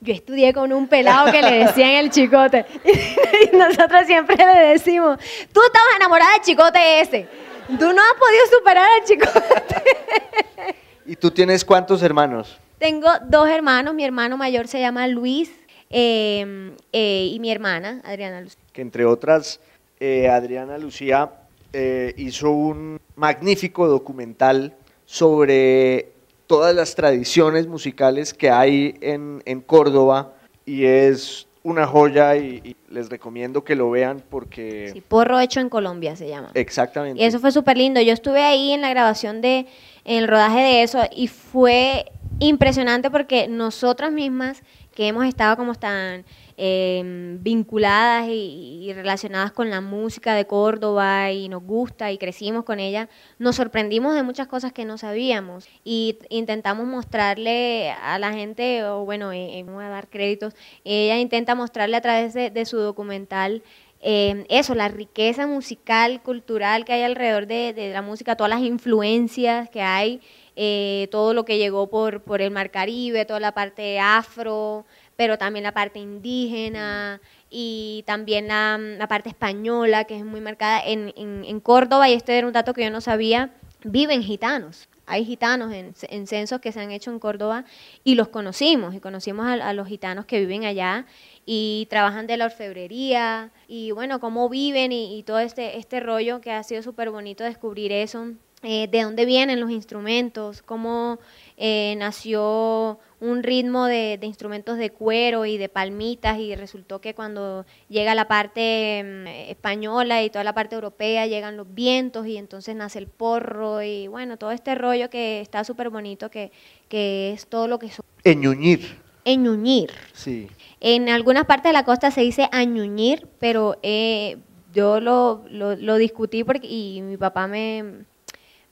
yo 0.00 0.14
estudié 0.14 0.52
con 0.52 0.72
un 0.72 0.88
pelado 0.88 1.30
que 1.30 1.42
le 1.42 1.64
decían 1.64 1.90
el 1.90 2.10
chicote. 2.10 2.64
Y 3.52 3.56
nosotros 3.56 4.06
siempre 4.06 4.36
le 4.36 4.68
decimos, 4.68 5.18
tú 5.52 5.60
estabas 5.62 5.96
enamorada 5.96 6.32
del 6.32 6.42
chicote 6.42 7.00
ese. 7.00 7.28
Tú 7.66 7.92
no 7.92 8.02
has 8.02 8.14
podido 8.18 8.46
superar 8.58 8.86
al 8.98 9.04
chicote. 9.04 10.74
¿Y 11.06 11.16
tú 11.16 11.30
tienes 11.30 11.64
cuántos 11.64 12.02
hermanos? 12.02 12.58
Tengo 12.78 13.08
dos 13.28 13.48
hermanos, 13.48 13.94
mi 13.94 14.04
hermano 14.04 14.36
mayor 14.36 14.68
se 14.68 14.80
llama 14.80 15.06
Luis 15.06 15.50
eh, 15.90 16.72
eh, 16.92 17.30
y 17.32 17.38
mi 17.40 17.50
hermana, 17.50 18.00
Adriana 18.04 18.40
Luz. 18.40 18.56
Que 18.72 18.82
entre 18.82 19.04
otras, 19.04 19.60
eh, 20.00 20.28
Adriana 20.28 20.78
Lucía 20.78 21.30
eh, 21.72 22.14
hizo 22.16 22.50
un 22.50 23.00
magnífico 23.16 23.86
documental 23.86 24.74
sobre 25.06 26.12
todas 26.46 26.74
las 26.74 26.94
tradiciones 26.94 27.66
musicales 27.66 28.34
que 28.34 28.50
hay 28.50 28.96
en, 29.00 29.42
en 29.44 29.60
Córdoba 29.60 30.32
y 30.66 30.84
es 30.84 31.46
una 31.62 31.86
joya 31.86 32.36
y, 32.36 32.60
y 32.62 32.76
les 32.92 33.08
recomiendo 33.08 33.64
que 33.64 33.74
lo 33.74 33.90
vean 33.90 34.22
porque 34.28 34.90
Sí, 34.92 35.00
Porro 35.00 35.40
hecho 35.40 35.60
en 35.60 35.70
Colombia 35.70 36.14
se 36.16 36.28
llama. 36.28 36.50
exactamente 36.54 37.22
Y 37.22 37.24
eso 37.24 37.38
fue 37.40 37.52
súper 37.52 37.78
lindo. 37.78 38.00
Yo 38.02 38.12
estuve 38.12 38.42
ahí 38.42 38.72
en 38.72 38.82
la 38.82 38.90
grabación 38.90 39.40
de, 39.40 39.66
el 40.04 40.28
rodaje 40.28 40.60
de 40.60 40.82
eso 40.82 41.00
y 41.14 41.28
fue 41.28 42.12
impresionante 42.40 43.10
porque 43.10 43.48
nosotras 43.48 44.12
mismas 44.12 44.62
que 44.94 45.08
hemos 45.08 45.24
estado 45.26 45.56
como 45.56 45.74
tan 45.74 46.24
eh, 46.56 47.02
vinculadas 47.40 48.28
y, 48.28 48.84
y 48.84 48.92
relacionadas 48.92 49.50
con 49.50 49.70
la 49.70 49.80
música 49.80 50.34
de 50.34 50.46
Córdoba 50.46 51.32
y 51.32 51.48
nos 51.48 51.64
gusta 51.64 52.12
y 52.12 52.18
crecimos 52.18 52.64
con 52.64 52.78
ella, 52.78 53.08
nos 53.38 53.56
sorprendimos 53.56 54.14
de 54.14 54.22
muchas 54.22 54.46
cosas 54.46 54.72
que 54.72 54.84
no 54.84 54.96
sabíamos 54.96 55.66
y 55.82 56.18
intentamos 56.28 56.86
mostrarle 56.86 57.90
a 57.90 58.18
la 58.20 58.32
gente, 58.32 58.84
o 58.84 59.04
bueno, 59.04 59.28
voy 59.28 59.84
a 59.84 59.88
dar 59.88 60.08
créditos, 60.08 60.54
ella 60.84 61.18
intenta 61.18 61.56
mostrarle 61.56 61.96
a 61.96 62.00
través 62.00 62.34
de 62.34 62.64
su 62.64 62.76
documental 62.78 63.62
eh, 64.06 64.44
eso, 64.50 64.74
la 64.74 64.88
riqueza 64.88 65.46
musical, 65.46 66.22
cultural 66.22 66.84
que 66.84 66.92
hay 66.92 67.02
alrededor 67.02 67.46
de, 67.46 67.72
de 67.72 67.90
la 67.90 68.02
música, 68.02 68.36
todas 68.36 68.50
las 68.50 68.60
influencias 68.60 69.70
que 69.70 69.80
hay, 69.80 70.20
eh, 70.56 71.08
todo 71.10 71.32
lo 71.32 71.46
que 71.46 71.56
llegó 71.56 71.88
por, 71.88 72.20
por 72.20 72.42
el 72.42 72.50
Mar 72.50 72.70
Caribe, 72.70 73.24
toda 73.24 73.40
la 73.40 73.52
parte 73.52 73.98
afro, 73.98 74.84
pero 75.16 75.38
también 75.38 75.62
la 75.62 75.72
parte 75.72 76.00
indígena 76.00 77.18
y 77.48 78.04
también 78.06 78.48
la, 78.48 78.76
la 78.76 79.08
parte 79.08 79.30
española, 79.30 80.04
que 80.04 80.18
es 80.18 80.24
muy 80.24 80.42
marcada 80.42 80.82
en, 80.84 81.14
en, 81.16 81.42
en 81.46 81.60
Córdoba, 81.60 82.08
y 82.10 82.12
este 82.12 82.36
era 82.36 82.46
un 82.46 82.52
dato 82.52 82.74
que 82.74 82.84
yo 82.84 82.90
no 82.90 83.00
sabía, 83.00 83.54
viven 83.84 84.22
gitanos. 84.22 84.86
Hay 85.06 85.24
gitanos 85.24 85.72
en, 85.72 85.94
en, 86.08 86.26
censos 86.26 86.60
que 86.60 86.72
se 86.72 86.80
han 86.80 86.90
hecho 86.90 87.10
en 87.10 87.18
Córdoba 87.18 87.64
y 88.04 88.14
los 88.14 88.28
conocimos, 88.28 88.94
y 88.94 89.00
conocimos 89.00 89.46
a, 89.46 89.72
los 89.72 89.88
gitanos 89.88 90.24
que 90.24 90.40
viven 90.40 90.64
allá 90.64 91.06
y 91.46 91.86
trabajan 91.90 92.26
de 92.26 92.36
la 92.36 92.46
orfebrería 92.46 93.50
y 93.68 93.90
bueno, 93.90 94.20
cómo 94.20 94.48
viven 94.48 94.92
y, 94.92 95.22
todo 95.24 95.38
este, 95.38 95.78
este 95.78 96.00
rollo 96.00 96.40
que 96.40 96.52
ha 96.52 96.62
sido 96.62 96.82
súper 96.82 97.10
bonito 97.10 97.44
descubrir 97.44 97.92
eso, 97.92 98.32
eh, 98.62 98.88
de 98.88 99.02
dónde 99.02 99.26
vienen 99.26 99.60
los 99.60 99.70
instrumentos, 99.70 100.62
cómo 100.62 101.18
eh, 101.58 101.94
nació 101.98 102.98
un 103.24 103.42
ritmo 103.42 103.86
de, 103.86 104.18
instrumentos 104.22 104.76
de 104.76 104.90
cuero 104.90 105.46
y 105.46 105.56
de 105.56 105.70
palmitas 105.70 106.38
y 106.38 106.54
resultó 106.54 107.00
que 107.00 107.14
cuando 107.14 107.64
llega 107.88 108.14
la 108.14 108.28
parte 108.28 109.02
mm, 109.02 109.26
española 109.50 110.22
y 110.22 110.28
toda 110.28 110.44
la 110.44 110.52
parte 110.52 110.74
europea 110.74 111.26
llegan 111.26 111.56
los 111.56 111.72
vientos 111.74 112.26
y 112.26 112.36
entonces 112.36 112.76
nace 112.76 112.98
el 112.98 113.06
porro 113.06 113.82
y 113.82 114.08
bueno, 114.08 114.36
todo 114.36 114.52
este 114.52 114.74
rollo 114.74 115.08
que 115.08 115.40
está 115.40 115.64
súper 115.64 115.88
bonito 115.88 116.30
que, 116.30 116.52
que 116.88 117.32
es 117.32 117.46
todo 117.46 117.66
lo 117.66 117.78
que... 117.78 117.88
son 117.88 118.04
Eñuñir. 118.24 118.98
Eñuñir. 119.24 119.90
Sí. 120.12 120.48
En 120.80 121.08
algunas 121.08 121.46
partes 121.46 121.70
de 121.70 121.72
la 121.72 121.84
costa 121.86 122.10
se 122.10 122.20
dice 122.20 122.48
añuñir, 122.52 123.26
pero 123.38 123.78
eh, 123.82 124.36
yo 124.74 125.00
lo, 125.00 125.44
lo, 125.50 125.96
discutí 125.96 126.44
porque, 126.44 126.66
y 126.66 127.00
mi 127.00 127.16
papá 127.16 127.46
me, 127.46 128.04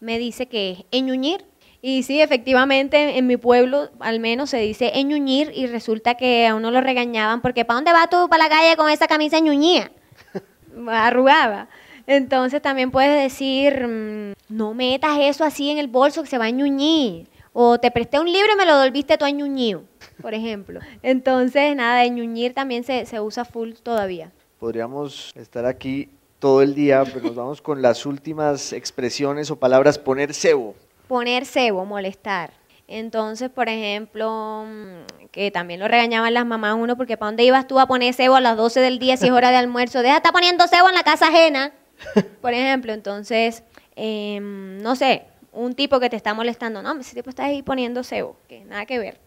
me 0.00 0.18
dice 0.18 0.46
que 0.46 0.72
es 0.72 0.84
eñuñir 0.90 1.46
y 1.84 2.04
sí, 2.04 2.20
efectivamente, 2.20 3.18
en 3.18 3.26
mi 3.26 3.36
pueblo 3.36 3.90
al 3.98 4.20
menos 4.20 4.50
se 4.50 4.58
dice 4.58 4.92
eñuñir 4.94 5.50
y 5.52 5.66
resulta 5.66 6.14
que 6.14 6.46
a 6.46 6.54
uno 6.54 6.70
lo 6.70 6.80
regañaban 6.80 7.42
porque 7.42 7.64
¿para 7.64 7.78
dónde 7.78 7.92
vas 7.92 8.08
tú 8.08 8.28
para 8.28 8.44
la 8.44 8.48
calle 8.48 8.76
con 8.76 8.88
esa 8.88 9.08
camisa 9.08 9.40
ñuñía? 9.40 9.90
Arrugada. 10.88 11.68
Entonces 12.06 12.62
también 12.62 12.92
puedes 12.92 13.20
decir, 13.20 13.84
mm, 13.84 14.34
no 14.48 14.74
metas 14.74 15.18
eso 15.20 15.42
así 15.44 15.70
en 15.70 15.78
el 15.78 15.88
bolso 15.88 16.22
que 16.22 16.28
se 16.28 16.38
va 16.38 16.44
a 16.44 16.50
ñuñir. 16.50 17.26
O 17.52 17.78
te 17.80 17.90
presté 17.90 18.20
un 18.20 18.30
libro 18.30 18.52
y 18.54 18.56
me 18.56 18.64
lo 18.64 18.78
devolviste 18.78 19.18
tú 19.18 19.24
a 19.24 19.30
ñuñío, 19.30 19.82
por 20.22 20.34
ejemplo. 20.34 20.78
Entonces, 21.02 21.74
nada, 21.74 22.06
ñuñir 22.06 22.54
también 22.54 22.84
se, 22.84 23.06
se 23.06 23.20
usa 23.20 23.44
full 23.44 23.72
todavía. 23.82 24.30
Podríamos 24.60 25.32
estar 25.34 25.66
aquí 25.66 26.10
todo 26.38 26.62
el 26.62 26.76
día, 26.76 27.02
pero 27.04 27.26
nos 27.26 27.34
vamos 27.34 27.60
con 27.60 27.82
las 27.82 28.06
últimas 28.06 28.72
expresiones 28.72 29.50
o 29.50 29.56
palabras, 29.56 29.98
poner 29.98 30.32
cebo 30.32 30.76
poner 31.12 31.44
cebo, 31.44 31.84
molestar. 31.84 32.54
Entonces, 32.88 33.50
por 33.50 33.68
ejemplo, 33.68 34.64
mm, 34.66 35.26
que 35.30 35.50
también 35.50 35.78
lo 35.78 35.86
regañaban 35.86 36.32
las 36.32 36.46
mamás 36.46 36.74
uno, 36.74 36.96
porque 36.96 37.18
¿para 37.18 37.28
dónde 37.28 37.44
ibas 37.44 37.66
tú 37.66 37.78
a 37.78 37.86
poner 37.86 38.14
cebo 38.14 38.36
a 38.36 38.40
las 38.40 38.56
12 38.56 38.80
del 38.80 38.98
día 38.98 39.18
si 39.18 39.26
es 39.26 39.30
hora 39.30 39.50
de 39.50 39.58
almuerzo? 39.58 40.00
Deja 40.00 40.16
estar 40.16 40.32
poniendo 40.32 40.66
cebo 40.68 40.88
en 40.88 40.94
la 40.94 41.02
casa 41.02 41.28
ajena, 41.28 41.72
por 42.40 42.54
ejemplo. 42.54 42.94
Entonces, 42.94 43.62
em, 43.94 44.78
no 44.78 44.96
sé, 44.96 45.24
un 45.52 45.74
tipo 45.74 46.00
que 46.00 46.08
te 46.08 46.16
está 46.16 46.32
molestando, 46.32 46.80
no, 46.80 46.98
ese 46.98 47.14
tipo 47.14 47.28
está 47.28 47.44
ahí 47.44 47.62
poniendo 47.62 48.04
cebo, 48.04 48.38
que 48.48 48.64
nada 48.64 48.86
que 48.86 48.98
ver. 48.98 49.20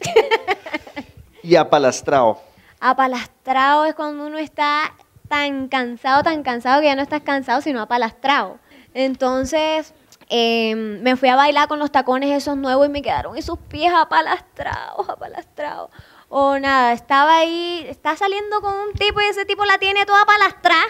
y 1.43 1.55
apalastrado. 1.55 2.41
Apalastrado 2.79 3.85
es 3.85 3.93
cuando 3.93 4.25
uno 4.25 4.39
está 4.39 4.91
tan 5.29 5.67
cansado, 5.67 6.23
tan 6.23 6.41
cansado 6.41 6.81
que 6.81 6.87
ya 6.87 6.95
no 6.95 7.03
estás 7.03 7.21
cansado, 7.21 7.61
sino 7.61 7.79
apalastrado. 7.79 8.57
Entonces, 8.95 9.93
Em, 10.37 11.01
me 11.01 11.15
fui 11.15 11.29
a 11.29 11.37
bailar 11.37 11.69
con 11.69 11.79
los 11.79 11.93
tacones 11.93 12.29
esos 12.29 12.57
nuevos 12.57 12.87
y 12.87 12.89
me 12.89 13.01
quedaron 13.01 13.37
esos 13.37 13.57
pies 13.57 13.93
apalastrados, 13.95 15.07
apalastrados. 15.07 15.89
O 16.27 16.59
nada, 16.59 16.91
estaba 16.91 17.37
ahí, 17.37 17.85
está 17.87 18.17
saliendo 18.17 18.59
con 18.59 18.73
un 18.73 18.91
tipo 18.91 19.21
y 19.21 19.25
ese 19.27 19.45
tipo 19.45 19.63
la 19.63 19.77
tiene 19.77 20.05
toda 20.05 20.23
apalastrada. 20.23 20.83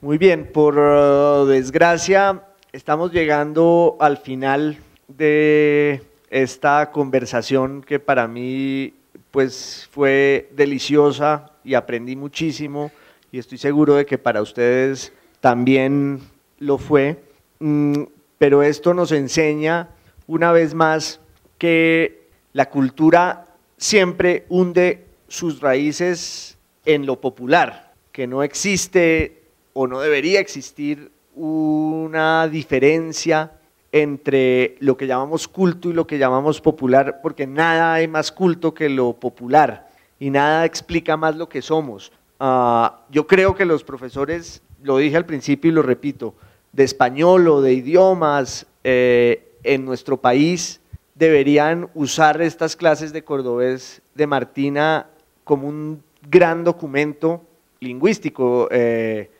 Muy 0.00 0.16
bien, 0.16 0.50
por 0.50 0.78
uh, 0.78 1.44
desgracia 1.44 2.42
estamos 2.72 3.12
llegando 3.12 3.98
al 4.00 4.16
final 4.16 4.78
de 5.06 6.02
esta 6.30 6.90
conversación 6.92 7.82
que 7.82 8.00
para 8.00 8.26
mí 8.26 8.94
pues 9.30 9.86
fue 9.92 10.48
deliciosa 10.52 11.50
y 11.62 11.74
aprendí 11.74 12.16
muchísimo 12.16 12.90
y 13.30 13.38
estoy 13.38 13.58
seguro 13.58 13.96
de 13.96 14.06
que 14.06 14.16
para 14.16 14.40
ustedes 14.40 15.12
también 15.40 16.32
lo 16.64 16.78
fue, 16.78 17.22
mm, 17.60 18.02
pero 18.38 18.62
esto 18.62 18.94
nos 18.94 19.12
enseña 19.12 19.90
una 20.26 20.52
vez 20.52 20.74
más 20.74 21.20
que 21.58 22.28
la 22.52 22.70
cultura 22.70 23.46
siempre 23.76 24.46
hunde 24.48 25.06
sus 25.28 25.60
raíces 25.60 26.58
en 26.84 27.06
lo 27.06 27.20
popular, 27.20 27.92
que 28.12 28.26
no 28.26 28.42
existe 28.42 29.42
o 29.72 29.86
no 29.86 30.00
debería 30.00 30.40
existir 30.40 31.10
una 31.34 32.48
diferencia 32.48 33.52
entre 33.92 34.76
lo 34.80 34.96
que 34.96 35.06
llamamos 35.06 35.48
culto 35.48 35.88
y 35.88 35.92
lo 35.92 36.06
que 36.06 36.18
llamamos 36.18 36.60
popular, 36.60 37.20
porque 37.22 37.46
nada 37.46 37.94
hay 37.94 38.08
más 38.08 38.32
culto 38.32 38.74
que 38.74 38.88
lo 38.88 39.14
popular 39.14 39.88
y 40.18 40.30
nada 40.30 40.64
explica 40.64 41.16
más 41.16 41.36
lo 41.36 41.48
que 41.48 41.62
somos. 41.62 42.12
Ah, 42.40 43.00
yo 43.10 43.26
creo 43.26 43.54
que 43.54 43.64
los 43.64 43.84
profesores, 43.84 44.62
lo 44.82 44.98
dije 44.98 45.16
al 45.16 45.26
principio 45.26 45.70
y 45.70 45.74
lo 45.74 45.82
repito, 45.82 46.34
de 46.74 46.84
español 46.84 47.48
o 47.48 47.62
de 47.62 47.72
idiomas 47.72 48.66
eh, 48.82 49.52
en 49.62 49.84
nuestro 49.84 50.16
país 50.16 50.80
deberían 51.14 51.88
usar 51.94 52.42
estas 52.42 52.74
clases 52.74 53.12
de 53.12 53.22
cordobés 53.22 54.02
de 54.14 54.26
Martina 54.26 55.06
como 55.44 55.68
un 55.68 56.02
gran 56.28 56.64
documento 56.64 57.42
lingüístico. 57.80 58.68
Eh, 58.72 59.30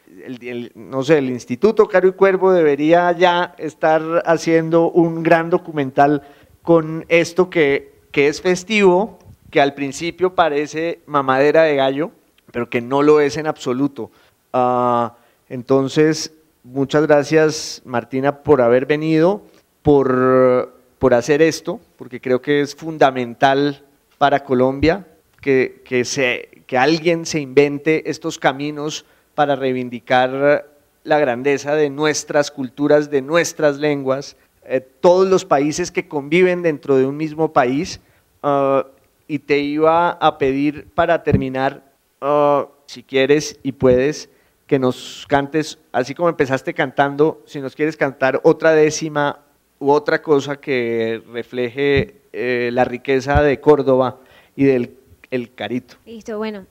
no 0.76 1.02
sé, 1.02 1.18
el 1.18 1.30
Instituto 1.30 1.88
Caro 1.88 2.08
y 2.08 2.12
Cuervo 2.12 2.52
debería 2.52 3.10
ya 3.12 3.54
estar 3.58 4.22
haciendo 4.24 4.90
un 4.92 5.24
gran 5.24 5.50
documental 5.50 6.22
con 6.62 7.04
esto 7.08 7.50
que, 7.50 7.94
que 8.12 8.28
es 8.28 8.40
festivo, 8.40 9.18
que 9.50 9.60
al 9.60 9.74
principio 9.74 10.36
parece 10.36 11.00
mamadera 11.06 11.64
de 11.64 11.74
gallo, 11.74 12.12
pero 12.52 12.70
que 12.70 12.80
no 12.80 13.02
lo 13.02 13.18
es 13.18 13.36
en 13.36 13.48
absoluto. 13.48 14.12
Ah, 14.52 15.16
entonces, 15.48 16.32
muchas 16.64 17.06
gracias 17.06 17.82
Martina 17.84 18.42
por 18.42 18.60
haber 18.60 18.86
venido, 18.86 19.42
por, 19.82 20.72
hacer 21.12 21.42
esto, 21.42 21.80
porque 21.96 22.20
creo 22.20 22.40
que 22.40 22.62
es 22.62 22.74
fundamental 22.74 23.84
para 24.18 24.42
Colombia 24.42 25.06
que, 25.40 25.82
que, 25.84 26.78
alguien 26.78 27.26
se 27.26 27.38
invente 27.38 28.10
estos 28.10 28.38
caminos 28.38 29.04
para 29.34 29.54
reivindicar 29.54 30.66
la 31.04 31.18
grandeza 31.18 31.76
de 31.76 31.90
nuestras 31.90 32.50
culturas, 32.50 33.10
de 33.10 33.20
nuestras 33.20 33.76
lenguas, 33.76 34.36
eh, 34.64 34.80
todos 34.80 35.28
los 35.28 35.44
países 35.44 35.90
que 35.90 36.08
conviven 36.08 36.62
dentro 36.62 36.96
de 36.96 37.04
un 37.04 37.16
mismo 37.16 37.52
país. 37.52 38.00
Ah, 38.42 38.86
y 39.28 39.38
te 39.38 39.58
iba 39.58 40.10
a 40.10 40.38
pedir 40.38 40.88
para 40.94 41.22
terminar, 41.22 41.82
ah, 42.20 42.68
si 42.86 43.02
quieres 43.02 43.58
y 43.62 43.72
puedes, 43.72 44.28
que 44.74 44.78
nos 44.80 45.24
cantes, 45.28 45.78
así 45.92 46.16
como 46.16 46.28
empezaste 46.28 46.74
cantando, 46.74 47.44
si 47.46 47.60
nos 47.60 47.76
quieres 47.76 47.96
cantar 47.96 48.40
otra 48.42 48.72
décima 48.72 49.38
u 49.78 49.92
otra 49.92 50.20
cosa 50.20 50.56
que 50.56 51.22
refleje 51.32 52.22
eh, 52.32 52.70
la 52.72 52.84
riqueza 52.84 53.40
de 53.40 53.60
Córdoba 53.60 54.18
y 54.56 54.64
del 54.64 54.96
el 55.30 55.54
carito. 55.54 55.94
Listo, 56.04 56.38
bueno. 56.38 56.66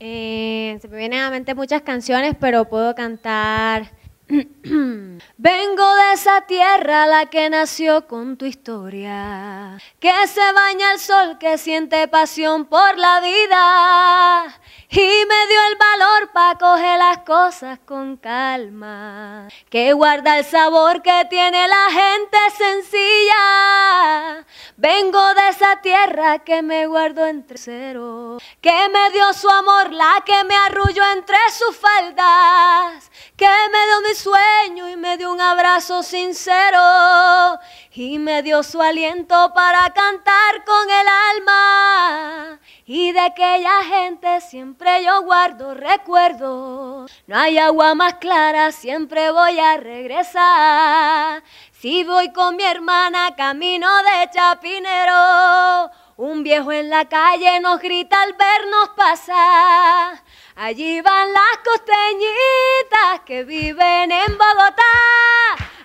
Eh, 0.00 0.76
se 0.82 0.88
me 0.88 0.98
vienen 0.98 1.20
a 1.20 1.30
mente 1.30 1.54
muchas 1.54 1.80
canciones, 1.80 2.36
pero 2.38 2.66
puedo 2.66 2.94
cantar 2.94 3.90
Vengo 4.28 5.94
de 5.94 6.12
esa 6.14 6.42
tierra 6.46 7.06
la 7.06 7.26
que 7.26 7.50
nació 7.50 8.06
con 8.06 8.36
tu 8.36 8.46
historia, 8.46 9.78
que 10.00 10.12
se 10.26 10.52
baña 10.52 10.92
el 10.92 10.98
sol, 10.98 11.38
que 11.38 11.58
siente 11.58 12.08
pasión 12.08 12.64
por 12.64 12.98
la 12.98 13.20
vida 13.20 14.60
y 14.90 15.00
me 15.00 15.46
dio 15.48 15.66
el 15.70 15.76
valor 15.76 16.30
para 16.32 16.58
coger 16.58 16.98
las 16.98 17.18
cosas 17.18 17.78
con 17.84 18.16
calma, 18.16 19.48
que 19.68 19.92
guarda 19.92 20.38
el 20.38 20.44
sabor 20.44 21.02
que 21.02 21.26
tiene 21.28 21.66
la 21.66 21.90
gente 21.90 22.38
sencilla. 22.56 24.44
Vengo 24.76 25.34
de 25.34 25.48
esa 25.48 25.80
tierra 25.80 26.38
que 26.40 26.62
me 26.62 26.86
guardó 26.86 27.26
entre 27.26 27.58
cero, 27.58 28.38
que 28.60 28.88
me 28.88 29.10
dio 29.10 29.32
su 29.32 29.48
amor, 29.50 29.92
la 29.92 30.22
que 30.24 30.44
me 30.44 30.54
arrulló 30.54 31.02
entre 31.12 31.38
sus 31.50 31.76
faldas, 31.76 33.10
que 33.36 33.46
me 33.46 33.86
dio 33.86 34.00
mi 34.08 34.14
sueño 34.14 34.88
y 34.88 34.96
me 34.96 35.16
dio 35.16 35.32
un 35.32 35.40
abrazo 35.40 36.02
sincero 36.02 37.58
y 37.96 38.18
me 38.18 38.42
dio 38.42 38.64
su 38.64 38.82
aliento 38.82 39.52
para 39.54 39.88
cantar 39.92 40.64
con 40.64 40.90
el 40.90 41.06
alma. 41.36 42.58
Y 42.86 43.12
de 43.12 43.20
aquella 43.20 43.84
gente 43.84 44.40
siempre 44.40 45.04
yo 45.04 45.22
guardo 45.22 45.74
recuerdos. 45.74 47.12
No 47.28 47.38
hay 47.38 47.56
agua 47.58 47.94
más 47.94 48.14
clara, 48.14 48.72
siempre 48.72 49.30
voy 49.30 49.60
a 49.60 49.76
regresar. 49.76 51.44
Si 51.72 52.02
voy 52.02 52.32
con 52.32 52.56
mi 52.56 52.64
hermana 52.64 53.36
camino 53.36 53.88
de 53.98 54.30
Chapinero, 54.32 55.90
un 56.16 56.42
viejo 56.42 56.72
en 56.72 56.90
la 56.90 57.08
calle 57.08 57.60
nos 57.60 57.80
grita 57.80 58.20
al 58.22 58.32
vernos 58.32 58.88
pasar. 58.96 60.20
Allí 60.56 61.00
van 61.00 61.32
las 61.32 61.58
costeñitas 61.64 63.20
que 63.26 63.42
viven 63.42 64.12
en 64.12 64.38
Bogotá. 64.38 64.82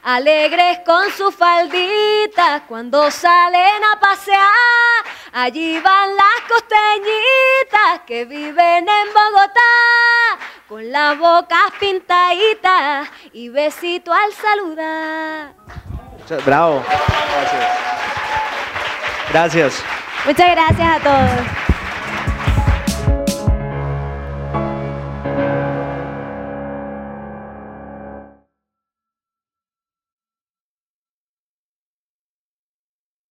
alegres 0.03 0.79
con 0.85 1.11
sus 1.11 1.35
falditas 1.35 2.61
cuando 2.67 3.09
salen 3.09 3.83
a 3.83 3.99
pasear. 3.99 5.03
Allí 5.33 5.79
van 5.79 6.15
las 6.15 6.41
costeñitas 6.47 8.01
que 8.05 8.25
viven 8.25 8.87
en 8.87 9.07
Bogotá, 9.13 10.45
con 10.67 10.91
las 10.91 11.17
bocas 11.17 11.71
pintaditas 11.79 13.09
y 13.33 13.49
besito 13.49 14.13
al 14.13 14.31
saludar. 14.33 15.53
Bravo. 16.45 16.83
Gracias. 16.87 17.67
Gracias. 19.31 19.83
Muchas 20.25 20.51
gracias 20.51 20.89
a 20.89 20.99
todos. 20.99 21.78